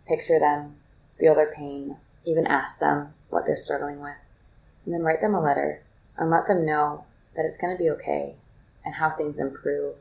Picture 0.06 0.38
them, 0.38 0.76
feel 1.18 1.34
their 1.34 1.52
pain, 1.52 1.96
even 2.24 2.46
ask 2.46 2.78
them 2.78 3.14
what 3.30 3.46
they're 3.46 3.56
struggling 3.56 4.00
with, 4.00 4.16
and 4.84 4.92
then 4.92 5.02
write 5.02 5.20
them 5.20 5.34
a 5.34 5.40
letter 5.40 5.82
and 6.18 6.30
let 6.30 6.46
them 6.46 6.66
know 6.66 7.04
that 7.34 7.44
it's 7.44 7.56
going 7.56 7.76
to 7.76 7.82
be 7.82 7.90
okay 7.90 8.34
and 8.86 8.94
how 8.94 9.10
things 9.10 9.38
improve. 9.38 9.96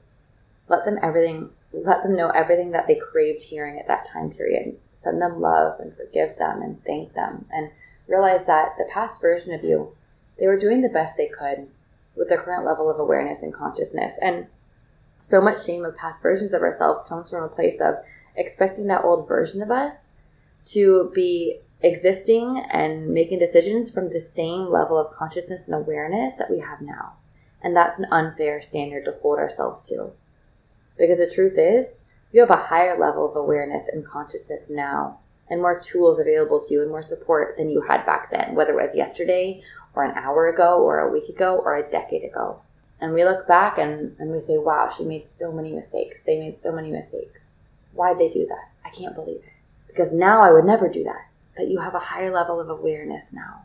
Let 0.70 0.86
them 0.86 0.98
everything 1.04 1.50
let 1.74 2.04
them 2.04 2.16
know 2.16 2.30
everything 2.30 2.72
that 2.72 2.88
they 2.88 2.96
craved 2.96 3.44
hearing 3.44 3.78
at 3.78 3.88
that 3.88 4.08
time 4.08 4.30
period. 4.30 4.78
Send 4.96 5.22
them 5.22 5.42
love 5.42 5.80
and 5.82 5.94
forgive 5.96 6.38
them 6.38 6.62
and 6.62 6.82
thank 6.86 7.14
them 7.14 7.46
and 7.52 7.70
realize 8.08 8.46
that 8.48 8.78
the 8.78 8.88
past 8.92 9.20
version 9.20 9.54
of 9.54 9.64
you, 9.64 9.94
they 10.40 10.48
were 10.48 10.58
doing 10.58 10.82
the 10.82 10.90
best 10.90 11.18
they 11.18 11.28
could 11.28 11.68
with 12.16 12.30
their 12.30 12.42
current 12.42 12.66
level 12.66 12.90
of 12.90 13.00
awareness 13.00 13.42
and 13.42 13.54
consciousness. 13.54 14.14
And 14.22 14.48
so 15.20 15.42
much 15.42 15.66
shame 15.66 15.84
of 15.84 15.98
past 15.98 16.24
versions 16.24 16.54
of 16.54 16.62
ourselves 16.62 17.04
comes 17.10 17.30
from 17.30 17.44
a 17.44 17.50
place 17.50 17.82
of 17.82 17.96
expecting 18.36 18.88
that 18.88 19.04
old 19.04 19.28
version 19.28 19.62
of 19.62 19.72
us 19.72 20.08
to 20.66 21.12
be 21.14 21.60
existing 21.82 22.64
and 22.72 23.10
making 23.10 23.40
decisions 23.40 23.92
from 23.92 24.10
the 24.10 24.22
same 24.22 24.72
level 24.72 24.98
of 24.98 25.14
consciousness 25.14 25.66
and 25.66 25.76
awareness 25.76 26.34
that 26.38 26.50
we 26.50 26.60
have 26.60 26.82
now. 26.82 27.14
And 27.66 27.76
that's 27.76 27.98
an 27.98 28.06
unfair 28.12 28.62
standard 28.62 29.06
to 29.06 29.16
hold 29.24 29.40
ourselves 29.40 29.84
to. 29.86 30.12
Because 31.00 31.18
the 31.18 31.34
truth 31.34 31.58
is, 31.58 31.88
you 32.32 32.42
have 32.42 32.52
a 32.52 32.56
higher 32.56 32.96
level 32.96 33.28
of 33.28 33.36
awareness 33.36 33.88
and 33.92 34.06
consciousness 34.06 34.70
now, 34.70 35.18
and 35.50 35.60
more 35.64 35.80
tools 35.80 36.20
available 36.20 36.62
to 36.62 36.72
you, 36.72 36.84
and 36.84 36.92
more 36.92 37.02
support 37.02 37.58
than 37.58 37.72
you 37.72 37.82
had 37.82 38.06
back 38.06 38.30
then, 38.30 38.54
whether 38.54 38.80
it 38.80 38.86
was 38.86 38.96
yesterday, 38.96 39.64
or 39.96 40.04
an 40.04 40.16
hour 40.16 40.48
ago, 40.48 40.78
or 40.84 41.00
a 41.00 41.12
week 41.12 41.28
ago, 41.28 41.60
or 41.66 41.76
a 41.76 41.90
decade 41.90 42.24
ago. 42.24 42.62
And 43.02 43.14
we 43.14 43.24
look 43.24 43.48
back 43.48 43.80
and, 43.80 44.16
and 44.20 44.30
we 44.30 44.42
say, 44.42 44.60
wow, 44.60 44.94
she 44.96 45.04
made 45.04 45.28
so 45.28 45.52
many 45.52 45.74
mistakes. 45.74 46.22
They 46.22 46.40
made 46.40 46.60
so 46.60 46.72
many 46.72 46.92
mistakes. 46.92 47.42
Why'd 47.94 48.20
they 48.20 48.30
do 48.30 48.46
that? 48.46 48.70
I 48.86 48.92
can't 48.92 49.16
believe 49.16 49.38
it. 49.38 49.54
Because 49.88 50.12
now 50.12 50.42
I 50.42 50.52
would 50.52 50.66
never 50.66 50.88
do 50.88 51.04
that. 51.06 51.30
But 51.58 51.70
you 51.70 51.80
have 51.80 51.96
a 51.96 52.00
higher 52.00 52.32
level 52.32 52.60
of 52.60 52.70
awareness 52.70 53.34
now 53.34 53.65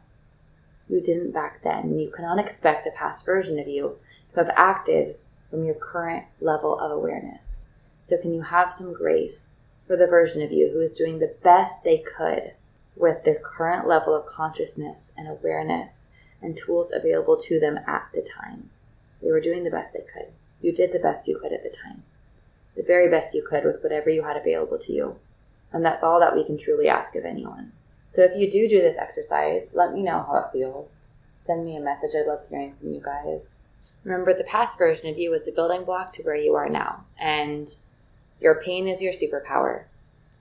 you 0.90 1.00
didn't 1.00 1.30
back 1.30 1.62
then. 1.62 1.98
You 1.98 2.10
cannot 2.10 2.40
expect 2.40 2.86
a 2.86 2.90
past 2.90 3.24
version 3.24 3.58
of 3.60 3.68
you 3.68 3.96
to 4.32 4.44
have 4.44 4.52
acted 4.56 5.16
from 5.48 5.64
your 5.64 5.76
current 5.76 6.24
level 6.40 6.78
of 6.78 6.90
awareness. 6.90 7.60
So, 8.04 8.16
can 8.16 8.34
you 8.34 8.42
have 8.42 8.72
some 8.72 8.92
grace 8.92 9.50
for 9.86 9.96
the 9.96 10.06
version 10.06 10.42
of 10.42 10.50
you 10.50 10.70
who 10.70 10.80
is 10.80 10.92
doing 10.92 11.18
the 11.18 11.34
best 11.42 11.84
they 11.84 11.98
could 11.98 12.52
with 12.96 13.22
their 13.24 13.38
current 13.38 13.86
level 13.86 14.14
of 14.14 14.26
consciousness 14.26 15.12
and 15.16 15.28
awareness 15.28 16.08
and 16.42 16.56
tools 16.56 16.90
available 16.92 17.36
to 17.36 17.60
them 17.60 17.78
at 17.86 18.08
the 18.12 18.22
time? 18.22 18.70
They 19.22 19.30
were 19.30 19.40
doing 19.40 19.62
the 19.62 19.70
best 19.70 19.92
they 19.92 20.00
could. 20.00 20.32
You 20.60 20.72
did 20.72 20.92
the 20.92 20.98
best 20.98 21.28
you 21.28 21.38
could 21.38 21.52
at 21.52 21.62
the 21.62 21.70
time, 21.70 22.02
the 22.76 22.82
very 22.82 23.08
best 23.08 23.34
you 23.34 23.46
could 23.48 23.64
with 23.64 23.82
whatever 23.82 24.10
you 24.10 24.22
had 24.22 24.36
available 24.36 24.78
to 24.78 24.92
you. 24.92 25.16
And 25.72 25.84
that's 25.84 26.02
all 26.02 26.18
that 26.18 26.34
we 26.34 26.44
can 26.44 26.58
truly 26.58 26.88
ask 26.88 27.14
of 27.14 27.24
anyone. 27.24 27.72
So 28.12 28.22
if 28.22 28.36
you 28.36 28.50
do 28.50 28.68
do 28.68 28.80
this 28.80 28.98
exercise, 28.98 29.70
let 29.72 29.92
me 29.92 30.02
know 30.02 30.24
how 30.26 30.38
it 30.38 30.52
feels. 30.52 31.06
Send 31.46 31.64
me 31.64 31.76
a 31.76 31.80
message. 31.80 32.10
I 32.14 32.26
love 32.26 32.40
hearing 32.50 32.74
from 32.74 32.92
you 32.92 33.00
guys. 33.00 33.62
Remember, 34.02 34.34
the 34.34 34.44
past 34.44 34.78
version 34.78 35.10
of 35.10 35.18
you 35.18 35.30
was 35.30 35.44
the 35.44 35.52
building 35.52 35.84
block 35.84 36.12
to 36.14 36.22
where 36.22 36.36
you 36.36 36.54
are 36.54 36.68
now, 36.68 37.04
and 37.18 37.68
your 38.40 38.62
pain 38.62 38.88
is 38.88 39.02
your 39.02 39.12
superpower. 39.12 39.84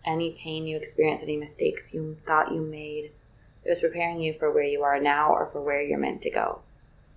Any 0.06 0.32
pain 0.32 0.66
you 0.66 0.78
experience, 0.78 1.22
any 1.22 1.38
mistakes 1.38 1.94
you 1.94 2.18
thought 2.26 2.54
you 2.54 2.62
made, 2.62 3.12
it 3.64 3.70
was 3.70 3.82
preparing 3.82 4.22
you 4.22 4.34
for 4.34 4.50
where 4.50 4.64
you 4.64 4.84
are 4.84 5.00
now 5.00 5.32
or 5.32 5.50
for 5.52 5.62
where 5.62 5.82
you're 5.82 6.00
meant 6.00 6.22
to 6.24 6.32
go. 6.32 6.62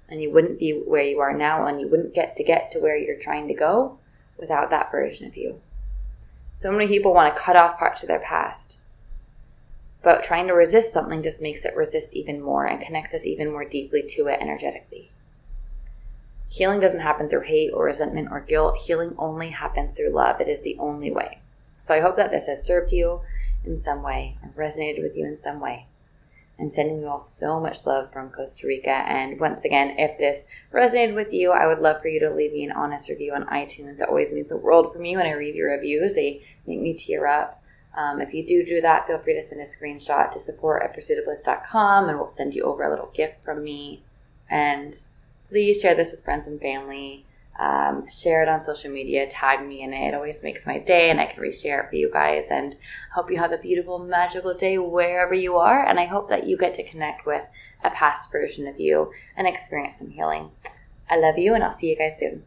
And 0.09 0.21
you 0.21 0.31
wouldn't 0.31 0.59
be 0.59 0.73
where 0.73 1.05
you 1.05 1.21
are 1.21 1.33
now, 1.33 1.67
and 1.67 1.81
you 1.81 1.89
wouldn't 1.89 2.15
get 2.15 2.37
to 2.37 2.45
get 2.45 2.73
to 2.73 2.81
where 2.81 2.99
you're 2.99 3.23
trying 3.23 3.49
to 3.49 3.55
go 3.55 3.99
without 4.37 4.69
that 4.71 4.91
version 4.91 5.29
of 5.29 5.37
you. 5.37 5.61
So 6.61 6.71
many 6.71 6.89
people 6.89 7.15
want 7.15 7.35
to 7.35 7.41
cut 7.41 7.57
off 7.57 7.79
parts 7.79 8.03
of 8.03 8.09
their 8.09 8.21
past 8.21 8.79
but 10.03 10.25
trying 10.25 10.49
to 10.49 10.55
resist 10.55 10.93
something 10.93 11.23
just 11.23 11.41
makes 11.41 11.65
it 11.65 11.77
resist 11.77 12.13
even 12.13 12.41
more 12.41 12.67
and 12.67 12.85
connects 12.85 13.15
us 13.15 13.25
even 13.25 13.53
more 13.53 13.65
deeply 13.65 14.03
to 14.03 14.27
it 14.27 14.41
energetically. 14.41 15.11
Healing 16.49 16.81
doesn't 16.81 17.01
happen 17.01 17.29
through 17.29 17.43
hate 17.43 17.71
or 17.73 17.85
resentment 17.85 18.29
or 18.31 18.41
guilt. 18.41 18.77
Healing 18.77 19.15
only 19.17 19.51
happens 19.51 19.97
through 19.97 20.11
love. 20.11 20.41
It 20.41 20.49
is 20.49 20.63
the 20.63 20.77
only 20.79 21.11
way. 21.11 21.39
So 21.81 21.95
I 21.95 22.01
hope 22.01 22.17
that 22.17 22.31
this 22.31 22.47
has 22.47 22.67
served 22.67 22.93
you 22.93 23.21
in 23.65 23.77
some 23.77 24.03
way 24.03 24.37
or 24.43 24.51
resonated 24.51 25.03
with 25.03 25.17
you 25.17 25.25
in 25.25 25.37
some 25.37 25.61
way. 25.61 25.87
I'm 26.59 26.71
sending 26.71 27.01
you 27.01 27.09
all 27.09 27.19
so 27.19 27.59
much 27.59 27.87
love 27.87 28.13
from 28.13 28.31
Costa 28.31 28.67
Rica. 28.67 28.91
And 28.91 29.41
once 29.41 29.65
again, 29.65 29.99
if 29.99 30.19
this 30.19 30.47
resonated 30.73 31.15
with 31.15 31.33
you, 31.33 31.53
I 31.53 31.67
would 31.67 31.79
love 31.79 32.03
for 32.03 32.09
you 32.09 32.21
to 32.21 32.35
leave 32.35 32.53
me 32.53 32.65
an 32.65 32.73
honest 32.73 33.09
review 33.09 33.33
on 33.35 33.47
iTunes. 33.47 34.01
It 34.01 34.09
always 34.09 34.33
means 34.33 34.51
the 34.51 34.57
world 34.57 34.93
for 34.93 34.99
me 34.99 35.17
when 35.17 35.27
I 35.27 35.33
read 35.33 35.55
your 35.55 35.73
reviews. 35.73 36.15
They 36.15 36.43
make 36.67 36.81
me 36.81 36.95
tear 36.95 37.27
up. 37.27 37.62
Um, 37.95 38.21
if 38.21 38.33
you 38.33 38.45
do 38.47 38.65
do 38.65 38.81
that, 38.81 39.07
feel 39.07 39.19
free 39.19 39.35
to 39.35 39.43
send 39.47 39.61
a 39.61 39.65
screenshot 39.65 40.31
to 40.31 40.39
support 40.39 40.83
at 40.83 40.97
pursuitofbliss.com 40.97 42.09
and 42.09 42.19
we'll 42.19 42.29
send 42.29 42.55
you 42.55 42.63
over 42.63 42.83
a 42.83 42.91
little 42.91 43.11
gift 43.15 43.45
from 43.45 43.63
me. 43.63 44.03
And 44.49 44.95
please 45.49 45.81
share 45.81 45.95
this 45.95 46.13
with 46.13 46.25
friends 46.25 46.47
and 46.47 46.61
family. 46.61 47.27
Um, 47.59 48.09
share 48.09 48.43
it 48.43 48.49
on 48.49 48.61
social 48.61 48.91
media, 48.91 49.29
tag 49.29 49.67
me 49.67 49.83
in 49.83 49.93
it. 49.93 50.09
It 50.09 50.15
always 50.15 50.43
makes 50.43 50.67
my 50.67 50.79
day, 50.79 51.11
and 51.11 51.21
I 51.21 51.27
can 51.27 51.43
reshare 51.43 51.85
it 51.85 51.91
for 51.91 51.97
you 51.97 52.11
guys. 52.11 52.45
And 52.51 52.75
hope 53.15 53.31
you 53.31 53.37
have 53.37 53.53
a 53.53 53.59
beautiful, 53.59 53.99
magical 53.99 54.55
day 54.55 54.79
wherever 54.79 55.35
you 55.35 55.59
are. 55.59 55.87
And 55.87 56.01
I 56.01 56.07
hope 56.07 56.31
that 56.31 56.47
you 56.47 56.57
get 56.57 56.73
to 56.75 56.89
connect 56.89 57.27
with 57.27 57.43
a 57.85 57.91
past 57.91 58.33
version 58.33 58.67
of 58.67 58.81
you 58.81 59.13
and 59.37 59.47
experience 59.47 59.99
some 59.99 60.11
healing. 60.11 60.51
I 61.11 61.19
love 61.19 61.37
you, 61.37 61.55
and 61.55 61.63
I'll 61.63 61.73
see 61.73 61.91
you 61.91 61.97
guys 61.97 62.19
soon. 62.19 62.45